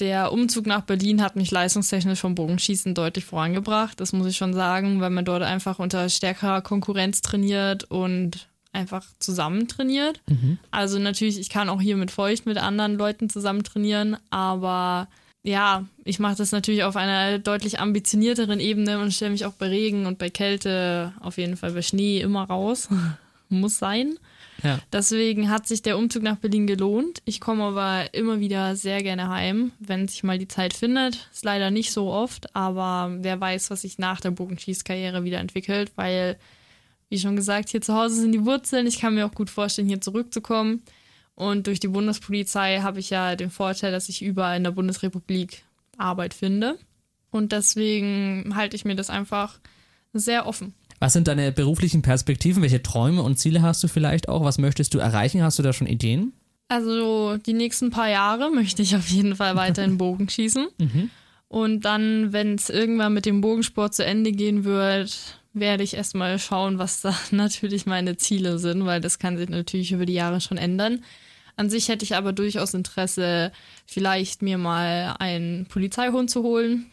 der 0.00 0.32
Umzug 0.32 0.66
nach 0.66 0.82
Berlin 0.82 1.22
hat 1.22 1.36
mich 1.36 1.50
leistungstechnisch 1.50 2.20
vom 2.20 2.34
Bogenschießen 2.34 2.94
deutlich 2.94 3.24
vorangebracht. 3.24 4.00
Das 4.00 4.12
muss 4.12 4.26
ich 4.26 4.36
schon 4.36 4.54
sagen, 4.54 5.00
weil 5.00 5.10
man 5.10 5.24
dort 5.24 5.42
einfach 5.42 5.78
unter 5.78 6.08
stärkerer 6.08 6.62
Konkurrenz 6.62 7.22
trainiert 7.22 7.84
und 7.84 8.48
einfach 8.72 9.04
zusammen 9.18 9.68
trainiert. 9.68 10.20
Mhm. 10.28 10.58
Also 10.70 10.98
natürlich, 10.98 11.38
ich 11.38 11.50
kann 11.50 11.68
auch 11.68 11.80
hier 11.80 11.96
mit 11.96 12.10
Feucht 12.10 12.46
mit 12.46 12.58
anderen 12.58 12.96
Leuten 12.96 13.28
zusammen 13.28 13.64
trainieren, 13.64 14.16
aber 14.30 15.08
ja, 15.44 15.86
ich 16.04 16.18
mache 16.18 16.36
das 16.36 16.52
natürlich 16.52 16.84
auf 16.84 16.96
einer 16.96 17.38
deutlich 17.38 17.80
ambitionierteren 17.80 18.60
Ebene 18.60 18.98
und 18.98 19.12
stelle 19.12 19.32
mich 19.32 19.44
auch 19.44 19.54
bei 19.54 19.68
Regen 19.68 20.06
und 20.06 20.18
bei 20.18 20.30
Kälte, 20.30 21.12
auf 21.20 21.36
jeden 21.36 21.56
Fall 21.56 21.72
bei 21.72 21.82
Schnee 21.82 22.20
immer 22.20 22.44
raus. 22.44 22.88
Muss 23.48 23.78
sein. 23.78 24.18
Deswegen 24.92 25.50
hat 25.50 25.66
sich 25.66 25.82
der 25.82 25.98
Umzug 25.98 26.22
nach 26.22 26.36
Berlin 26.36 26.66
gelohnt. 26.66 27.22
Ich 27.24 27.40
komme 27.40 27.64
aber 27.64 28.14
immer 28.14 28.40
wieder 28.40 28.76
sehr 28.76 29.02
gerne 29.02 29.28
heim, 29.28 29.72
wenn 29.78 30.08
sich 30.08 30.22
mal 30.22 30.38
die 30.38 30.48
Zeit 30.48 30.72
findet. 30.72 31.28
Ist 31.32 31.44
leider 31.44 31.70
nicht 31.70 31.92
so 31.92 32.10
oft, 32.10 32.54
aber 32.54 33.16
wer 33.20 33.40
weiß, 33.40 33.70
was 33.70 33.82
sich 33.82 33.98
nach 33.98 34.20
der 34.20 34.30
Bogenschießkarriere 34.30 35.24
wieder 35.24 35.38
entwickelt, 35.38 35.92
weil 35.96 36.38
wie 37.12 37.18
schon 37.18 37.36
gesagt, 37.36 37.68
hier 37.68 37.82
zu 37.82 37.92
Hause 37.92 38.14
sind 38.14 38.32
die 38.32 38.46
Wurzeln. 38.46 38.86
Ich 38.86 38.98
kann 38.98 39.14
mir 39.14 39.26
auch 39.26 39.34
gut 39.34 39.50
vorstellen, 39.50 39.86
hier 39.86 40.00
zurückzukommen. 40.00 40.82
Und 41.34 41.66
durch 41.66 41.78
die 41.78 41.88
Bundespolizei 41.88 42.80
habe 42.80 43.00
ich 43.00 43.10
ja 43.10 43.36
den 43.36 43.50
Vorteil, 43.50 43.92
dass 43.92 44.08
ich 44.08 44.22
überall 44.22 44.56
in 44.56 44.64
der 44.64 44.70
Bundesrepublik 44.70 45.62
Arbeit 45.98 46.32
finde. 46.32 46.78
Und 47.30 47.52
deswegen 47.52 48.54
halte 48.54 48.76
ich 48.76 48.86
mir 48.86 48.94
das 48.94 49.10
einfach 49.10 49.58
sehr 50.14 50.46
offen. 50.46 50.74
Was 51.02 51.14
sind 51.14 51.26
deine 51.26 51.50
beruflichen 51.50 52.00
Perspektiven? 52.00 52.62
Welche 52.62 52.80
Träume 52.80 53.22
und 53.22 53.36
Ziele 53.36 53.60
hast 53.60 53.82
du 53.82 53.88
vielleicht 53.88 54.28
auch? 54.28 54.44
Was 54.44 54.58
möchtest 54.58 54.94
du 54.94 55.00
erreichen? 55.00 55.42
Hast 55.42 55.58
du 55.58 55.64
da 55.64 55.72
schon 55.72 55.88
Ideen? 55.88 56.32
Also 56.68 57.38
die 57.38 57.54
nächsten 57.54 57.90
paar 57.90 58.08
Jahre 58.08 58.52
möchte 58.52 58.82
ich 58.82 58.94
auf 58.94 59.08
jeden 59.08 59.34
Fall 59.34 59.56
weiter 59.56 59.82
in 59.82 59.98
Bogen 59.98 60.28
schießen. 60.28 60.68
Mhm. 60.78 61.10
Und 61.48 61.80
dann, 61.80 62.32
wenn 62.32 62.54
es 62.54 62.70
irgendwann 62.70 63.14
mit 63.14 63.26
dem 63.26 63.40
Bogensport 63.40 63.96
zu 63.96 64.04
Ende 64.04 64.30
gehen 64.30 64.62
wird, 64.62 65.40
werde 65.52 65.82
ich 65.82 65.94
erstmal 65.94 66.38
schauen, 66.38 66.78
was 66.78 67.00
da 67.00 67.12
natürlich 67.32 67.84
meine 67.84 68.16
Ziele 68.16 68.60
sind, 68.60 68.86
weil 68.86 69.00
das 69.00 69.18
kann 69.18 69.36
sich 69.36 69.48
natürlich 69.48 69.90
über 69.90 70.06
die 70.06 70.14
Jahre 70.14 70.40
schon 70.40 70.56
ändern. 70.56 71.02
An 71.56 71.68
sich 71.68 71.88
hätte 71.88 72.04
ich 72.04 72.14
aber 72.14 72.32
durchaus 72.32 72.74
Interesse, 72.74 73.50
vielleicht 73.86 74.40
mir 74.40 74.56
mal 74.56 75.16
einen 75.18 75.66
Polizeihund 75.66 76.30
zu 76.30 76.44
holen. 76.44 76.86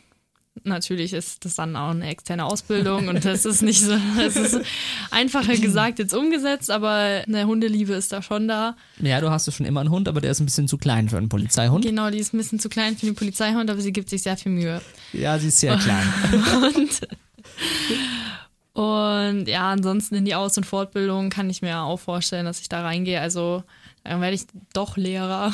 Natürlich 0.64 1.14
ist 1.14 1.46
das 1.46 1.56
dann 1.56 1.76
auch 1.76 1.92
eine 1.92 2.08
externe 2.08 2.46
Ausbildung 2.46 3.08
und 3.08 3.26
das 3.26 3.46
ist 3.46 3.62
nicht 3.62 3.82
so, 3.82 3.94
es 4.22 4.36
ist 4.36 4.62
einfacher 5.12 5.56
gesagt 5.58 6.00
jetzt 6.00 6.14
umgesetzt, 6.14 6.72
aber 6.72 7.24
eine 7.28 7.46
Hundeliebe 7.46 7.94
ist 7.94 8.12
da 8.12 8.22
schon 8.22 8.48
da. 8.48 8.76
Ja, 9.00 9.22
du 9.22 9.30
hast 9.30 9.48
ja 9.48 9.54
schon 9.54 9.66
immer 9.66 9.82
einen 9.82 9.90
Hund, 9.90 10.08
aber 10.08 10.22
der 10.22 10.32
ist 10.32 10.40
ein 10.40 10.46
bisschen 10.46 10.68
zu 10.68 10.78
klein 10.78 11.10
für 11.10 11.18
einen 11.18 11.30
Polizeihund. 11.30 11.86
Genau, 11.86 12.10
die 12.10 12.20
ist 12.20 12.34
ein 12.34 12.38
bisschen 12.38 12.60
zu 12.60 12.70
klein 12.70 12.98
für 12.98 13.06
den 13.06 13.16
Polizeihund, 13.16 13.70
aber 13.70 13.82
sie 13.82 13.94
gibt 13.94 14.10
sich 14.10 14.24
sehr 14.24 14.38
viel 14.38 14.52
Mühe. 14.52 14.82
Ja, 15.14 15.38
sie 15.40 15.48
ist 15.48 15.60
sehr 15.60 15.78
klein. 15.78 16.14
und 16.74 17.02
und 18.80 19.50
ja, 19.50 19.72
ansonsten 19.72 20.16
in 20.16 20.24
die 20.24 20.36
Aus- 20.36 20.56
und 20.56 20.66
Fortbildung 20.66 21.30
kann 21.30 21.50
ich 21.50 21.62
mir 21.62 21.82
auch 21.82 22.00
vorstellen, 22.00 22.46
dass 22.46 22.62
ich 22.62 22.70
da 22.70 22.82
reingehe. 22.82 23.20
Also 23.20 23.64
dann 24.10 24.22
werde 24.22 24.36
ich 24.36 24.48
doch 24.74 24.98
Lehrer. 24.98 25.54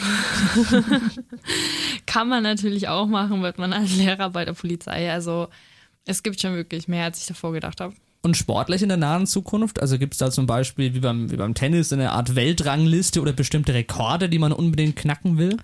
kann 2.06 2.30
man 2.30 2.41
natürlich 2.41 2.88
auch 2.88 3.06
machen, 3.06 3.41
wird 3.44 3.58
man 3.58 3.74
als 3.74 3.98
Lehrer 3.98 4.30
bei 4.30 4.46
der 4.46 4.54
Polizei. 4.54 5.12
Also 5.12 5.50
es 6.06 6.24
gibt 6.24 6.39
schon 6.39 6.56
wirklich 6.56 6.88
mehr, 6.88 7.04
als 7.04 7.20
ich 7.20 7.26
davor 7.28 7.52
gedacht 7.52 7.82
habe. 7.82 7.94
Und 8.22 8.38
sportlich 8.38 8.82
in 8.82 8.88
der 8.88 8.98
nahen 8.98 9.28
Zukunft? 9.28 9.82
Also 9.82 10.00
gibt 10.00 10.13
es 10.13 10.20
da 10.20 10.32
zum 10.32 10.46
Beispiel 10.46 10.94
wie 10.94 11.02
beim, 11.02 11.30
wie 11.32 11.36
beim 11.36 11.54
Tennis 11.54 11.91
eine 11.91 12.13
Art 12.13 12.36
Weltrangliste 12.36 13.20
oder 13.20 13.34
bestimmte 13.34 13.74
Rekorde, 13.74 14.30
die 14.30 14.39
man 14.39 14.54
unbedingt 14.54 14.96
knacken 14.96 15.38
will? 15.38 15.58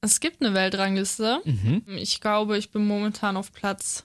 Es 0.00 0.18
gibt 0.18 0.42
eine 0.42 0.52
Weltrangliste. 0.52 1.38
Mhm. 1.44 1.82
Ich 1.96 2.20
glaube, 2.20 2.58
ich 2.58 2.70
bin 2.70 2.86
momentan 2.88 3.36
auf 3.36 3.52
Platz 3.52 4.04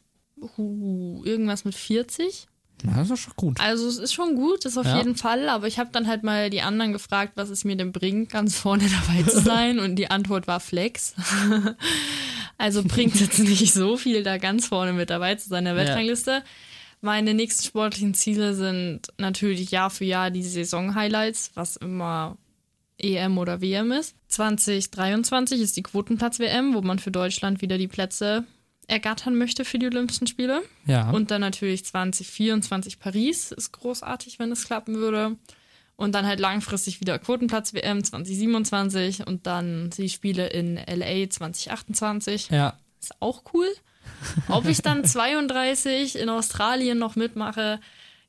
uh, 0.57 1.23
irgendwas 1.25 1.65
mit 1.65 1.73
40. 1.73 2.47
Na, 2.83 2.97
das 2.97 3.09
ist 3.11 3.19
schon 3.19 3.33
gut. 3.35 3.59
Also 3.59 3.87
es 3.87 3.97
ist 3.97 4.13
schon 4.13 4.35
gut, 4.35 4.65
das 4.65 4.77
auf 4.77 4.85
ja. 4.85 4.97
jeden 4.97 5.15
Fall, 5.15 5.49
aber 5.49 5.67
ich 5.67 5.79
habe 5.79 5.89
dann 5.91 6.07
halt 6.07 6.23
mal 6.23 6.49
die 6.49 6.61
anderen 6.61 6.93
gefragt, 6.93 7.33
was 7.35 7.49
es 7.49 7.63
mir 7.63 7.75
denn 7.75 7.91
bringt, 7.91 8.29
ganz 8.29 8.57
vorne 8.57 8.85
dabei 9.07 9.23
zu 9.23 9.39
sein 9.39 9.79
und 9.79 9.95
die 9.95 10.09
Antwort 10.09 10.47
war 10.47 10.59
Flex. 10.59 11.15
also 12.57 12.83
bringt 12.83 13.15
es 13.15 13.21
jetzt 13.21 13.39
nicht 13.39 13.73
so 13.73 13.97
viel, 13.97 14.23
da 14.23 14.37
ganz 14.37 14.67
vorne 14.67 14.93
mit 14.93 15.09
dabei 15.09 15.35
zu 15.35 15.49
sein 15.49 15.59
in 15.59 15.65
der 15.65 15.75
Weltrangliste. 15.75 16.31
Ja. 16.31 16.43
Meine 17.01 17.33
nächsten 17.33 17.63
sportlichen 17.63 18.13
Ziele 18.13 18.53
sind 18.53 19.07
natürlich 19.17 19.71
Jahr 19.71 19.89
für 19.89 20.05
Jahr 20.05 20.29
die 20.29 20.43
Saison-Highlights, 20.43 21.51
was 21.55 21.75
immer 21.75 22.37
EM 22.99 23.39
oder 23.39 23.61
WM 23.61 23.91
ist. 23.91 24.15
2023 24.27 25.59
ist 25.61 25.75
die 25.77 25.83
Quotenplatz-WM, 25.83 26.75
wo 26.75 26.81
man 26.81 26.99
für 26.99 27.11
Deutschland 27.11 27.61
wieder 27.61 27.79
die 27.79 27.87
Plätze 27.87 28.45
ergattern 28.87 29.35
möchte 29.37 29.65
für 29.65 29.79
die 29.79 29.87
Olympischen 29.87 30.27
Spiele. 30.27 30.61
Ja. 30.85 31.09
Und 31.11 31.31
dann 31.31 31.41
natürlich 31.41 31.85
2024 31.85 32.99
Paris 32.99 33.51
ist 33.51 33.71
großartig, 33.71 34.39
wenn 34.39 34.51
es 34.51 34.65
klappen 34.65 34.95
würde. 34.95 35.37
Und 35.95 36.15
dann 36.15 36.25
halt 36.25 36.39
langfristig 36.39 36.99
wieder 36.99 37.19
Quotenplatz 37.19 37.73
WM 37.73 38.03
2027 38.03 39.27
und 39.27 39.45
dann 39.45 39.91
die 39.91 40.09
Spiele 40.09 40.47
in 40.47 40.75
LA 40.75 41.29
2028. 41.29 42.49
Ja. 42.49 42.75
Ist 42.99 43.13
auch 43.19 43.43
cool. 43.53 43.67
Ob 44.47 44.65
ich 44.65 44.81
dann 44.81 45.05
32 45.05 46.17
in 46.17 46.29
Australien 46.29 46.97
noch 46.97 47.15
mitmache, 47.15 47.79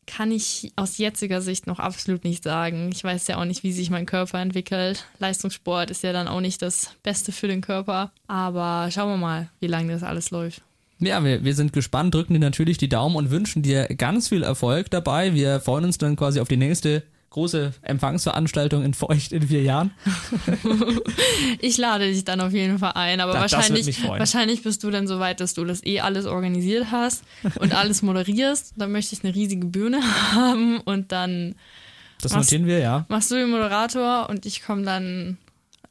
kann 0.06 0.32
ich 0.32 0.72
aus 0.76 0.98
jetziger 0.98 1.40
Sicht 1.40 1.66
noch 1.66 1.78
absolut 1.78 2.24
nicht 2.24 2.44
sagen. 2.44 2.90
Ich 2.92 3.04
weiß 3.04 3.28
ja 3.28 3.38
auch 3.38 3.44
nicht, 3.44 3.62
wie 3.62 3.72
sich 3.72 3.90
mein 3.90 4.06
Körper 4.06 4.40
entwickelt. 4.40 5.06
Leistungssport 5.18 5.90
ist 5.90 6.02
ja 6.02 6.12
dann 6.12 6.28
auch 6.28 6.40
nicht 6.40 6.62
das 6.62 6.94
Beste 7.02 7.32
für 7.32 7.48
den 7.48 7.60
Körper. 7.60 8.12
Aber 8.26 8.90
schauen 8.90 9.10
wir 9.10 9.16
mal, 9.16 9.48
wie 9.60 9.68
lange 9.68 9.92
das 9.92 10.02
alles 10.02 10.30
läuft. 10.30 10.62
Ja, 10.98 11.24
wir, 11.24 11.44
wir 11.44 11.54
sind 11.54 11.72
gespannt, 11.72 12.14
drücken 12.14 12.34
dir 12.34 12.40
natürlich 12.40 12.78
die 12.78 12.88
Daumen 12.88 13.16
und 13.16 13.30
wünschen 13.30 13.62
dir 13.62 13.86
ganz 13.88 14.28
viel 14.28 14.42
Erfolg 14.42 14.90
dabei. 14.90 15.34
Wir 15.34 15.60
freuen 15.60 15.84
uns 15.84 15.98
dann 15.98 16.16
quasi 16.16 16.40
auf 16.40 16.48
die 16.48 16.56
nächste 16.56 17.02
große 17.32 17.72
Empfangsveranstaltung 17.82 18.84
in 18.84 18.94
Feucht 18.94 19.32
in 19.32 19.48
vier 19.48 19.62
Jahren. 19.62 19.90
ich 21.60 21.78
lade 21.78 22.06
dich 22.06 22.24
dann 22.24 22.40
auf 22.40 22.52
jeden 22.52 22.78
Fall 22.78 22.92
ein, 22.94 23.20
aber 23.20 23.32
das, 23.32 23.52
wahrscheinlich, 23.52 24.06
wahrscheinlich 24.06 24.62
bist 24.62 24.84
du 24.84 24.90
dann 24.90 25.06
so 25.06 25.18
weit, 25.18 25.40
dass 25.40 25.54
du 25.54 25.64
das 25.64 25.84
eh 25.84 26.00
alles 26.00 26.26
organisiert 26.26 26.88
hast 26.92 27.24
und 27.58 27.74
alles 27.76 28.02
moderierst. 28.02 28.74
Dann 28.76 28.92
möchte 28.92 29.14
ich 29.14 29.24
eine 29.24 29.34
riesige 29.34 29.66
Bühne 29.66 30.00
haben 30.34 30.80
und 30.80 31.10
dann. 31.10 31.54
Das 32.20 32.32
machst, 32.32 32.52
notieren 32.52 32.68
wir, 32.68 32.78
ja. 32.78 33.06
Machst 33.08 33.30
du 33.30 33.34
den 33.34 33.50
Moderator 33.50 34.28
und 34.28 34.46
ich 34.46 34.62
komme 34.62 34.82
dann 34.82 35.38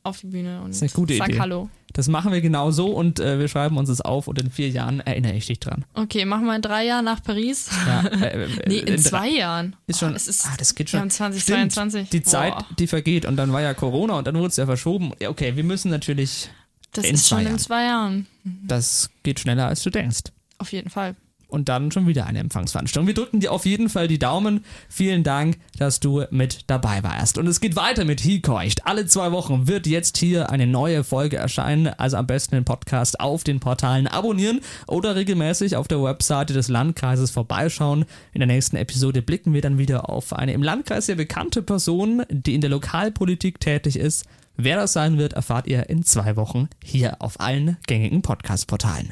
auf 0.04 0.20
die 0.22 0.28
Bühne 0.28 0.62
und 0.62 0.74
sag 0.74 0.97
Idee. 0.97 1.39
Hallo. 1.39 1.70
Das 1.93 2.08
machen 2.08 2.32
wir 2.32 2.39
genau 2.41 2.72
so 2.72 2.88
und 2.88 3.20
äh, 3.20 3.38
wir 3.38 3.47
schreiben 3.49 3.78
uns 3.78 3.89
das 3.89 3.99
auf 4.02 4.28
und 4.28 4.39
in 4.39 4.49
vier 4.49 4.70
Jahren 4.70 5.02
erinnere 5.02 5.34
ich 5.34 5.47
dich 5.47 5.60
dran. 5.60 5.84
Okay, 5.93 6.24
machen 6.26 6.45
wir 6.45 6.56
in 6.56 6.62
drei 6.62 6.86
Jahren 6.86 7.04
nach 7.06 7.22
Paris. 7.22 7.70
Ja, 7.86 8.02
äh, 8.08 8.43
äh, 8.45 8.49
Nee, 8.68 8.78
in, 8.80 8.86
drei- 8.86 8.97
zwei 8.97 9.30
Jahren. 9.30 9.76
Ist 9.88 9.99
schon, 9.99 10.10
Oh, 10.12 10.14
das, 10.14 10.28
ist, 10.28 10.45
ah, 10.45 10.54
das 10.58 10.74
geht 10.76 10.89
schon. 10.89 11.02
haben 11.02 11.10
2022. 11.10 12.08
Stimmt, 12.08 12.14
die 12.14 12.24
Zeit, 12.28 12.54
Boah, 12.56 12.66
die 12.80 12.88
vergeht 12.88 13.26
und 13.26 13.36
dann 13.36 13.52
war 13.52 13.62
ja 13.62 13.74
Corona 13.74 14.14
und 14.18 14.26
dann 14.26 14.36
wurde 14.36 14.47
es 14.47 14.56
ja 14.58 14.66
verschoben. 14.66 15.12
Ja, 15.20 15.30
okay, 15.30 15.56
wir 15.56 15.64
müssen 15.66 15.91
natürlich, 15.91 16.49
das 16.93 17.06
in 17.06 17.16
ist 17.16 17.28
schon 17.28 17.39
Jahren. 17.41 17.54
in 17.54 17.60
zwei 17.60 17.84
Jahren. 17.84 18.28
das 18.66 19.10
geht 19.24 19.39
schneller 19.41 19.68
als 19.68 19.84
du 19.84 19.89
denkst. 19.89 20.22
Auf 20.60 20.72
jeden 20.72 20.89
Fall. 20.89 21.16
Und 21.52 21.68
dann 21.68 21.91
schon 21.91 22.08
wieder 22.08 22.26
eine 22.26 22.39
Empfangsveranstaltung. 22.39 23.08
Wir 23.08 23.14
drücken 23.14 23.41
dir 23.41 23.52
auf 23.52 23.66
jeden 23.66 23.89
Fall 23.89 24.08
die 24.08 24.20
Daumen. 24.20 24.64
Vielen 24.88 25.24
Dank, 25.24 25.58
dass 25.78 25.99
du 25.99 26.24
mit 26.32 26.62
dabei 26.68 27.04
warst. 27.04 27.38
Und 27.38 27.45
es 27.45 27.60
geht 27.60 27.76
weiter 27.76 28.06
mit 28.06 28.22
Hikeucht. 28.22 28.88
Alle 28.88 29.06
zwei 29.06 29.34
Wochen 29.34 29.68
wird 29.68 29.86
jetzt 29.86 30.18
hier 30.18 30.49
eine 30.49 30.66
neue 30.66 31.04
Folge 31.04 31.36
erscheinen. 31.36 31.88
Also 31.88 32.16
am 32.16 32.26
besten 32.26 32.56
den 32.56 32.64
Podcast 32.64 33.20
auf 33.20 33.43
den 33.43 33.60
Portalen 33.60 34.08
abonnieren 34.08 34.62
oder 34.88 35.16
regelmäßig 35.18 35.76
auf 35.76 35.89
der 35.89 36.02
Webseite 36.02 36.54
des 36.54 36.70
Landkreises 36.70 37.32
vorbeischauen. 37.32 38.06
In 38.34 38.39
der 38.39 38.47
nächsten 38.47 38.78
Episode 38.78 39.22
blicken 39.22 39.54
wir 39.54 39.62
dann 39.62 39.78
wieder 39.78 40.10
auf 40.10 40.32
eine 40.32 40.54
im 40.54 40.64
Landkreis 40.64 41.08
sehr 41.08 41.16
bekannte 41.16 41.62
Person, 41.62 42.24
die 42.30 42.56
in 42.56 42.62
der 42.62 42.70
Lokalpolitik 42.70 43.60
tätig 43.60 43.97
ist. 43.97 44.26
Wer 44.56 44.78
das 44.78 44.93
sein 44.93 45.18
wird, 45.18 45.34
erfahrt 45.34 45.68
ihr 45.68 45.89
in 45.89 46.04
zwei 46.04 46.36
Wochen 46.36 46.70
hier 46.84 47.18
auf 47.20 47.39
allen 47.39 47.78
gängigen 47.88 48.22
Podcast-Portalen. 48.22 49.12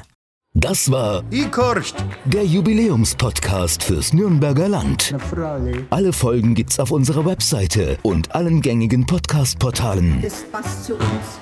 Das 0.54 0.90
war 0.90 1.22
Ikorcht. 1.30 1.94
der 2.24 2.44
Jubiläumspodcast 2.44 3.84
fürs 3.84 4.12
Nürnberger 4.12 4.68
Land. 4.68 5.14
Alle 5.90 6.12
Folgen 6.12 6.56
gibt's 6.56 6.80
auf 6.80 6.90
unserer 6.90 7.24
Webseite 7.24 7.98
und 8.02 8.34
allen 8.34 8.60
gängigen 8.60 9.06
Podcast-Portalen. 9.06 10.20
Das 10.22 10.42
passt 10.50 10.86
zu 10.86 10.94
uns. 10.94 11.38